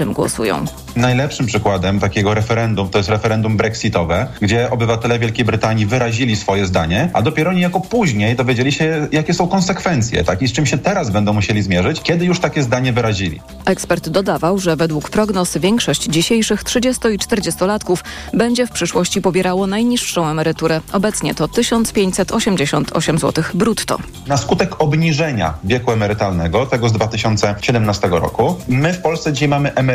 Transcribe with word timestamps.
czym 0.00 0.12
głosują. 0.12 0.64
Najlepszym 0.96 1.46
przykładem 1.46 2.00
takiego 2.00 2.34
referendum 2.34 2.88
to 2.88 2.98
jest 2.98 3.10
referendum 3.10 3.56
brexitowe, 3.56 4.26
gdzie 4.40 4.70
obywatele 4.70 5.18
Wielkiej 5.18 5.44
Brytanii 5.44 5.86
wyrazili 5.86 6.36
swoje 6.36 6.66
zdanie, 6.66 7.10
a 7.12 7.22
dopiero 7.22 7.52
niejako 7.52 7.80
później 7.80 8.36
dowiedzieli 8.36 8.72
się, 8.72 9.08
jakie 9.12 9.34
są 9.34 9.48
konsekwencje, 9.48 10.24
tak? 10.24 10.42
I 10.42 10.48
z 10.48 10.52
czym 10.52 10.66
się 10.66 10.78
teraz 10.78 11.10
będą 11.10 11.32
musieli 11.32 11.62
zmierzyć, 11.62 12.02
kiedy 12.02 12.24
już 12.24 12.40
takie 12.40 12.62
zdanie 12.62 12.92
wyrazili. 12.92 13.40
Ekspert 13.64 14.08
dodawał, 14.08 14.58
że 14.58 14.76
według 14.76 15.10
prognoz 15.10 15.56
większość 15.56 16.04
dzisiejszych 16.04 16.64
30 16.64 17.08
i 17.08 17.18
40-latków 17.18 17.96
będzie 18.34 18.66
w 18.66 18.70
przyszłości 18.70 19.22
pobierało 19.22 19.66
najniższą 19.66 20.28
emeryturę. 20.28 20.80
Obecnie 20.92 21.34
to 21.34 21.48
1588 21.48 23.18
zł 23.18 23.44
brutto. 23.54 23.98
Na 24.26 24.36
skutek 24.36 24.80
obniżenia 24.80 25.54
wieku 25.64 25.92
emerytalnego, 25.92 26.66
tego 26.66 26.88
z 26.88 26.92
2017 26.92 28.08
roku, 28.08 28.56
my 28.68 28.92
w 28.92 29.02
Polsce 29.02 29.32
dzisiaj 29.32 29.48
mamy 29.48 29.74
emeryturę 29.74 29.89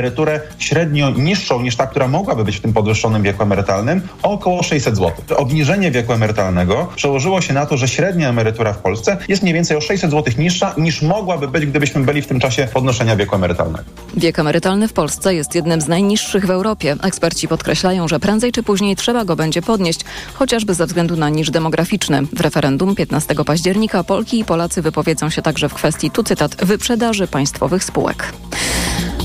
średnio 0.59 1.09
niższą 1.09 1.62
niż 1.62 1.75
ta, 1.75 1.88
która 1.88 2.08
mogłaby 2.08 2.44
być 2.44 2.58
w 2.58 2.62
tym 2.62 2.73
podwyższonym 2.73 3.23
wieku 3.23 3.44
emerytalnym, 3.44 4.02
o 4.23 4.31
około 4.31 4.63
600 4.63 4.95
zł. 4.95 5.12
Obniżenie 5.38 5.91
wieku 5.91 6.13
emerytalnego 6.13 6.88
przełożyło 6.95 7.41
się 7.41 7.54
na 7.54 7.66
to, 7.66 7.77
że 7.77 7.88
średnia 7.88 8.30
emerytura 8.30 8.73
w 8.73 8.77
Polsce 8.77 9.18
jest 9.27 9.41
mniej 9.41 9.54
więcej 9.54 9.77
o 9.77 9.81
600 9.81 10.12
zł 10.12 10.34
niższa 10.38 10.73
niż 10.77 11.02
mogłaby 11.02 11.48
być, 11.48 11.66
gdybyśmy 11.66 12.04
byli 12.04 12.21
w 12.21 12.27
tym 12.27 12.40
czasie 12.40 12.68
podnoszenia 12.73 13.16
wieku 13.16 13.35
emerytalnego. 13.35 13.84
Wiek 14.18 14.40
emerytalny 14.40 14.88
w 14.88 14.94
Polsce 14.94 15.35
jest 15.35 15.55
jednym 15.55 15.81
z 15.81 15.88
najniższych 15.88 16.46
w 16.46 16.49
Europie. 16.49 16.96
Eksperci 17.04 17.48
podkreślają, 17.48 18.07
że 18.07 18.20
prędzej 18.20 18.52
czy 18.52 18.63
później 18.63 18.96
trzeba 18.96 19.26
go 19.26 19.35
będzie 19.35 19.62
podnieść, 19.62 19.99
chociażby 20.34 20.73
ze 20.73 20.85
względu 20.85 21.16
na 21.16 21.30
niż 21.30 21.52
demograficzny. 21.52 22.21
W 22.34 22.41
referendum 22.41 22.96
15 22.96 23.35
października 23.46 24.04
Polki 24.04 24.40
i 24.40 24.46
Polacy 24.46 24.82
wypowiedzą 24.82 25.30
się 25.30 25.41
także 25.41 25.70
w 25.70 25.73
kwestii, 25.73 26.12
tu 26.12 26.23
cytat, 26.23 26.66
wyprzedaży 26.66 27.27
państwowych 27.27 27.84
spółek. 27.84 28.34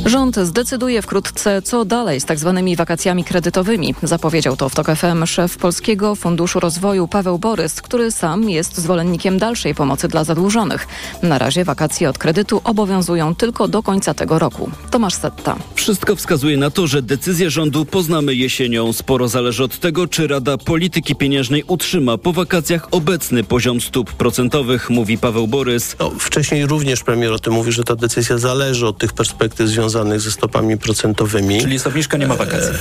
Rząd 0.07 0.37
zdecyduje 0.61 1.03
wkrótce, 1.03 1.63
co 1.63 1.85
dalej 1.85 2.21
z 2.21 2.25
tak 2.25 2.39
zwanymi 2.39 2.77
wakacjami 2.77 3.25
kredytowymi. 3.25 3.95
Zapowiedział 4.03 4.57
to 4.57 4.69
w 4.69 4.75
TOK 4.75 4.87
FM 4.87 5.27
szef 5.27 5.57
Polskiego 5.57 6.15
Funduszu 6.15 6.61
Rozwoju 6.61 7.09
Paweł 7.09 7.39
Borys, 7.39 7.83
który 7.83 8.11
sam 8.11 8.51
jest 8.51 8.79
zwolennikiem 8.79 9.39
dalszej 9.39 9.75
pomocy 9.75 10.09
dla 10.09 10.25
zadłużonych. 10.25 10.89
Na 11.23 11.39
razie 11.39 11.65
wakacje 11.65 12.09
od 12.09 12.19
kredytu 12.19 12.61
obowiązują 12.65 13.35
tylko 13.35 13.69
do 13.69 13.83
końca 13.83 14.15
tego 14.15 14.39
roku. 14.39 14.71
Tomasz 14.91 15.15
Setta. 15.15 15.57
Wszystko 15.75 16.17
wskazuje 16.17 16.57
na 16.57 16.71
to, 16.71 16.87
że 16.87 17.03
decyzję 17.03 17.51
rządu 17.51 17.85
poznamy 17.85 18.35
jesienią. 18.35 18.93
Sporo 18.93 19.29
zależy 19.29 19.65
od 19.65 19.79
tego, 19.79 20.07
czy 20.07 20.27
Rada 20.27 20.59
Polityki 20.59 21.15
Pieniężnej 21.15 21.65
utrzyma 21.67 22.19
po 22.19 22.33
wakacjach 22.33 22.89
obecny 22.91 23.45
poziom 23.45 23.81
stóp 23.81 24.13
procentowych, 24.13 24.91
mówi 24.91 25.19
Paweł 25.19 25.49
Borys. 25.49 25.97
No, 26.01 26.11
wcześniej 26.19 26.67
również 26.67 27.03
premier 27.03 27.33
o 27.33 27.39
tym 27.39 27.53
mówi, 27.53 27.73
że 27.73 27.85
ta 27.85 27.97
decyzja 27.97 28.39
zależy 28.39 28.87
od 28.87 28.99
tych 28.99 29.13
perspektyw 29.13 29.69
związanych 29.69 30.11
związanych 30.11 30.21
ze 30.21 30.31
stopami 30.41 30.79
procentowymi. 30.79 31.61
Czyli 31.61 31.73
jest 31.73 31.87
obniżka, 31.87 32.17
nie 32.17 32.27
ma 32.27 32.37
wakacji. 32.37 32.73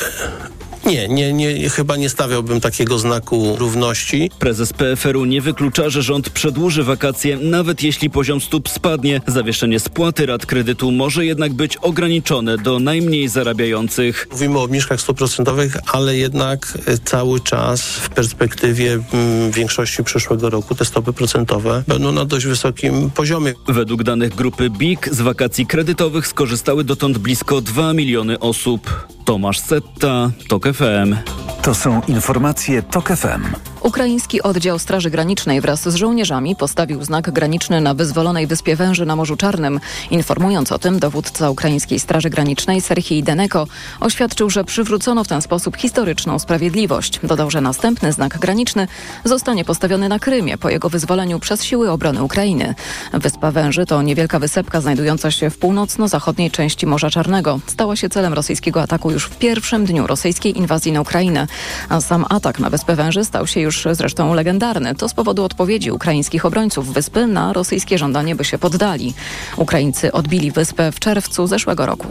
Nie, 0.89 1.07
nie, 1.07 1.33
nie, 1.33 1.69
chyba 1.69 1.97
nie 1.97 2.09
stawiałbym 2.09 2.61
takiego 2.61 2.99
znaku 2.99 3.55
równości. 3.55 4.31
Prezes 4.39 4.73
PFR-u 4.73 5.25
nie 5.25 5.41
wyklucza, 5.41 5.89
że 5.89 6.01
rząd 6.01 6.29
przedłuży 6.29 6.83
wakacje, 6.83 7.37
nawet 7.37 7.83
jeśli 7.83 8.09
poziom 8.09 8.41
stóp 8.41 8.69
spadnie. 8.69 9.21
Zawieszenie 9.27 9.79
spłaty 9.79 10.25
rat 10.25 10.45
kredytu 10.45 10.91
może 10.91 11.25
jednak 11.25 11.53
być 11.53 11.77
ograniczone 11.77 12.57
do 12.57 12.79
najmniej 12.79 13.27
zarabiających. 13.27 14.27
Mówimy 14.31 14.59
o 14.59 14.63
obniżkach 14.63 15.01
stóp 15.01 15.17
procentowych, 15.17 15.77
ale 15.93 16.17
jednak 16.17 16.77
e, 16.85 16.97
cały 16.97 17.39
czas 17.39 17.81
w 17.81 18.09
perspektywie 18.09 18.99
mm, 19.13 19.51
większości 19.51 20.03
przyszłego 20.03 20.49
roku 20.49 20.75
te 20.75 20.85
stopy 20.85 21.13
procentowe 21.13 21.83
będą 21.87 22.11
na 22.11 22.25
dość 22.25 22.45
wysokim 22.45 23.09
poziomie. 23.09 23.53
Według 23.67 24.03
danych 24.03 24.35
grupy 24.35 24.69
BIK 24.69 25.09
z 25.11 25.21
wakacji 25.21 25.65
kredytowych 25.65 26.27
skorzystały 26.27 26.83
dotąd 26.83 27.17
blisko 27.17 27.61
2 27.61 27.93
miliony 27.93 28.39
osób. 28.39 29.07
Tomasz 29.25 29.59
Setta, 29.59 30.31
TOK 30.47 30.67
FM. 30.79 31.15
To 31.61 31.75
są 31.75 32.01
informacje 32.07 32.83
TOK 32.83 33.07
FM. 33.07 33.41
Ukraiński 33.89 34.41
oddział 34.41 34.79
Straży 34.79 35.09
Granicznej 35.09 35.61
wraz 35.61 35.89
z 35.89 35.95
żołnierzami 35.95 36.55
postawił 36.55 37.03
znak 37.03 37.31
graniczny 37.31 37.81
na 37.81 37.93
wyzwolonej 37.93 38.47
wyspie 38.47 38.75
Węży 38.75 39.05
na 39.05 39.15
Morzu 39.15 39.37
Czarnym. 39.37 39.79
Informując 40.11 40.71
o 40.71 40.79
tym, 40.79 40.99
dowódca 40.99 41.49
Ukraińskiej 41.49 41.99
Straży 41.99 42.29
Granicznej 42.29 42.81
Serhii 42.81 43.23
Deneko 43.23 43.67
oświadczył, 43.99 44.49
że 44.49 44.63
przywrócono 44.63 45.23
w 45.23 45.27
ten 45.27 45.41
sposób 45.41 45.77
historyczną 45.77 46.39
sprawiedliwość. 46.39 47.19
Dodał, 47.23 47.51
że 47.51 47.61
następny 47.61 48.13
znak 48.13 48.39
graniczny 48.39 48.87
zostanie 49.23 49.65
postawiony 49.65 50.09
na 50.09 50.19
Krymie 50.19 50.57
po 50.57 50.69
jego 50.69 50.89
wyzwoleniu 50.89 51.39
przez 51.39 51.63
siły 51.63 51.91
obrony 51.91 52.23
Ukrainy. 52.23 52.75
Wyspa 53.13 53.51
Węży 53.51 53.85
to 53.85 54.01
niewielka 54.01 54.39
wysepka 54.39 54.81
znajdująca 54.81 55.31
się 55.31 55.49
w 55.49 55.57
północno-zachodniej 55.57 56.51
części 56.51 56.87
Morza 56.87 57.09
Czarnego. 57.09 57.59
Stała 57.67 57.95
się 57.95 58.09
celem 58.09 58.33
rosyjskiego 58.33 58.81
ataku 58.81 59.11
już 59.11 59.25
w 59.25 59.37
pierwszym 59.37 59.85
dniu 59.85 60.07
rosyjskiej 60.07 60.57
inwazji 60.57 60.91
na 60.91 61.01
Ukrainę. 61.01 61.47
A 61.89 62.01
sam 62.01 62.25
atak 62.29 62.59
na 62.59 62.69
Wyspę 62.69 62.95
Węży 62.95 63.25
stał 63.25 63.47
się 63.47 63.59
już 63.59 63.78
zresztą 63.91 64.33
legendarny. 64.33 64.95
To 64.95 65.09
z 65.09 65.13
powodu 65.13 65.43
odpowiedzi 65.43 65.91
ukraińskich 65.91 66.45
obrońców 66.45 66.93
wyspy 66.93 67.27
na 67.27 67.53
rosyjskie 67.53 67.97
żądanie, 67.97 68.35
by 68.35 68.45
się 68.45 68.57
poddali. 68.57 69.13
Ukraińcy 69.57 70.11
odbili 70.11 70.51
wyspę 70.51 70.91
w 70.91 70.99
czerwcu 70.99 71.47
zeszłego 71.47 71.85
roku. 71.85 72.07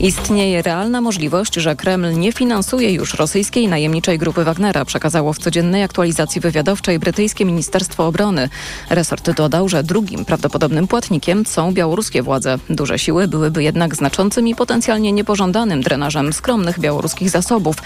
Istnieje 0.00 0.62
realna 0.62 1.00
możliwość, 1.00 1.54
że 1.54 1.76
Kreml 1.76 2.18
nie 2.18 2.32
finansuje 2.32 2.92
już 2.92 3.14
rosyjskiej 3.14 3.68
najemniczej 3.68 4.18
grupy 4.18 4.44
Wagnera, 4.44 4.84
przekazało 4.84 5.32
w 5.32 5.38
codziennej 5.38 5.82
aktualizacji 5.82 6.40
wywiadowczej 6.40 6.98
brytyjskie 6.98 7.44
Ministerstwo 7.44 8.06
Obrony. 8.06 8.48
Resort 8.90 9.30
dodał, 9.30 9.68
że 9.68 9.82
drugim 9.82 10.24
prawdopodobnym 10.24 10.88
płatnikiem 10.88 11.46
są 11.46 11.72
białoruskie 11.72 12.22
władze. 12.22 12.58
Duże 12.70 12.98
siły 12.98 13.28
byłyby 13.28 13.62
jednak 13.62 13.96
znaczącym 13.96 14.48
i 14.48 14.54
potencjalnie 14.54 15.12
niepożądanym 15.12 15.80
drenażem 15.80 16.32
skromnych 16.32 16.80
białoruskich 16.80 17.30
zasobów. 17.30 17.76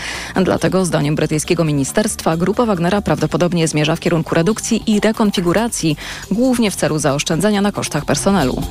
Dlatego 0.45 0.85
zdaniem 0.85 1.15
brytyjskiego 1.15 1.65
ministerstwa 1.65 2.37
grupa 2.37 2.67
Wagnera 2.67 2.90
prawdopodobnie 3.03 3.69
zmierza 3.69 3.97
w 3.97 4.01
kierunku 4.01 4.35
redukcji 4.35 4.83
i 4.87 5.01
rekonfiguracji, 5.01 5.97
głównie 6.31 6.71
w 6.71 6.77
celu 6.77 6.99
zaoszczędzania 6.99 7.63
na 7.63 7.73
kosztach 7.73 8.05
personelu. 8.05 8.63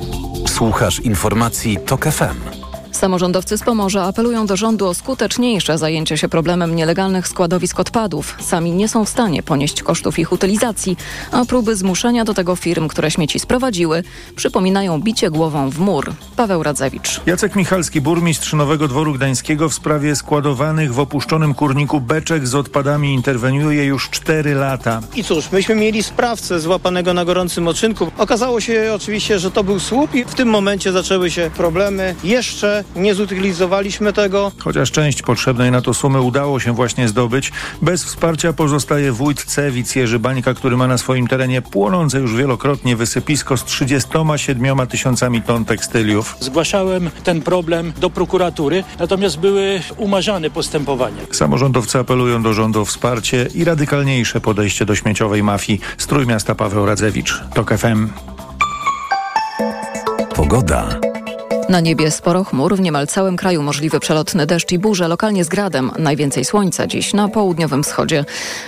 Słuchasz 0.48 1.00
informacji 1.00 1.78
TOK 1.86 2.06
FM. 2.06 2.69
Samorządowcy 3.00 3.58
z 3.58 3.64
Pomorza 3.64 4.04
apelują 4.04 4.46
do 4.46 4.58
rządu 4.58 4.88
o 4.88 4.94
skuteczniejsze 4.94 5.78
zajęcie 5.78 6.18
się 6.18 6.30
problemem 6.30 6.76
nielegalnych 6.76 7.28
składowisk 7.28 7.80
odpadów. 7.80 8.36
Sami 8.40 8.72
nie 8.72 8.88
są 8.88 9.06
w 9.06 9.10
stanie 9.10 9.44
ponieść 9.44 9.84
kosztów 9.84 10.20
ich 10.20 10.32
utylizacji, 10.32 10.98
a 11.32 11.46
próby 11.46 11.76
zmuszenia 11.76 12.26
do 12.26 12.34
tego 12.34 12.56
firm, 12.56 12.88
które 12.88 13.12
śmieci 13.12 13.40
sprowadziły, 13.40 14.04
przypominają 14.36 15.02
bicie 15.02 15.30
głową 15.30 15.70
w 15.70 15.80
mur. 15.80 16.14
Paweł 16.36 16.64
Radzewicz. 16.64 17.22
Jacek 17.26 17.56
Michalski, 17.56 18.02
burmistrz 18.02 18.54
Nowego 18.54 18.88
Dworu 18.88 19.14
Gdańskiego 19.14 19.70
w 19.70 19.74
sprawie 19.74 20.16
składowanych 20.16 20.94
w 20.94 21.00
opuszczonym 21.00 21.54
kurniku 21.54 22.02
beczek 22.02 22.48
z 22.48 22.56
odpadami 22.56 23.14
interweniuje 23.14 23.86
już 23.86 24.10
4 24.10 24.54
lata. 24.54 25.02
I 25.16 25.24
cóż, 25.24 25.52
myśmy 25.52 25.76
mieli 25.76 26.04
sprawcę 26.04 26.60
złapanego 26.60 27.14
na 27.14 27.26
gorącym 27.26 27.68
oczynku. 27.68 28.12
Okazało 28.18 28.62
się 28.62 28.92
oczywiście, 28.96 29.40
że 29.40 29.52
to 29.52 29.64
był 29.64 29.80
słup 29.80 30.16
i 30.16 30.26
w 30.26 30.36
tym 30.36 30.50
momencie 30.50 30.92
zaczęły 30.92 31.32
się 31.32 31.52
problemy. 31.58 32.16
Jeszcze 32.24 32.84
nie 32.96 33.16
zutylizowaliśmy 33.16 34.14
tego. 34.14 34.52
Chociaż 34.60 34.92
część 34.92 35.22
potrzebnej 35.22 35.72
na 35.72 35.82
to 35.82 35.94
sumy 35.94 36.22
udało 36.22 36.60
się 36.60 36.74
właśnie 36.74 37.08
zdobyć, 37.08 37.52
bez 37.82 38.04
wsparcia 38.04 38.54
pozostaje 38.54 39.12
wójt 39.12 39.46
Cewic 39.46 39.96
Jerzy 39.96 40.20
Bańka, 40.20 40.54
który 40.54 40.78
ma 40.78 40.88
na 40.88 40.98
swoim 40.98 41.28
terenie 41.28 41.62
płonące 41.62 42.20
już 42.20 42.36
wielokrotnie 42.36 42.96
wysypisko 42.96 43.58
z 43.58 43.66
37 43.66 44.88
tysiącami 44.88 45.42
ton 45.42 45.66
tekstyliów. 45.66 46.36
Zgłaszałem 46.40 47.10
ten 47.24 47.42
problem 47.42 47.94
do 47.98 48.10
prokuratury, 48.10 48.84
natomiast 49.00 49.40
były 49.40 49.82
umarzane 49.98 50.50
postępowania. 50.50 51.22
Samorządowcy 51.32 52.00
apelują 52.00 52.44
do 52.44 52.54
rządu 52.54 52.82
o 52.82 52.86
wsparcie 52.86 53.48
i 53.56 53.64
radykalniejsze 53.64 54.42
podejście 54.42 54.86
do 54.86 54.96
śmieciowej 54.96 55.44
mafii. 55.44 55.80
Strój 55.98 56.28
miasta 56.28 56.56
Paweł 56.56 56.86
Radzewicz. 56.86 57.42
TOK 57.54 57.74
FM. 57.78 58.10
Pogoda. 60.36 61.09
Na 61.70 61.80
niebie 61.80 62.12
sporo 62.12 62.44
chmur, 62.44 62.76
w 62.76 62.80
niemal 62.80 63.08
całym 63.08 63.38
kraju 63.38 63.64
możliwy 63.64 64.00
przelotny 64.00 64.46
deszcz 64.46 64.72
i 64.72 64.80
burze, 64.80 65.08
lokalnie 65.08 65.44
z 65.44 65.50
gradem. 65.50 65.92
Najwięcej 66.00 66.46
słońca 66.46 66.88
dziś 66.88 67.14
na 67.14 67.28
południowym 67.28 67.84
wschodzie. 67.84 68.26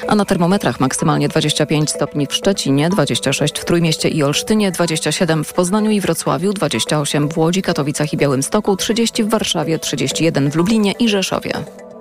A 0.07 0.15
na 0.15 0.25
termometrach 0.25 0.80
maksymalnie 0.80 1.30
25 1.30 1.89
stopni 1.89 2.27
w 2.27 2.33
Szczecinie, 2.33 2.89
26 2.89 3.59
w 3.59 3.65
Trójmieście 3.65 4.09
i 4.09 4.24
Olsztynie, 4.24 4.71
27 4.71 5.44
w 5.44 5.53
Poznaniu 5.53 5.92
i 5.92 6.01
Wrocławiu, 6.01 6.53
28 6.53 7.30
w 7.30 7.38
Łodzi, 7.38 7.62
Katowicach 7.62 8.13
i 8.13 8.18
Białymstoku, 8.18 8.75
30 8.75 9.24
w 9.24 9.30
Warszawie, 9.30 9.80
31 9.80 10.51
w 10.51 10.56
Lublinie 10.56 10.92
i 10.92 11.09
Rzeszowie. 11.09 11.51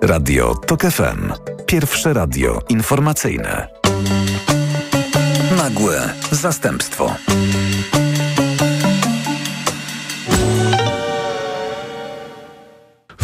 Radio 0.01 0.55
TOK 0.55 0.81
FM. 0.81 1.33
Pierwsze 1.65 2.13
radio 2.13 2.61
informacyjne. 2.69 3.67
Nagłe 5.57 6.09
zastępstwo. 6.31 7.15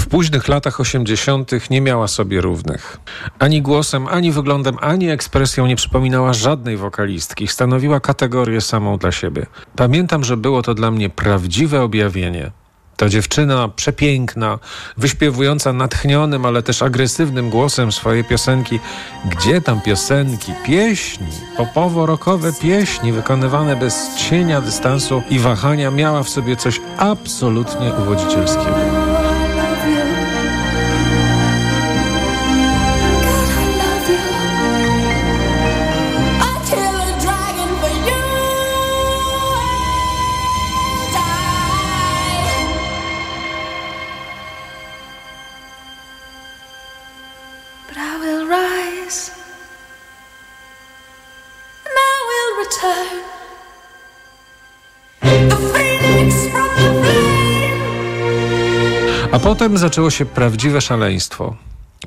W 0.08 0.10
późnych 0.10 0.48
latach 0.48 0.80
80. 0.80 1.70
nie 1.70 1.82
miała 1.82 2.08
sobie 2.08 2.42
równych. 2.42 2.98
Ani 3.40 3.62
głosem, 3.62 4.08
ani 4.08 4.32
wyglądem, 4.32 4.78
ani 4.82 5.10
ekspresją 5.10 5.68
nie 5.68 5.76
przypominała 5.76 6.34
żadnej 6.34 6.78
wokalistki. 6.78 7.48
Stanowiła 7.48 8.00
kategorię 8.00 8.62
samą 8.62 8.98
dla 8.98 9.12
siebie. 9.12 9.46
Pamiętam, 9.76 10.24
że 10.24 10.38
było 10.38 10.62
to 10.62 10.74
dla 10.74 10.92
mnie 10.92 11.10
prawdziwe 11.10 11.82
objawienie. 11.82 12.52
Ta 12.98 13.10
dziewczyna 13.10 13.68
przepiękna, 13.68 14.60
wyśpiewująca 14.98 15.74
natchnionym, 15.74 16.46
ale 16.46 16.64
też 16.64 16.82
agresywnym 16.82 17.50
głosem 17.50 17.92
swoje 17.92 18.24
piosenki. 18.24 18.80
Gdzie 19.26 19.62
tam 19.62 19.82
piosenki? 19.82 20.54
Pieśni, 20.66 21.28
popowo-rokowe 21.58 22.54
pieśni 22.62 23.12
wykonywane 23.12 23.76
bez 23.76 24.16
cienia 24.18 24.62
dystansu 24.62 25.22
i 25.30 25.40
wahania 25.40 25.92
miała 25.92 26.24
w 26.24 26.30
sobie 26.30 26.56
coś 26.56 26.82
absolutnie 26.98 27.94
uwodzicielskiego. 27.94 29.17
Potem 59.58 59.78
zaczęło 59.78 60.10
się 60.10 60.26
prawdziwe 60.26 60.82
szaleństwo. 60.82 61.56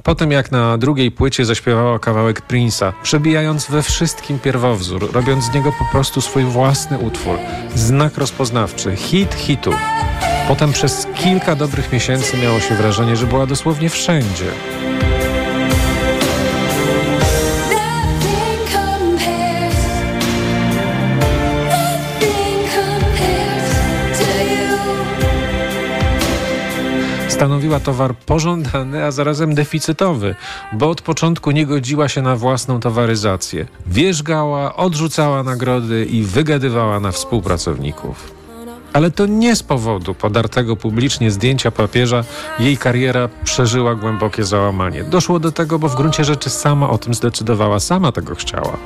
Potem 0.02 0.30
jak 0.30 0.52
na 0.52 0.78
drugiej 0.78 1.10
płycie 1.10 1.44
zaśpiewała 1.44 1.98
kawałek 1.98 2.42
Prince'a, 2.48 2.92
przebijając 3.02 3.70
we 3.70 3.82
wszystkim 3.82 4.38
pierwowzór, 4.38 5.12
robiąc 5.12 5.44
z 5.44 5.54
niego 5.54 5.72
po 5.78 5.84
prostu 5.92 6.20
swój 6.20 6.44
własny 6.44 6.98
utwór, 6.98 7.38
znak 7.74 8.18
rozpoznawczy, 8.18 8.96
hit 8.96 9.34
hitów. 9.34 9.74
Potem 10.48 10.72
przez 10.72 11.06
kilka 11.14 11.56
dobrych 11.56 11.92
miesięcy 11.92 12.36
miało 12.36 12.60
się 12.60 12.74
wrażenie, 12.74 13.16
że 13.16 13.26
była 13.26 13.46
dosłownie 13.46 13.88
wszędzie. 13.88 14.50
Stanowiła 27.40 27.80
towar 27.80 28.16
pożądany, 28.16 29.04
a 29.04 29.10
zarazem 29.10 29.54
deficytowy, 29.54 30.34
bo 30.72 30.90
od 30.90 31.02
początku 31.02 31.50
nie 31.50 31.66
godziła 31.66 32.08
się 32.08 32.22
na 32.22 32.36
własną 32.36 32.80
towaryzację. 32.80 33.66
Wierzgała, 33.86 34.76
odrzucała 34.76 35.42
nagrody 35.42 36.04
i 36.04 36.22
wygadywała 36.22 37.00
na 37.00 37.12
współpracowników. 37.12 38.32
Ale 38.92 39.10
to 39.10 39.26
nie 39.26 39.56
z 39.56 39.62
powodu 39.62 40.14
podartego 40.14 40.76
publicznie 40.76 41.30
zdjęcia 41.30 41.70
papieża 41.70 42.24
jej 42.58 42.76
kariera 42.76 43.28
przeżyła 43.44 43.94
głębokie 43.94 44.44
załamanie. 44.44 45.04
Doszło 45.04 45.38
do 45.38 45.52
tego, 45.52 45.78
bo 45.78 45.88
w 45.88 45.96
gruncie 45.96 46.24
rzeczy 46.24 46.50
sama 46.50 46.90
o 46.90 46.98
tym 46.98 47.14
zdecydowała, 47.14 47.80
sama 47.80 48.12
tego 48.12 48.34
chciała. 48.34 48.76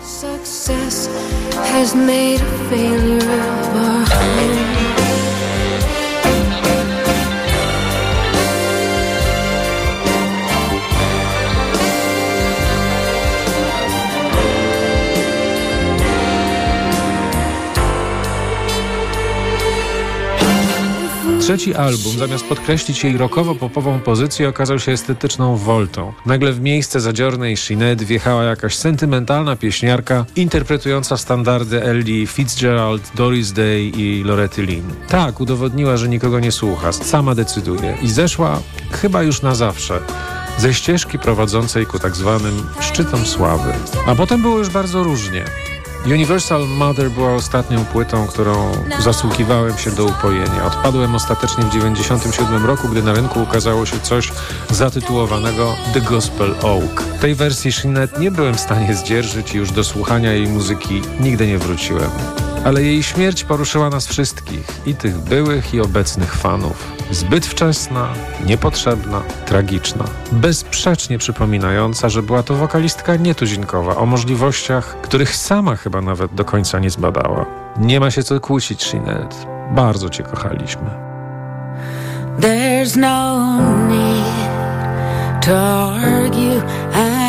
Trzeci 21.44 21.74
album, 21.74 22.18
zamiast 22.18 22.44
podkreślić 22.44 23.04
jej 23.04 23.18
rockowo-popową 23.18 24.00
pozycję, 24.00 24.48
okazał 24.48 24.78
się 24.78 24.92
estetyczną 24.92 25.56
woltą. 25.56 26.12
Nagle 26.26 26.52
w 26.52 26.60
miejsce 26.60 27.00
zadziornej 27.00 27.56
Sinead 27.56 28.02
wjechała 28.02 28.44
jakaś 28.44 28.76
sentymentalna 28.76 29.56
pieśniarka 29.56 30.24
interpretująca 30.36 31.16
standardy 31.16 31.82
Ellie 31.82 32.26
Fitzgerald, 32.26 33.12
Doris 33.14 33.52
Day 33.52 33.82
i 33.82 34.22
Loretty 34.24 34.62
Lynn. 34.62 34.94
Tak, 35.08 35.40
udowodniła, 35.40 35.96
że 35.96 36.08
nikogo 36.08 36.40
nie 36.40 36.52
słucha, 36.52 36.92
sama 36.92 37.34
decyduje 37.34 37.96
i 38.02 38.08
zeszła 38.08 38.60
chyba 38.90 39.22
już 39.22 39.42
na 39.42 39.54
zawsze 39.54 40.00
ze 40.58 40.74
ścieżki 40.74 41.18
prowadzącej 41.18 41.86
ku 41.86 41.98
tak 41.98 42.16
zwanym 42.16 42.66
szczytom 42.80 43.26
sławy. 43.26 43.72
A 44.06 44.14
potem 44.14 44.42
było 44.42 44.58
już 44.58 44.68
bardzo 44.68 45.02
różnie. 45.02 45.44
Universal 46.06 46.68
Mother 46.68 47.10
była 47.10 47.34
ostatnią 47.34 47.84
płytą, 47.84 48.26
którą 48.26 48.72
zasługiwałem 48.98 49.78
się 49.78 49.90
do 49.90 50.04
upojenia. 50.04 50.64
Odpadłem 50.66 51.14
ostatecznie 51.14 51.64
w 51.64 51.70
1997 51.70 52.66
roku, 52.66 52.88
gdy 52.88 53.02
na 53.02 53.12
rynku 53.12 53.42
ukazało 53.42 53.86
się 53.86 54.00
coś 54.00 54.32
zatytułowanego 54.70 55.74
The 55.94 56.00
Gospel 56.00 56.54
Oak. 56.62 57.04
Tej 57.20 57.34
wersji 57.34 57.72
Shinet 57.72 58.18
nie 58.18 58.30
byłem 58.30 58.54
w 58.54 58.60
stanie 58.60 58.94
zdzierżyć 58.94 59.54
i 59.54 59.58
już 59.58 59.70
do 59.70 59.84
słuchania 59.84 60.32
jej 60.32 60.46
muzyki 60.46 61.02
nigdy 61.20 61.46
nie 61.46 61.58
wróciłem. 61.58 62.10
Ale 62.64 62.82
jej 62.82 63.02
śmierć 63.02 63.44
poruszyła 63.44 63.90
nas 63.90 64.06
wszystkich, 64.06 64.66
i 64.86 64.94
tych 64.94 65.18
byłych, 65.18 65.74
i 65.74 65.80
obecnych 65.80 66.34
fanów. 66.34 66.93
Zbyt 67.10 67.46
wczesna, 67.46 68.08
niepotrzebna, 68.46 69.22
tragiczna. 69.46 70.04
Bezsprzecznie 70.32 71.18
przypominająca, 71.18 72.08
że 72.08 72.22
była 72.22 72.42
to 72.42 72.54
wokalistka 72.54 73.16
nietuzinkowa, 73.16 73.96
o 73.96 74.06
możliwościach, 74.06 75.00
których 75.02 75.36
sama 75.36 75.76
chyba 75.76 76.00
nawet 76.00 76.34
do 76.34 76.44
końca 76.44 76.78
nie 76.78 76.90
zbadała. 76.90 77.46
Nie 77.76 78.00
ma 78.00 78.10
się 78.10 78.22
co 78.22 78.40
kłócić, 78.40 78.82
Shinet. 78.82 79.46
Bardzo 79.70 80.10
cię 80.10 80.22
kochaliśmy. 80.22 80.90
There's 82.40 82.96
no 82.96 83.58
need 83.88 85.46
to 85.46 85.92
argue 85.94 86.62
anymore. 86.94 87.23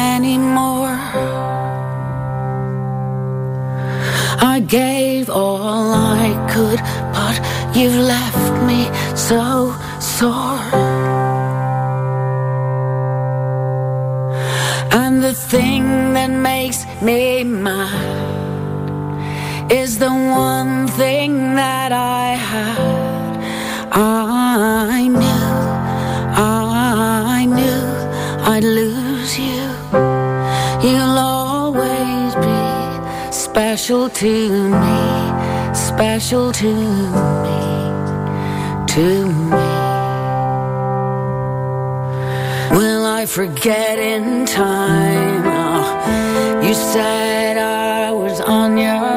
I 4.41 4.59
gave 4.59 5.29
all 5.29 5.93
I 5.93 6.27
could, 6.53 6.79
but 7.13 7.35
you've 7.75 7.95
left 7.95 8.63
me 8.69 8.89
so 9.15 9.73
sore. 9.99 10.61
And 14.91 15.23
the 15.23 15.33
thing 15.33 16.13
that 16.13 16.29
makes 16.29 16.85
me 17.01 17.43
mad 17.43 18.25
is 19.71 19.97
the 19.97 20.09
one 20.09 20.87
thing 20.87 21.55
that 21.55 21.91
I 21.91 22.35
had. 22.51 22.95
I 23.91 25.07
knew, 25.07 25.47
I 26.37 27.45
knew 27.45 27.81
I'd 28.51 28.63
lose 28.63 28.84
special 33.85 34.09
to 34.09 34.69
me, 34.71 35.75
special 35.75 36.51
to 36.51 36.73
me, 36.73 37.59
to 38.87 39.27
me. 39.27 39.51
Will 42.75 43.05
I 43.05 43.27
forget 43.27 43.99
in 43.99 44.47
time? 44.47 45.43
Oh, 45.45 46.63
you 46.63 46.73
said 46.73 47.59
I 47.59 48.11
was 48.11 48.41
on 48.41 48.75
your 48.75 49.14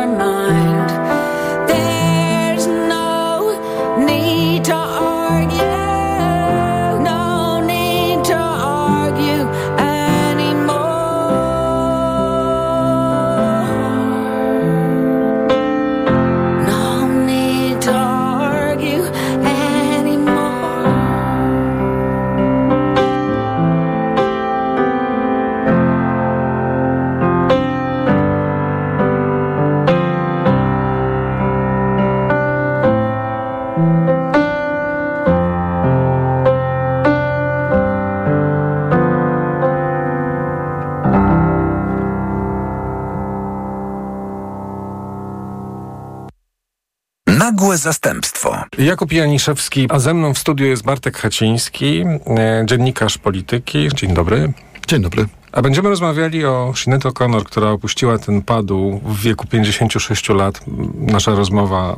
Jakub 48.78 49.12
Janiszewski, 49.12 49.87
a 49.90 49.99
ze 49.99 50.14
mną 50.14 50.35
w 50.35 50.38
studiu 50.38 50.66
jest 50.66 50.82
Bartek 50.85 51.18
Haciński, 51.18 52.04
e, 52.26 52.62
dziennikarz 52.66 53.18
polityki. 53.18 53.88
Dzień 53.94 54.14
dobry. 54.14 54.52
Dzień 54.87 55.02
dobry. 55.02 55.26
A 55.52 55.62
będziemy 55.62 55.88
rozmawiali 55.88 56.44
o 56.44 56.73
Sinead 56.76 57.02
O'Connor, 57.02 57.44
która 57.44 57.70
opuściła 57.70 58.18
ten 58.18 58.42
padł 58.42 59.00
w 59.04 59.23
wieku 59.23 59.47
56 59.47 60.28
lat. 60.28 60.61
Nasza 60.94 61.35
rozmowa 61.35 61.94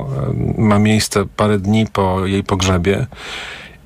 e, 0.57 0.61
ma 0.61 0.79
miejsce 0.79 1.25
parę 1.35 1.59
dni 1.59 1.87
po 1.93 2.25
jej 2.25 2.43
pogrzebie. 2.43 3.07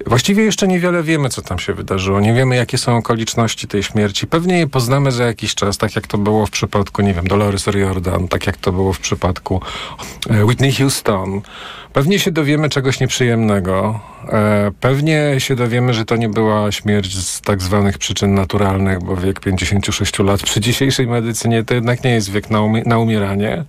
Właściwie 0.06 0.44
jeszcze 0.44 0.68
niewiele 0.68 1.04
wiemy, 1.04 1.30
co 1.30 1.42
tam 1.42 1.60
się 1.60 1.74
wydarzyło. 1.74 2.20
Nie 2.20 2.34
wiemy, 2.34 2.56
jakie 2.56 2.78
są 2.78 2.98
okoliczności 2.98 3.68
tej 3.68 3.84
śmierci. 3.84 4.28
Pewnie 4.28 4.58
je 4.58 4.68
poznamy 4.68 5.12
za 5.12 5.26
jakiś 5.26 5.56
czas, 5.56 5.78
tak 5.78 5.96
jak 5.96 6.08
to 6.08 6.18
było 6.18 6.46
w 6.46 6.50
przypadku, 6.50 7.02
nie 7.02 7.14
wiem, 7.14 7.28
Dolores 7.28 7.68
O'Riordan, 7.68 8.28
tak 8.28 8.48
jak 8.48 8.58
to 8.58 8.72
było 8.72 8.94
w 8.94 9.00
przypadku 9.00 9.62
e, 10.30 10.46
Whitney 10.46 10.74
Houston. 10.74 11.42
Pewnie 11.96 12.20
się 12.20 12.32
dowiemy 12.32 12.70
czegoś 12.70 13.00
nieprzyjemnego. 13.00 14.00
E, 14.30 14.72
pewnie 14.80 15.36
się 15.38 15.56
dowiemy, 15.56 15.94
że 15.94 16.06
to 16.06 16.16
nie 16.16 16.30
była 16.30 16.72
śmierć 16.72 17.18
z 17.18 17.42
tak 17.42 17.62
zwanych 17.62 17.98
przyczyn 17.98 18.34
naturalnych, 18.34 19.04
bo 19.04 19.16
wiek 19.16 19.40
56 19.40 20.20
lat 20.20 20.44
przy 20.44 20.62
dzisiejszej 20.62 21.08
medycynie 21.08 21.64
to 21.64 21.74
jednak 21.74 22.04
nie 22.04 22.12
jest 22.12 22.32
wiek 22.32 22.50
na, 22.50 22.60
na 22.86 22.98
umieranie. 22.98 23.64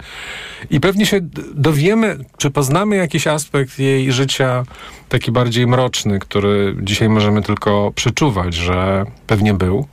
I 0.71 0.81
pewnie 0.81 1.07
się 1.07 1.21
dowiemy, 1.55 2.19
czy 2.39 2.51
poznamy 2.51 2.97
jakiś 2.97 3.27
aspekt 3.27 3.79
jej 3.79 4.13
życia 4.13 4.65
taki 5.09 5.33
bardziej 5.33 5.67
mroczny, 5.67 6.19
który 6.19 6.77
dzisiaj 6.83 7.09
możemy 7.09 7.43
tylko 7.43 7.93
przeczuwać, 7.95 8.55
że 8.55 9.05
pewnie 9.27 9.55
był. 9.55 9.87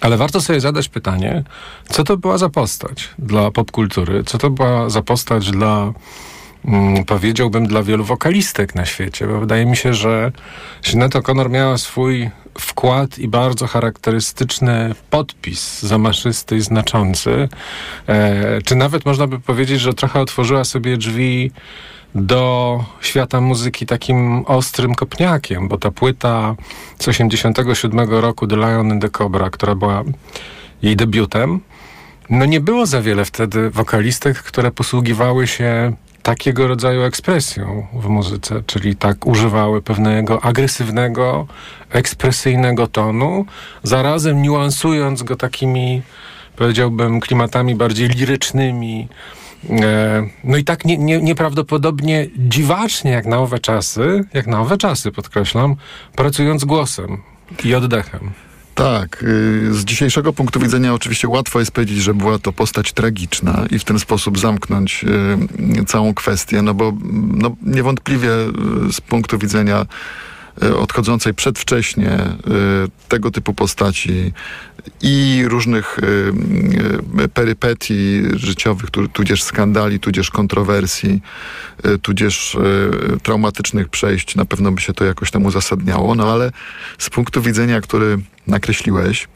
Ale 0.00 0.16
warto 0.16 0.40
sobie 0.40 0.60
zadać 0.60 0.88
pytanie, 0.88 1.44
co 1.88 2.04
to 2.04 2.16
była 2.16 2.38
za 2.38 2.48
postać 2.48 3.10
dla 3.18 3.50
popkultury, 3.50 4.24
co 4.24 4.38
to 4.38 4.50
była 4.50 4.90
za 4.90 5.02
postać 5.02 5.50
dla 5.50 5.92
powiedziałbym, 7.06 7.66
dla 7.66 7.82
wielu 7.82 8.04
wokalistek 8.04 8.74
na 8.74 8.84
świecie, 8.84 9.26
bo 9.26 9.40
wydaje 9.40 9.66
mi 9.66 9.76
się, 9.76 9.94
że 9.94 10.32
Sinead 10.82 11.12
O'Connor 11.12 11.50
miała 11.50 11.78
swój 11.78 12.30
wkład 12.58 13.18
i 13.18 13.28
bardzo 13.28 13.66
charakterystyczny 13.66 14.94
podpis 15.10 15.82
zamaszysty 15.82 16.56
i 16.56 16.60
znaczący. 16.60 17.48
E, 18.06 18.62
czy 18.62 18.76
nawet 18.76 19.06
można 19.06 19.26
by 19.26 19.40
powiedzieć, 19.40 19.80
że 19.80 19.94
trochę 19.94 20.20
otworzyła 20.20 20.64
sobie 20.64 20.96
drzwi 20.96 21.50
do 22.14 22.84
świata 23.00 23.40
muzyki 23.40 23.86
takim 23.86 24.44
ostrym 24.46 24.94
kopniakiem, 24.94 25.68
bo 25.68 25.78
ta 25.78 25.90
płyta 25.90 26.54
z 26.98 27.08
87 27.08 28.10
roku 28.10 28.46
The 28.46 28.56
Lion 28.56 28.92
and 28.92 29.02
the 29.02 29.10
Cobra, 29.10 29.50
która 29.50 29.74
była 29.74 30.04
jej 30.82 30.96
debiutem, 30.96 31.60
no 32.30 32.44
nie 32.44 32.60
było 32.60 32.86
za 32.86 33.02
wiele 33.02 33.24
wtedy 33.24 33.70
wokalistek, 33.70 34.38
które 34.38 34.70
posługiwały 34.70 35.46
się 35.46 35.92
takiego 36.24 36.68
rodzaju 36.68 37.02
ekspresją 37.02 37.86
w 37.92 38.08
muzyce, 38.08 38.62
czyli 38.66 38.96
tak 38.96 39.26
używały 39.26 39.82
pewnego 39.82 40.44
agresywnego, 40.44 41.46
ekspresyjnego 41.90 42.86
tonu, 42.86 43.46
zarazem 43.82 44.42
niuansując 44.42 45.22
go 45.22 45.36
takimi, 45.36 46.02
powiedziałbym, 46.56 47.20
klimatami 47.20 47.74
bardziej 47.74 48.08
lirycznymi. 48.08 49.08
E, 49.70 50.26
no 50.44 50.56
i 50.56 50.64
tak 50.64 50.84
nie, 50.84 50.98
nie, 50.98 51.20
nieprawdopodobnie 51.20 52.26
dziwacznie, 52.36 53.10
jak 53.10 53.26
na 53.26 53.38
owe 53.38 53.58
czasy, 53.58 54.24
jak 54.34 54.46
na 54.46 54.60
owe 54.60 54.78
czasy, 54.78 55.12
podkreślam, 55.12 55.76
pracując 56.16 56.64
głosem 56.64 57.22
i 57.64 57.74
oddechem. 57.74 58.32
Tak, 58.74 59.22
y, 59.22 59.74
z 59.74 59.84
dzisiejszego 59.84 60.32
punktu 60.32 60.60
widzenia 60.60 60.94
oczywiście 60.94 61.28
łatwo 61.28 61.58
jest 61.58 61.70
powiedzieć, 61.70 61.98
że 61.98 62.14
była 62.14 62.38
to 62.38 62.52
postać 62.52 62.92
tragiczna 62.92 63.64
i 63.70 63.78
w 63.78 63.84
ten 63.84 63.98
sposób 63.98 64.38
zamknąć 64.38 65.04
y, 65.80 65.84
całą 65.84 66.14
kwestię, 66.14 66.62
no 66.62 66.74
bo 66.74 66.92
no, 67.12 67.56
niewątpliwie 67.62 68.30
y, 68.88 68.92
z 68.92 69.00
punktu 69.00 69.38
widzenia 69.38 69.86
odchodzącej 70.78 71.34
przedwcześnie 71.34 72.18
tego 73.08 73.30
typu 73.30 73.54
postaci 73.54 74.32
i 75.02 75.44
różnych 75.48 75.98
perypetii 77.34 78.22
życiowych, 78.34 78.90
tudzież 79.12 79.42
skandali, 79.42 80.00
tudzież 80.00 80.30
kontrowersji, 80.30 81.22
tudzież 82.02 82.56
traumatycznych 83.22 83.88
przejść, 83.88 84.36
na 84.36 84.44
pewno 84.44 84.72
by 84.72 84.80
się 84.80 84.92
to 84.92 85.04
jakoś 85.04 85.30
tam 85.30 85.46
uzasadniało, 85.46 86.14
no 86.14 86.32
ale 86.32 86.52
z 86.98 87.10
punktu 87.10 87.42
widzenia, 87.42 87.80
który 87.80 88.18
nakreśliłeś, 88.46 89.28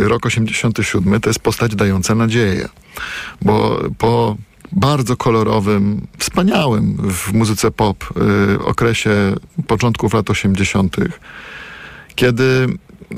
rok 0.00 0.26
87 0.26 1.20
to 1.20 1.30
jest 1.30 1.40
postać 1.40 1.74
dająca 1.74 2.14
nadzieję, 2.14 2.68
bo 3.42 3.80
po 3.98 4.36
bardzo 4.72 5.16
kolorowym, 5.16 6.06
wspaniałym 6.18 6.96
w 7.10 7.32
muzyce 7.32 7.70
pop 7.70 8.04
y, 8.56 8.64
okresie 8.64 9.10
początków 9.66 10.14
lat 10.14 10.30
80., 10.30 10.96
kiedy 12.14 12.66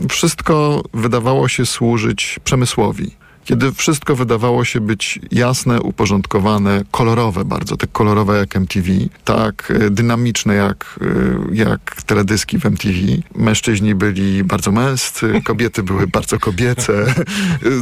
wszystko 0.08 0.82
wydawało 0.94 1.48
się 1.48 1.66
służyć 1.66 2.38
przemysłowi 2.44 3.23
kiedy 3.44 3.72
wszystko 3.72 4.16
wydawało 4.16 4.64
się 4.64 4.80
być 4.80 5.20
jasne, 5.30 5.80
uporządkowane, 5.80 6.84
kolorowe 6.90 7.44
bardzo, 7.44 7.76
tak 7.76 7.92
kolorowe 7.92 8.38
jak 8.38 8.56
MTV, 8.56 8.88
tak 9.24 9.72
e, 9.80 9.90
dynamiczne 9.90 10.54
jak, 10.54 11.00
e, 11.00 11.54
jak 11.54 12.02
teledyski 12.06 12.58
w 12.58 12.66
MTV. 12.66 12.94
Mężczyźni 13.36 13.94
byli 13.94 14.44
bardzo 14.44 14.72
męscy, 14.72 15.32
kobiety 15.44 15.82
były 15.82 16.06
bardzo 16.06 16.38
kobiece, 16.38 17.14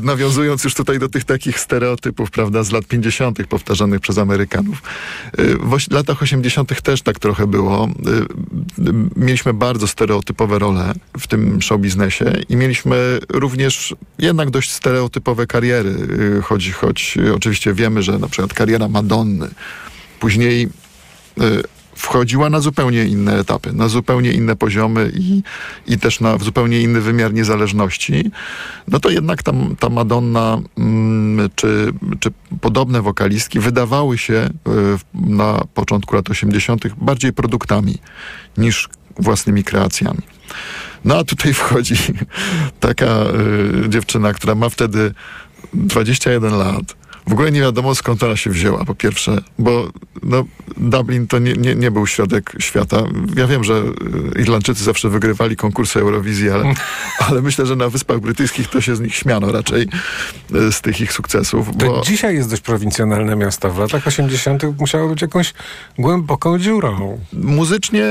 nawiązując 0.02 0.64
już 0.64 0.74
tutaj 0.74 0.98
do 0.98 1.08
tych 1.08 1.24
takich 1.24 1.60
stereotypów, 1.60 2.30
prawda, 2.30 2.62
z 2.62 2.72
lat 2.72 2.84
50. 2.86 3.46
powtarzanych 3.46 4.00
przez 4.00 4.18
Amerykanów. 4.18 4.82
E, 5.38 5.44
w 5.78 5.92
latach 5.92 6.22
80. 6.22 6.82
też 6.82 7.02
tak 7.02 7.18
trochę 7.18 7.46
było. 7.46 7.88
Mieliśmy 9.16 9.54
bardzo 9.54 9.86
stereotypowe 9.86 10.58
role 10.58 10.92
w 11.18 11.26
tym 11.26 11.62
show 11.62 11.80
biznesie 11.80 12.32
i 12.48 12.56
mieliśmy 12.56 13.18
również 13.28 13.94
jednak 14.18 14.50
dość 14.50 14.70
stereotypowe 14.70 15.46
kariery, 15.52 15.90
y, 16.38 16.42
choć, 16.42 16.72
choć 16.72 17.18
oczywiście 17.34 17.74
wiemy, 17.74 18.02
że 18.02 18.18
na 18.18 18.28
przykład 18.28 18.54
kariera 18.54 18.88
Madonny 18.88 19.48
później 20.20 20.68
y, 21.40 21.62
wchodziła 21.96 22.50
na 22.50 22.60
zupełnie 22.60 23.04
inne 23.04 23.38
etapy, 23.38 23.72
na 23.72 23.88
zupełnie 23.88 24.32
inne 24.32 24.56
poziomy 24.56 25.12
i, 25.14 25.42
i 25.86 25.98
też 25.98 26.20
na 26.20 26.38
zupełnie 26.38 26.80
inny 26.80 27.00
wymiar 27.00 27.32
niezależności, 27.34 28.30
no 28.88 29.00
to 29.00 29.10
jednak 29.10 29.42
ta, 29.42 29.52
ta 29.78 29.88
Madonna 29.88 30.58
mm, 30.78 31.50
czy, 31.54 31.92
czy 32.20 32.30
podobne 32.60 33.02
wokalistki 33.02 33.60
wydawały 33.60 34.18
się 34.18 34.34
y, 34.34 34.50
na 35.14 35.64
początku 35.74 36.16
lat 36.16 36.30
80. 36.30 36.94
bardziej 36.96 37.32
produktami 37.32 37.98
niż 38.56 38.88
własnymi 39.18 39.64
kreacjami. 39.64 40.22
No 41.04 41.18
a 41.18 41.24
tutaj 41.24 41.54
wchodzi 41.62 41.94
taka 42.80 43.06
y, 43.84 43.88
dziewczyna, 43.88 44.32
która 44.32 44.54
ma 44.54 44.68
wtedy 44.68 45.14
21 45.74 46.54
lat. 46.58 47.02
W 47.26 47.32
ogóle 47.32 47.52
nie 47.52 47.60
wiadomo 47.60 47.94
skąd 47.94 48.22
ona 48.22 48.36
się 48.36 48.50
wzięła, 48.50 48.84
po 48.84 48.94
pierwsze, 48.94 49.38
bo 49.58 49.90
no, 50.22 50.44
Dublin 50.76 51.26
to 51.26 51.38
nie, 51.38 51.52
nie, 51.52 51.74
nie 51.74 51.90
był 51.90 52.06
środek 52.06 52.52
świata. 52.58 53.02
Ja 53.36 53.46
wiem, 53.46 53.64
że 53.64 53.74
y, 54.36 54.40
Irlandczycy 54.40 54.84
zawsze 54.84 55.08
wygrywali 55.08 55.56
konkursy 55.56 56.00
Eurowizji, 56.00 56.50
ale, 56.50 56.74
ale 57.28 57.42
myślę, 57.42 57.66
że 57.66 57.76
na 57.76 57.88
Wyspach 57.88 58.20
Brytyjskich 58.20 58.68
to 58.68 58.80
się 58.80 58.96
z 58.96 59.00
nich 59.00 59.14
śmiano 59.14 59.52
raczej 59.52 59.88
y, 60.54 60.72
z 60.72 60.80
tych 60.80 61.00
ich 61.00 61.12
sukcesów. 61.12 61.76
Bo... 61.76 61.86
To 61.86 62.02
dzisiaj 62.04 62.34
jest 62.34 62.50
dość 62.50 62.62
prowincjonalne 62.62 63.36
miasto. 63.36 63.70
W 63.70 63.78
latach 63.78 64.06
80. 64.06 64.62
musiało 64.80 65.08
być 65.08 65.22
jakąś 65.22 65.54
głęboką 65.98 66.58
dziurą. 66.58 67.18
Muzycznie 67.32 68.04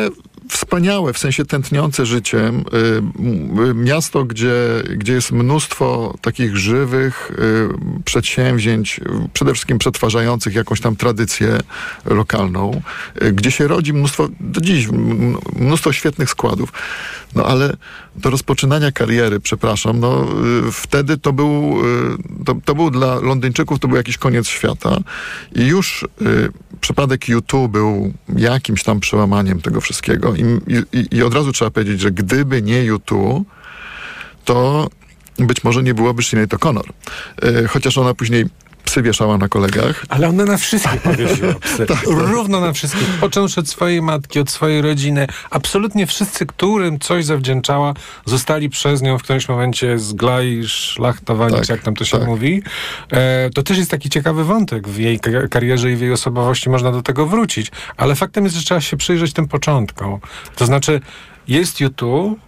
wspaniałe, 0.52 1.14
w 1.14 1.18
sensie 1.18 1.46
tętniące 1.46 2.06
życiem. 2.06 2.64
Y, 2.74 3.70
y, 3.70 3.74
miasto, 3.74 4.26
gdzie, 4.26 4.54
gdzie 4.98 5.14
jest 5.14 5.32
mnóstwo 5.32 6.18
takich 6.22 6.58
żywych 6.58 7.32
y, 7.32 8.04
przedsięwzięć, 8.04 9.00
przede 9.34 9.54
wszystkim 9.54 9.78
przetwarzających 9.78 10.56
jakąś 10.56 10.82
tam 10.82 10.96
tradycję 10.96 11.58
lokalną, 12.06 12.82
gdzie 13.34 13.52
się 13.52 13.68
rodzi 13.68 13.94
mnóstwo, 13.94 14.30
do 14.40 14.62
dziś, 14.62 14.88
mnóstwo 15.56 15.94
świetnych 15.94 16.30
składów. 16.30 16.74
No 17.36 17.46
ale 17.46 17.78
do 18.16 18.30
rozpoczynania 18.30 18.92
kariery, 18.92 19.40
przepraszam, 19.40 20.00
no 20.00 20.28
wtedy 20.72 21.18
to 21.18 21.34
był, 21.34 21.76
to, 22.46 22.56
to 22.66 22.76
był 22.76 22.92
dla 22.92 23.20
Londyńczyków 23.20 23.80
to 23.80 23.88
był 23.88 23.98
jakiś 23.98 24.18
koniec 24.18 24.48
świata 24.48 24.98
i 25.56 25.66
już 25.66 26.06
przypadek 26.82 27.30
YouTube 27.30 27.72
był 27.72 28.14
jakimś 28.38 28.84
tam 28.84 29.00
przełamaniem 29.00 29.62
tego 29.62 29.82
wszystkiego 29.82 30.36
i, 30.92 31.18
i, 31.18 31.24
od 31.24 31.34
razu 31.34 31.52
trzeba 31.52 31.72
powiedzieć, 31.72 32.02
że 32.02 32.12
gdyby 32.12 32.62
nie 32.62 32.84
YouTube, 32.84 33.48
to 34.46 34.90
być 35.40 35.64
może 35.64 35.84
nie 35.84 35.94
byłoby 35.94 36.24
Sinead 36.24 36.50
O'Connor. 36.50 36.90
E, 37.42 37.68
chociaż 37.68 37.98
ona 37.98 38.14
później 38.14 38.46
psy 38.82 39.02
wieszała 39.02 39.38
na 39.38 39.48
kolegach. 39.48 40.06
Ale 40.10 40.30
ona 40.30 40.46
na 40.46 40.58
wszystkich 40.58 41.02
powiesiła 41.12 41.54
psy. 41.54 41.86
tak, 41.86 42.04
Równo 42.08 42.60
na 42.60 42.74
wszystkich. 42.74 43.08
Począwszy 43.20 43.60
od 43.60 43.70
swojej 43.70 44.02
matki, 44.02 44.40
od 44.40 44.50
swojej 44.50 44.82
rodziny. 44.82 45.28
Absolutnie 45.50 46.08
wszyscy, 46.08 46.46
którym 46.46 47.00
coś 47.00 47.26
zawdzięczała, 47.26 47.94
zostali 48.26 48.70
przez 48.70 49.02
nią 49.02 49.18
w 49.18 49.24
którymś 49.24 49.50
momencie 49.50 50.00
zglaj, 50.00 50.62
szlachtowani, 50.66 51.56
tak, 51.56 51.70
jak 51.70 51.82
tam 51.82 51.96
to 51.96 52.06
się 52.06 52.18
tak. 52.18 52.28
mówi. 52.28 52.64
E, 53.12 53.50
to 53.50 53.64
też 53.64 53.78
jest 53.78 53.92
taki 53.92 54.10
ciekawy 54.10 54.44
wątek 54.44 54.88
w 54.88 55.00
jej 55.00 55.20
karierze 55.50 55.92
i 55.92 55.96
w 55.96 56.02
jej 56.02 56.12
osobowości. 56.12 56.70
Można 56.70 56.92
do 56.92 57.02
tego 57.02 57.28
wrócić. 57.28 57.72
Ale 57.98 58.16
faktem 58.16 58.44
jest, 58.44 58.56
że 58.56 58.64
trzeba 58.64 58.82
się 58.82 58.98
przyjrzeć 58.98 59.34
tym 59.34 59.48
początkom. 59.48 60.20
To 60.56 60.66
znaczy, 60.66 61.02
jest 61.48 61.80
YouTube 61.80 62.40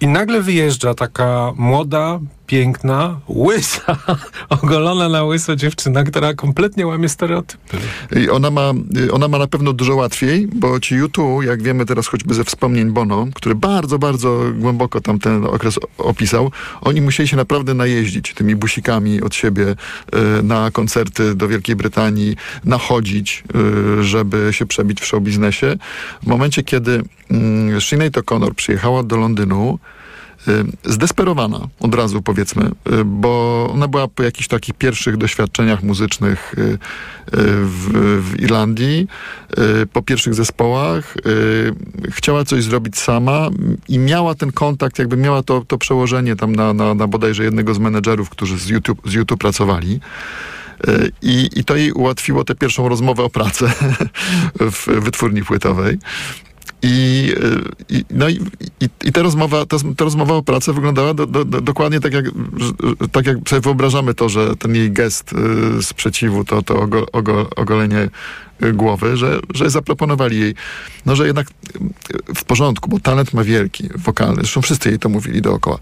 i 0.00 0.06
nagle 0.06 0.42
wyjeżdża 0.42 0.94
taka 0.94 1.52
młoda, 1.56 2.20
piękna, 2.46 3.20
łysa, 3.28 3.96
ogolona 4.62 5.08
na 5.08 5.24
łyso 5.24 5.56
dziewczyna, 5.56 6.04
która 6.04 6.34
kompletnie 6.34 6.86
łamie 6.86 7.08
stereotypy. 7.08 7.76
I 8.16 8.30
ona 8.30 8.50
ma, 8.50 8.72
ona 9.12 9.28
ma 9.28 9.38
na 9.38 9.46
pewno 9.46 9.72
dużo 9.72 9.96
łatwiej, 9.96 10.48
bo 10.54 10.80
ci 10.80 10.94
YouTube, 10.94 11.44
jak 11.44 11.62
wiemy 11.62 11.86
teraz 11.86 12.06
choćby 12.06 12.34
ze 12.34 12.44
wspomnień 12.44 12.90
Bono, 12.90 13.26
który 13.34 13.54
bardzo, 13.54 13.98
bardzo 13.98 14.40
głęboko 14.54 15.00
tam 15.00 15.18
ten 15.18 15.44
okres 15.44 15.78
opisał, 15.98 16.50
oni 16.80 17.00
musieli 17.00 17.28
się 17.28 17.36
naprawdę 17.36 17.74
najeździć 17.74 18.34
tymi 18.34 18.56
busikami 18.56 19.22
od 19.22 19.34
siebie 19.34 19.66
y, 19.68 20.42
na 20.42 20.70
koncerty 20.70 21.34
do 21.34 21.48
Wielkiej 21.48 21.76
Brytanii, 21.76 22.36
nachodzić, 22.64 23.44
y, 24.00 24.04
żeby 24.04 24.48
się 24.52 24.66
przebić 24.66 25.00
w 25.00 25.06
show 25.06 25.22
biznesie. 25.22 25.76
W 26.22 26.26
momencie, 26.26 26.62
kiedy 26.62 27.02
y, 27.76 27.80
Sinead 27.80 28.12
O'Connor 28.12 28.54
przyjechała 28.54 29.02
do 29.02 29.16
Londynu, 29.16 29.78
y, 29.92 29.95
zdesperowana 30.84 31.68
od 31.80 31.94
razu 31.94 32.22
powiedzmy, 32.22 32.70
y, 32.92 33.04
bo 33.04 33.70
ona 33.72 33.88
była 33.88 34.08
po 34.08 34.22
jakichś 34.22 34.48
takich 34.48 34.74
pierwszych 34.74 35.16
doświadczeniach 35.16 35.82
muzycznych 35.82 36.54
y, 36.58 36.62
y, 36.62 36.76
w, 37.64 37.88
w 38.22 38.40
Irlandii, 38.40 39.08
y, 39.82 39.86
po 39.86 40.02
pierwszych 40.02 40.34
zespołach, 40.34 41.16
y, 41.16 42.10
chciała 42.10 42.44
coś 42.44 42.64
zrobić 42.64 42.98
sama 42.98 43.48
i 43.88 43.98
miała 43.98 44.34
ten 44.34 44.52
kontakt, 44.52 44.98
jakby 44.98 45.16
miała 45.16 45.42
to, 45.42 45.64
to 45.68 45.78
przełożenie 45.78 46.36
tam 46.36 46.56
na, 46.56 46.72
na, 46.72 46.94
na 46.94 47.06
bodajże 47.06 47.44
jednego 47.44 47.74
z 47.74 47.78
menedżerów, 47.78 48.30
którzy 48.30 48.58
z 48.58 48.68
YouTube, 48.68 49.00
z 49.04 49.12
YouTube 49.12 49.40
pracowali. 49.40 50.00
Y, 50.88 51.12
I, 51.22 51.50
I 51.56 51.64
to 51.64 51.76
jej 51.76 51.92
ułatwiło 51.92 52.44
tę 52.44 52.54
pierwszą 52.54 52.88
rozmowę 52.88 53.22
o 53.22 53.30
pracę 53.30 53.72
w 54.60 54.86
wytwórni 54.86 55.44
płytowej. 55.44 55.98
I, 56.86 57.32
y, 57.90 57.96
i, 57.96 58.04
no 58.10 58.28
i, 58.28 58.40
i, 59.04 59.12
ta, 59.12 59.22
rozmowa, 59.22 59.66
ta, 59.66 59.76
ta 59.96 60.04
rozmowa 60.04 60.34
o 60.34 60.42
pracę 60.42 60.72
wyglądała 60.72 61.14
do, 61.14 61.26
do, 61.26 61.44
do, 61.44 61.60
dokładnie 61.60 62.00
tak 62.00 62.12
jak, 62.12 62.24
tak, 63.12 63.26
jak 63.26 63.36
sobie 63.48 63.60
wyobrażamy 63.60 64.14
to, 64.14 64.28
że 64.28 64.56
ten 64.56 64.74
jej 64.74 64.92
gest 64.92 65.32
y, 65.32 65.82
sprzeciwu, 65.82 66.44
to, 66.44 66.62
to 66.62 66.80
ogo, 66.80 67.06
ogo, 67.12 67.50
ogolenie 67.56 68.08
y, 68.62 68.72
głowy, 68.72 69.16
że, 69.16 69.40
że 69.54 69.70
zaproponowali 69.70 70.40
jej, 70.40 70.54
no 71.06 71.16
że 71.16 71.26
jednak 71.26 71.48
y, 71.50 72.34
w 72.34 72.44
porządku, 72.44 72.90
bo 72.90 73.00
talent 73.00 73.34
ma 73.34 73.44
wielki, 73.44 73.88
wokalny, 73.94 74.36
zresztą 74.36 74.62
wszyscy 74.62 74.88
jej 74.88 74.98
to 74.98 75.08
mówili 75.08 75.42
dookoła. 75.42 75.78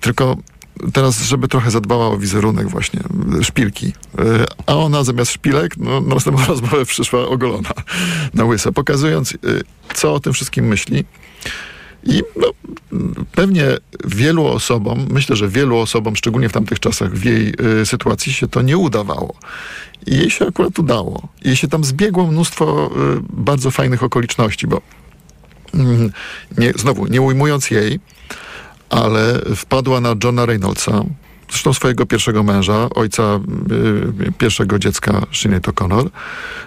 Tylko 0.00 0.36
teraz, 0.92 1.22
żeby 1.22 1.48
trochę 1.48 1.70
zadbała 1.70 2.06
o 2.06 2.18
wizerunek 2.18 2.68
właśnie, 2.68 3.00
y, 3.40 3.44
szpilki. 3.44 3.86
Y, 3.86 3.92
A 4.66 4.76
ona 4.76 5.04
zamiast 5.04 5.32
szpilek, 5.32 5.76
no, 5.76 6.00
na 6.00 6.14
następną 6.14 6.46
rozmowę 6.54 6.84
przyszła 6.84 7.28
ogolona 7.28 7.70
na 8.34 8.44
łyso, 8.44 8.72
pokazując, 8.72 9.32
y, 9.32 9.36
co 9.94 10.14
o 10.14 10.20
tym 10.20 10.32
wszystkim 10.32 10.66
myśli. 10.66 11.04
I 12.04 12.22
no, 12.36 12.52
pewnie 13.32 13.66
wielu 14.04 14.46
osobom, 14.46 15.06
myślę, 15.10 15.36
że 15.36 15.48
wielu 15.48 15.78
osobom, 15.78 16.16
szczególnie 16.16 16.48
w 16.48 16.52
tamtych 16.52 16.80
czasach, 16.80 17.14
w 17.14 17.24
jej 17.24 17.54
y, 17.82 17.86
sytuacji 17.86 18.32
się 18.32 18.48
to 18.48 18.62
nie 18.62 18.78
udawało. 18.78 19.34
I 20.06 20.16
jej 20.16 20.30
się 20.30 20.46
akurat 20.46 20.78
udało. 20.78 21.28
Jej 21.44 21.56
się 21.56 21.68
tam 21.68 21.84
zbiegło 21.84 22.26
mnóstwo 22.26 22.90
y, 23.16 23.20
bardzo 23.30 23.70
fajnych 23.70 24.02
okoliczności, 24.02 24.66
bo 24.66 24.80
mm, 25.74 26.12
nie, 26.58 26.72
znowu, 26.72 27.06
nie 27.06 27.22
ujmując 27.22 27.70
jej, 27.70 28.00
ale 28.92 29.40
wpadła 29.56 30.00
na 30.00 30.14
Johna 30.24 30.46
Reynoldsa, 30.46 31.04
zresztą 31.50 31.72
swojego 31.72 32.06
pierwszego 32.06 32.42
męża, 32.42 32.88
ojca 32.94 33.40
y, 34.28 34.32
pierwszego 34.38 34.78
dziecka 34.78 35.22
Sinead 35.30 35.62
O'Connor. 35.62 36.08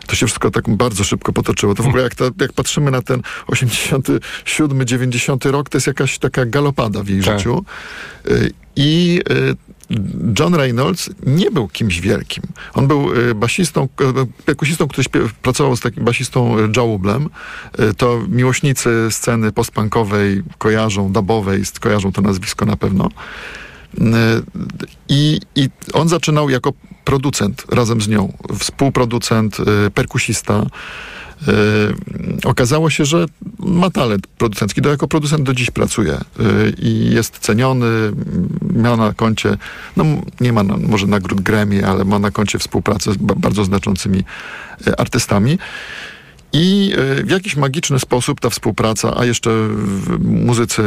To 0.07 0.15
się 0.15 0.25
wszystko 0.25 0.51
tak 0.51 0.69
bardzo 0.69 1.03
szybko 1.03 1.33
potoczyło. 1.33 1.75
To 1.75 1.83
w 1.83 1.87
ogóle 1.87 2.03
jak, 2.03 2.15
ta, 2.15 2.25
jak 2.41 2.53
patrzymy 2.53 2.91
na 2.91 3.01
ten 3.01 3.21
87, 3.47 4.85
90 4.85 5.45
rok, 5.45 5.69
to 5.69 5.77
jest 5.77 5.87
jakaś 5.87 6.17
taka 6.19 6.45
galopada 6.45 7.03
w 7.03 7.07
jej 7.07 7.23
Tak. 7.23 7.39
życiu. 7.39 7.65
Y, 8.27 8.51
I 8.75 9.21
y, 9.31 9.55
John 10.39 10.55
Reynolds 10.55 11.09
nie 11.25 11.51
był 11.51 11.67
kimś 11.67 12.01
wielkim. 12.01 12.43
On 12.73 12.87
był 12.87 13.13
y, 13.13 13.35
basistą, 13.35 13.87
perkusistą, 14.45 14.87
który 14.87 15.03
śpiew, 15.03 15.33
pracował 15.33 15.75
z 15.75 15.79
takim 15.79 16.05
basistą 16.05 16.55
Joe 16.77 16.83
Ublem. 16.85 17.29
Y, 17.79 17.93
To 17.93 18.21
miłośnicy 18.27 19.07
sceny 19.09 19.51
postpunkowej 19.51 20.43
kojarzą, 20.57 21.11
dubowej, 21.11 21.63
kojarzą 21.79 22.11
to 22.11 22.21
nazwisko 22.21 22.65
na 22.65 22.75
pewno. 22.75 23.09
I, 25.09 25.39
I 25.55 25.69
on 25.93 26.09
zaczynał 26.09 26.49
jako 26.49 26.73
producent 27.03 27.65
razem 27.69 28.01
z 28.01 28.07
nią, 28.07 28.33
współproducent, 28.59 29.57
perkusista. 29.93 30.65
Y, 31.47 32.47
okazało 32.47 32.89
się, 32.89 33.05
że 33.05 33.25
ma 33.59 33.89
talent 33.89 34.27
producencki. 34.27 34.81
To 34.81 34.89
jako 34.89 35.07
producent 35.07 35.43
do 35.43 35.53
dziś 35.53 35.71
pracuje 35.71 36.13
y, 36.13 36.73
i 36.79 37.11
jest 37.13 37.39
ceniony. 37.39 37.85
Miał 38.73 38.97
na 38.97 39.13
koncie, 39.13 39.57
no 39.97 40.05
nie 40.39 40.53
ma 40.53 40.63
na, 40.63 40.77
może 40.77 41.07
nagród 41.07 41.41
Grammy, 41.41 41.87
ale 41.87 42.05
ma 42.05 42.19
na 42.19 42.31
koncie 42.31 42.59
współpracę 42.59 43.13
z 43.13 43.17
ba- 43.17 43.35
bardzo 43.37 43.63
znaczącymi 43.65 44.23
y, 44.87 44.97
artystami. 44.97 45.57
I 46.57 46.93
y, 47.19 47.23
w 47.23 47.29
jakiś 47.29 47.55
magiczny 47.55 47.99
sposób 47.99 48.39
ta 48.39 48.49
współpraca, 48.49 49.13
a 49.17 49.25
jeszcze 49.25 49.49
muzycy, 50.19 50.83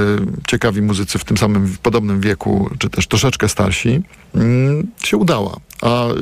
ciekawi 0.47 0.83
muzycy 0.83 1.19
w 1.19 1.25
tym 1.25 1.37
samym, 1.37 1.67
w 1.67 1.79
podobnym 1.79 2.21
wieku, 2.21 2.71
czy 2.79 2.91
też 2.91 3.07
troszeczkę 3.07 3.49
starsi, 3.49 4.03
mm, 4.35 4.87
się 5.05 5.17
udała. 5.17 5.57
A 5.83 6.09
y, 6.09 6.15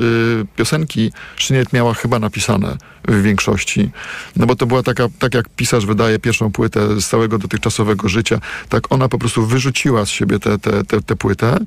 piosenki 0.55 1.11
Szyniet 1.35 1.73
miała 1.73 1.93
chyba 1.93 2.19
napisane 2.19 2.77
w 3.07 3.21
większości. 3.21 3.89
No 4.35 4.45
bo 4.45 4.55
to 4.55 4.65
była 4.65 4.83
taka, 4.83 5.07
tak 5.19 5.33
jak 5.33 5.49
pisarz 5.49 5.85
wydaje 5.85 6.19
pierwszą 6.19 6.51
płytę 6.51 7.01
z 7.01 7.07
całego 7.07 7.37
dotychczasowego 7.37 8.09
życia, 8.09 8.39
tak 8.69 8.91
ona 8.91 9.09
po 9.09 9.17
prostu 9.17 9.45
wyrzuciła 9.45 10.05
z 10.05 10.09
siebie 10.09 10.39
tę 10.39 10.59
te, 10.59 10.83
te, 10.83 11.01
te 11.01 11.15
płytę 11.15 11.59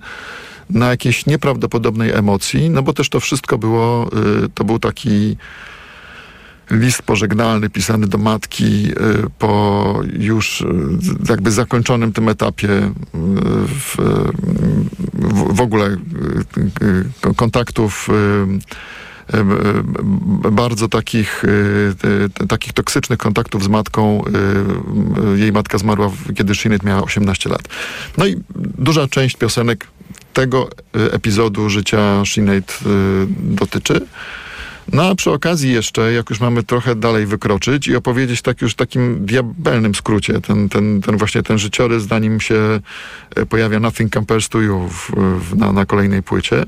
na 0.70 0.88
jakiejś 0.88 1.26
nieprawdopodobnej 1.26 2.10
emocji, 2.10 2.70
no 2.70 2.82
bo 2.82 2.92
też 2.92 3.08
to 3.08 3.20
wszystko 3.20 3.58
było, 3.58 4.10
y, 4.44 4.48
to 4.54 4.64
był 4.64 4.78
taki 4.78 5.36
list 6.70 7.02
pożegnalny 7.02 7.70
pisany 7.70 8.06
do 8.06 8.18
matki 8.18 8.90
y, 8.90 8.94
po 9.38 10.02
już 10.18 10.60
y, 10.60 10.66
jakby 11.28 11.50
zakończonym 11.50 12.12
tym 12.12 12.28
etapie 12.28 12.68
y, 12.68 12.92
w, 13.66 13.96
w, 15.54 15.60
ogóle 15.60 15.96
kontaktów 17.36 18.08
bardzo 20.52 20.88
takich, 20.88 21.42
takich 22.48 22.72
toksycznych 22.72 23.18
kontaktów 23.18 23.64
z 23.64 23.68
matką. 23.68 24.24
Jej 25.36 25.52
matka 25.52 25.78
zmarła, 25.78 26.10
kiedy 26.36 26.54
Sinead 26.54 26.82
miała 26.82 27.02
18 27.02 27.50
lat. 27.50 27.68
No 28.18 28.26
i 28.26 28.36
duża 28.78 29.08
część 29.08 29.36
piosenek 29.36 29.86
tego 30.32 30.70
epizodu 30.92 31.70
życia 31.70 32.22
y, 32.38 32.46
dotyczy. 33.40 34.06
No 34.92 35.06
a 35.06 35.14
przy 35.14 35.30
okazji 35.30 35.72
jeszcze, 35.72 36.12
jak 36.12 36.30
już 36.30 36.40
mamy 36.40 36.62
trochę 36.62 36.94
dalej 36.94 37.26
wykroczyć 37.26 37.88
i 37.88 37.96
opowiedzieć 37.96 38.42
tak 38.42 38.62
już 38.62 38.74
takim 38.74 39.26
diabelnym 39.26 39.94
skrócie, 39.94 40.40
ten, 40.40 40.68
ten, 40.68 41.02
ten 41.02 41.16
właśnie 41.16 41.42
ten 41.42 41.58
życiorys, 41.58 42.02
zanim 42.02 42.40
się 42.40 42.80
e, 43.36 43.46
pojawia 43.46 43.80
Nothing 43.80 44.12
Compares 44.12 44.48
to 44.48 44.60
You 44.60 44.88
w, 44.88 45.10
w, 45.40 45.56
na, 45.56 45.72
na 45.72 45.86
kolejnej 45.86 46.22
płycie, 46.22 46.64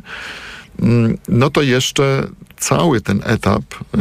mm, 0.83 1.19
no 1.29 1.51
to 1.51 1.63
jeszcze 1.63 2.27
cały 2.57 3.01
ten 3.01 3.23
etap 3.25 3.63
y, 3.75 3.99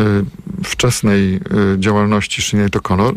wczesnej 0.63 1.36
y, 1.36 1.39
działalności 1.80 2.41
Sinead 2.41 2.71
O'Connor 2.71 3.15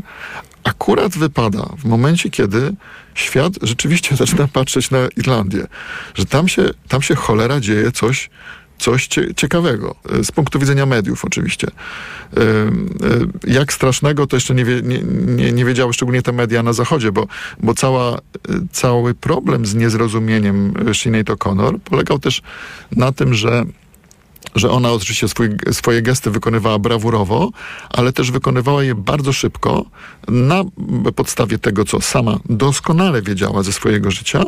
akurat 0.64 1.12
wypada 1.18 1.68
w 1.78 1.84
momencie, 1.84 2.30
kiedy 2.30 2.74
świat 3.14 3.52
rzeczywiście 3.62 4.16
zaczyna 4.22 4.48
patrzeć 4.48 4.90
na 4.90 4.98
Irlandię, 5.16 5.66
że 6.14 6.26
tam 6.26 6.48
się, 6.48 6.70
tam 6.88 7.02
się 7.02 7.14
cholera 7.14 7.60
dzieje 7.60 7.92
coś, 7.92 8.30
coś 8.84 9.06
cie, 9.06 9.34
ciekawego, 9.34 9.94
y, 10.20 10.24
z 10.24 10.32
punktu 10.32 10.58
widzenia 10.58 10.86
mediów 10.86 11.24
oczywiście. 11.24 11.68
Y, 11.68 12.40
y, 12.40 13.50
Jak 13.52 13.72
strasznego 13.72 14.26
to 14.26 14.36
jeszcze 14.36 14.54
nie, 14.54 14.64
wie, 14.64 14.82
nie, 14.82 15.02
nie, 15.36 15.52
nie 15.52 15.64
wiedziały 15.64 15.92
szczególnie 15.92 16.22
te 16.22 16.32
media 16.32 16.62
na 16.62 16.72
zachodzie, 16.72 17.12
bo, 17.12 17.26
bo 17.60 17.74
cała, 17.74 18.18
cały 18.72 19.14
problem 19.14 19.66
z 19.66 19.74
niezrozumieniem 19.74 20.74
Sinead 20.92 21.26
O'Connor 21.26 21.78
polegał 21.78 22.18
też 22.18 22.42
na 22.96 23.12
tym, 23.12 23.34
że 23.34 23.64
że 24.54 24.70
ona 24.70 24.92
oczywiście 24.92 25.28
swój, 25.28 25.48
swoje 25.72 26.02
gesty 26.02 26.30
wykonywała 26.30 26.78
brawurowo, 26.78 27.50
ale 27.90 28.12
też 28.12 28.30
wykonywała 28.30 28.84
je 28.84 28.94
bardzo 28.94 29.32
szybko 29.32 29.84
na 30.28 30.64
podstawie 31.16 31.58
tego, 31.58 31.84
co 31.84 32.00
sama 32.00 32.38
doskonale 32.48 33.22
wiedziała 33.22 33.62
ze 33.62 33.72
swojego 33.72 34.10
życia, 34.10 34.44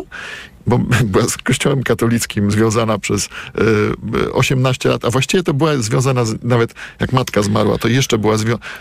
bo 0.67 0.79
była 1.05 1.25
z 1.25 1.37
kościołem 1.37 1.83
katolickim 1.83 2.51
związana 2.51 2.99
przez 2.99 3.25
y, 3.25 4.33
18 4.33 4.89
lat, 4.89 5.05
a 5.05 5.11
właściwie 5.11 5.43
to 5.43 5.55
była 5.55 5.77
związana 5.77 6.25
z, 6.25 6.43
nawet 6.43 6.75
jak 7.01 7.13
matka 7.13 7.43
zmarła, 7.43 7.79
to 7.79 7.89
jeszcze 7.89 8.19
była 8.19 8.37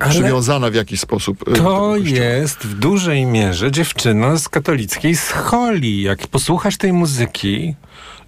przywiązana 0.09 0.69
w 0.69 0.75
jakiś 0.75 0.99
sposób. 0.99 1.47
y, 1.47 1.51
To 1.51 1.97
jest 1.97 2.57
w 2.57 2.79
dużej 2.79 3.25
mierze 3.25 3.71
dziewczyna 3.71 4.37
z 4.37 4.49
katolickiej 4.49 5.15
scholi. 5.15 6.01
Jak 6.01 6.27
posłuchasz 6.27 6.77
tej 6.77 6.93
muzyki, 6.93 7.75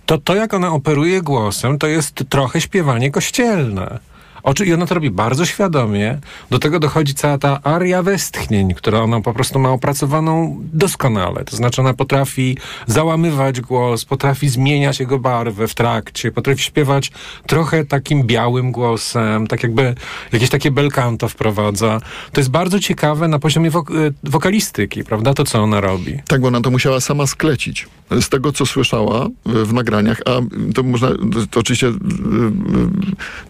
to 0.07 0.17
to 0.17 0.35
jak 0.35 0.53
ona 0.53 0.71
operuje 0.73 1.21
głosem, 1.21 1.77
to 1.77 1.87
jest 1.87 2.23
trochę 2.29 2.61
śpiewanie 2.61 3.11
kościelne. 3.11 3.99
Oczy, 4.43 4.65
I 4.65 4.73
ona 4.73 4.85
to 4.85 4.95
robi 4.95 5.11
bardzo 5.11 5.45
świadomie. 5.45 6.19
Do 6.49 6.59
tego 6.59 6.79
dochodzi 6.79 7.13
cała 7.13 7.37
ta 7.37 7.63
aria 7.63 8.03
westchnień, 8.03 8.73
która 8.73 8.99
ona 8.99 9.21
po 9.21 9.33
prostu 9.33 9.59
ma 9.59 9.69
opracowaną 9.69 10.59
doskonale. 10.73 11.45
To 11.45 11.55
znaczy 11.55 11.81
ona 11.81 11.93
potrafi 11.93 12.57
załamywać 12.87 13.61
głos, 13.61 14.05
potrafi 14.05 14.49
zmieniać 14.49 14.99
jego 14.99 15.19
barwę 15.19 15.67
w 15.67 15.75
trakcie, 15.75 16.31
potrafi 16.31 16.63
śpiewać 16.63 17.11
trochę 17.47 17.85
takim 17.85 18.23
białym 18.23 18.71
głosem, 18.71 19.47
tak 19.47 19.63
jakby 19.63 19.95
jakieś 20.31 20.49
takie 20.49 20.71
belcanto 20.71 21.27
wprowadza. 21.29 22.01
To 22.31 22.41
jest 22.41 22.49
bardzo 22.51 22.79
ciekawe 22.79 23.27
na 23.27 23.39
poziomie 23.39 23.71
wok 23.71 23.91
y, 23.91 24.13
wokalistyki, 24.23 25.03
prawda? 25.03 25.33
To, 25.33 25.43
co 25.43 25.63
ona 25.63 25.81
robi. 25.81 26.19
Tak, 26.27 26.41
bo 26.41 26.47
ona 26.47 26.61
to 26.61 26.71
musiała 26.71 26.99
sama 26.99 27.27
sklecić. 27.27 27.87
Z 28.21 28.29
tego, 28.29 28.51
co 28.51 28.65
słyszała 28.65 29.27
w, 29.45 29.67
w 29.67 29.73
nagraniach, 29.73 30.21
a 30.25 30.31
to 30.73 30.83
można, 30.83 31.09
to 31.51 31.59
oczywiście 31.59 31.87
y, 31.87 31.91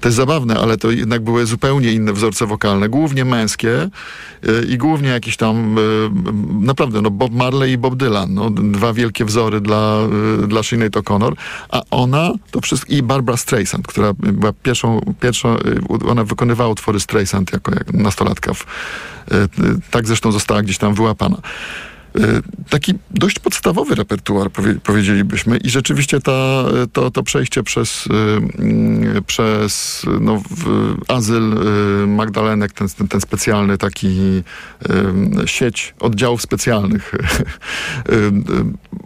to 0.02 0.08
jest 0.08 0.18
zabawne, 0.18 0.60
ale 0.60 0.78
to 0.78 0.87
jednak 0.92 1.22
były 1.24 1.46
zupełnie 1.46 1.94
inne 1.94 2.14
wzorce 2.14 2.46
wokalne, 2.46 2.90
głównie 2.90 3.26
męskie 3.26 3.90
y, 4.46 4.66
i 4.70 4.78
głównie 4.78 5.10
jakieś 5.10 5.38
tam, 5.38 5.78
y, 5.78 6.10
naprawdę, 6.62 7.02
no 7.02 7.12
Bob 7.12 7.34
Marley 7.34 7.72
i 7.72 7.78
Bob 7.78 7.96
Dylan, 7.96 8.34
no, 8.34 8.50
dwa 8.50 8.94
wielkie 8.94 9.26
wzory 9.26 9.62
dla, 9.62 10.00
y, 10.44 10.48
dla 10.48 10.64
Sinead 10.64 10.94
O'Connor, 10.94 11.34
a 11.70 11.82
ona 11.92 12.32
to 12.52 12.62
wszystko, 12.62 12.94
i 12.94 13.04
Barbara 13.04 13.38
Streisand, 13.38 13.88
która 13.88 14.14
była 14.14 14.54
pierwszą, 14.54 15.02
pierwszą 15.20 15.58
ona 16.08 16.24
wykonywała 16.24 16.70
utwory 16.70 17.00
Streisand 17.00 17.54
jako 17.54 17.72
jak 17.72 17.94
nastolatka. 17.94 18.54
W, 18.54 18.66
tak 19.92 20.08
zresztą 20.08 20.32
została 20.32 20.62
gdzieś 20.62 20.78
tam 20.78 20.94
wyłapana. 20.94 21.38
Y, 22.18 22.42
Taki 22.70 22.94
dość 23.12 23.40
podstawowy 23.40 23.96
repertuar, 23.96 24.52
powie, 24.52 24.76
powiedzielibyśmy, 24.76 25.58
i 25.58 25.70
rzeczywiście 25.70 26.22
ta, 26.22 26.66
to, 26.94 27.12
to 27.12 27.24
przejście 27.24 27.64
przez, 27.64 28.08
y, 28.08 28.12
mm, 28.62 29.24
przez 29.24 30.06
no, 30.22 30.42
azyl 31.08 31.54
y, 32.04 32.08
Magdalenek, 32.08 32.74
ten, 32.74 32.88
ten, 33.10 33.22
specjalny 33.22 33.78
taki 33.78 34.44
sieć 35.46 35.94
oddziałów 36.00 36.42
specjalnych, 36.42 37.12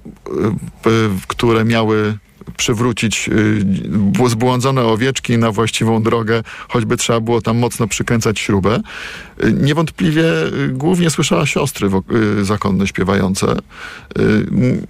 które 1.27 1.65
miały 1.65 2.17
przywrócić 2.57 3.29
y, 3.29 4.29
zbłądzone 4.29 4.81
owieczki 4.83 5.37
na 5.37 5.51
właściwą 5.51 6.03
drogę, 6.03 6.43
choćby 6.69 6.97
trzeba 6.97 7.19
było 7.19 7.41
tam 7.41 7.57
mocno 7.57 7.87
przykręcać 7.87 8.39
śrubę. 8.39 8.79
Y, 9.43 9.53
Niewątpliwie 9.53 10.23
y, 10.63 10.67
głównie 10.67 11.09
słyszała 11.09 11.45
siostry 11.45 11.89
zakonne 12.41 12.87
śpiewające. 12.87 13.55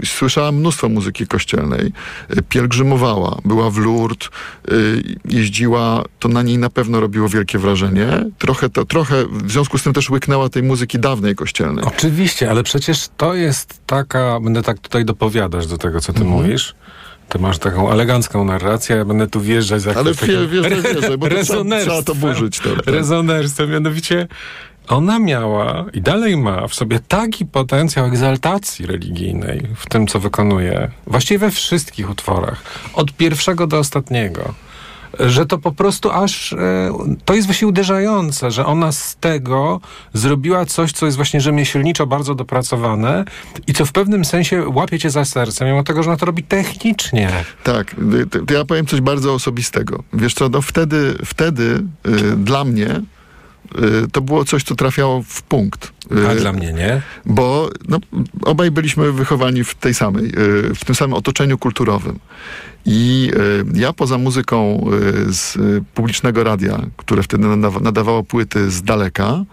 Słyszała 0.05 0.51
mnóstwo 0.51 0.89
muzyki 0.89 1.27
kościelnej. 1.27 1.91
Pielgrzymowała, 2.49 3.37
była 3.45 3.69
w 3.69 3.77
Lourdes, 3.77 4.29
jeździła. 5.25 6.03
To 6.19 6.29
na 6.29 6.41
niej 6.43 6.57
na 6.57 6.69
pewno 6.69 6.99
robiło 6.99 7.29
wielkie 7.29 7.59
wrażenie. 7.59 8.07
Trochę, 8.37 8.69
to, 8.69 8.85
trochę 8.85 9.25
w 9.31 9.51
związku 9.51 9.77
z 9.77 9.83
tym 9.83 9.93
też 9.93 10.09
łyknęła 10.09 10.49
tej 10.49 10.63
muzyki 10.63 10.99
dawnej 10.99 11.35
kościelnej. 11.35 11.85
Oczywiście, 11.85 12.49
ale 12.49 12.63
przecież 12.63 13.09
to 13.17 13.33
jest 13.35 13.79
taka, 13.85 14.39
będę 14.39 14.61
tak 14.63 14.79
tutaj 14.79 15.05
dopowiadać 15.05 15.67
do 15.67 15.77
tego, 15.77 15.99
co 16.01 16.13
ty 16.13 16.21
Mhm. 16.21 16.37
mówisz. 16.41 16.75
Ty 17.31 17.39
masz 17.39 17.57
taką 17.59 17.91
elegancką 17.91 18.45
narrację, 18.45 18.95
ja 18.95 19.05
będę 19.05 19.27
tu 19.27 19.41
wjeżdżać 19.41 19.81
za 19.81 19.93
Ale 19.95 20.15
takim 20.15 20.27
wie- 20.27 20.47
wjeżdżaj, 20.47 20.81
wjeżdżaj, 20.93 21.17
bo 21.17 21.29
to 21.29 21.35
trzeba- 21.83 22.03
to 22.03 22.15
burzyć, 22.15 22.59
tak, 22.59 22.75
tak. 22.75 22.85
Rezonerstwem, 22.87 23.71
mianowicie 23.71 24.27
ona 24.87 25.19
miała 25.19 25.85
i 25.93 26.01
dalej 26.01 26.37
ma 26.37 26.67
w 26.67 26.73
sobie 26.75 26.99
taki 27.07 27.45
potencjał 27.45 28.05
egzaltacji 28.05 28.85
religijnej 28.85 29.61
w 29.75 29.89
tym, 29.89 30.07
co 30.07 30.19
wykonuje. 30.19 30.91
Właściwie 31.07 31.39
we 31.39 31.51
wszystkich 31.51 32.09
utworach. 32.09 32.61
Od 32.93 33.13
pierwszego 33.13 33.67
do 33.67 33.79
ostatniego. 33.79 34.53
Że 35.19 35.45
to 35.45 35.57
po 35.57 35.71
prostu 35.71 36.11
aż, 36.11 36.53
e, 36.53 36.57
to 37.25 37.33
jest 37.33 37.47
właśnie 37.47 37.67
uderzające, 37.67 38.51
że 38.51 38.65
ona 38.65 38.91
z 38.91 39.15
tego 39.15 39.81
zrobiła 40.13 40.65
coś, 40.65 40.91
co 40.91 41.05
jest 41.05 41.15
właśnie 41.15 41.41
rzemieślniczo 41.41 42.07
bardzo 42.07 42.35
dopracowane 42.35 43.25
i 43.67 43.73
co 43.73 43.85
w 43.85 43.91
pewnym 43.91 44.25
sensie 44.25 44.69
łapie 44.69 44.99
cię 44.99 45.09
za 45.09 45.25
serce, 45.25 45.65
mimo 45.65 45.83
tego, 45.83 46.03
że 46.03 46.09
ona 46.09 46.17
to 46.17 46.25
robi 46.25 46.43
technicznie. 46.43 47.31
Tak, 47.63 47.95
to, 48.47 48.53
ja 48.53 48.65
powiem 48.65 48.85
coś 48.85 49.01
bardzo 49.01 49.33
osobistego. 49.33 50.03
Wiesz 50.13 50.33
co, 50.33 50.49
no 50.49 50.61
wtedy, 50.61 51.17
wtedy 51.25 51.83
y, 52.07 52.35
dla 52.37 52.63
mnie 52.63 53.01
to 54.11 54.21
było 54.21 54.45
coś, 54.45 54.63
co 54.63 54.75
trafiało 54.75 55.23
w 55.27 55.41
punkt. 55.43 55.91
Y, 56.17 56.27
A 56.29 56.35
dla 56.35 56.53
mnie 56.53 56.73
nie. 56.73 57.01
Bo 57.25 57.69
no, 57.87 57.99
obaj 58.43 58.71
byliśmy 58.71 59.11
wychowani 59.11 59.63
w 59.63 59.75
tej 59.75 59.93
samej, 59.93 60.25
y, 60.25 60.75
w 60.75 60.85
tym 60.85 60.95
samym 60.95 61.13
otoczeniu 61.13 61.57
kulturowym. 61.57 62.19
I 62.85 63.31
y, 63.75 63.79
ja 63.79 63.93
poza 63.93 64.17
muzyką 64.17 64.85
y, 65.29 65.33
z 65.33 65.55
y, 65.55 65.83
publicznego 65.93 66.43
radia, 66.43 66.79
które 66.97 67.23
wtedy 67.23 67.43
nadawa- 67.43 67.81
nadawało 67.81 68.23
płyty 68.23 68.71
z 68.71 68.81
daleka, 68.83 69.43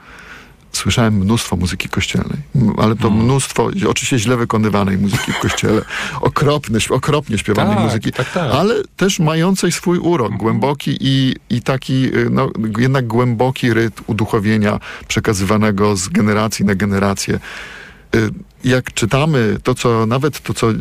słyszałem 0.73 1.15
mnóstwo 1.15 1.57
muzyki 1.57 1.89
kościelnej. 1.89 2.39
Ale 2.79 2.97
to 2.97 3.11
mnóstwo, 3.11 3.71
oczywiście 3.89 4.19
źle 4.19 4.37
wykonywanej 4.37 4.99
muzyki 4.99 5.33
w 5.33 5.39
kościele. 5.39 5.83
Okropny, 6.21 6.79
śp- 6.79 6.95
okropnie 6.95 7.39
śpiewanej 7.39 7.75
Tak, 7.75 7.85
muzyki. 7.85 8.13
tak, 8.13 8.33
tak. 8.33 8.53
Ale 8.55 8.75
też 8.97 9.19
mającej 9.19 9.73
swój 9.73 9.99
urok, 9.99 10.33
głęboki 10.37 10.97
i, 11.01 11.37
i 11.51 11.63
taki, 11.63 12.17
y, 12.17 12.31
no, 12.31 12.51
jednak 12.79 13.07
głęboki 13.07 13.75
rytm 13.75 14.03
uduchowienia 14.07 14.81
przekazywanego 15.09 15.97
z 15.97 16.09
generacji 16.09 16.65
na 16.65 16.75
generację. 16.75 17.39
Y, 18.15 18.31
Jak 18.65 18.93
czytamy 18.95 19.57
to, 19.63 19.75
co 19.75 20.07
nawet 20.07 20.41
to, 20.43 20.55
co 20.55 20.71
y, 20.71 20.75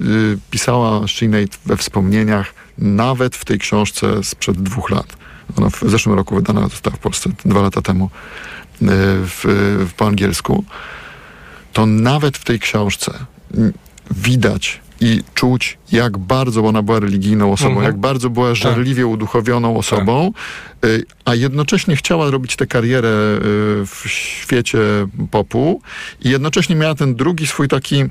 pisała 0.52 1.08
Sinead 1.08 1.50
we 1.66 1.78
wspomnieniach, 1.78 2.54
nawet 2.78 3.36
w 3.36 3.46
tej 3.46 3.60
książce 3.60 4.24
sprzed 4.24 4.62
dwóch 4.62 4.90
lat. 4.90 5.18
Ona 5.58 5.70
w 5.70 5.80
zeszłym 5.86 6.16
roku 6.16 6.36
wydana 6.36 6.68
została 6.68 6.96
w 6.96 7.00
Polsce 7.00 7.30
dwa 7.46 7.62
lata 7.62 7.82
temu 7.82 8.06
y, 8.06 8.86
w, 8.86 9.42
w, 9.88 9.94
po 9.94 10.08
angielsku, 10.08 10.64
to 11.74 11.86
nawet 11.86 12.38
w 12.38 12.44
tej 12.44 12.60
książce 12.60 13.14
widać 14.12 14.82
i 15.02 15.22
czuć, 15.34 15.78
jak 15.92 16.18
bardzo 16.18 16.62
ona 16.66 16.82
była 16.82 17.00
religijną 17.00 17.52
osobą, 17.52 17.70
Mhm. 17.70 17.86
jak 17.86 17.98
bardzo 17.98 18.30
była 18.30 18.56
żarliwie 18.56 19.08
uduchowioną 19.08 19.78
osobą, 19.78 20.32
y, 20.86 21.04
a 21.26 21.36
jednocześnie 21.36 21.96
chciała 21.96 22.32
robić 22.32 22.56
tę 22.56 22.68
karierę 22.68 23.10
y, 23.10 23.40
w 23.86 24.04
świecie 24.08 24.80
popu 25.32 25.82
i 26.22 26.30
jednocześnie 26.30 26.76
miała 26.76 26.96
ten 26.96 27.16
drugi 27.16 27.48
swój 27.48 27.68
taki 27.68 28.04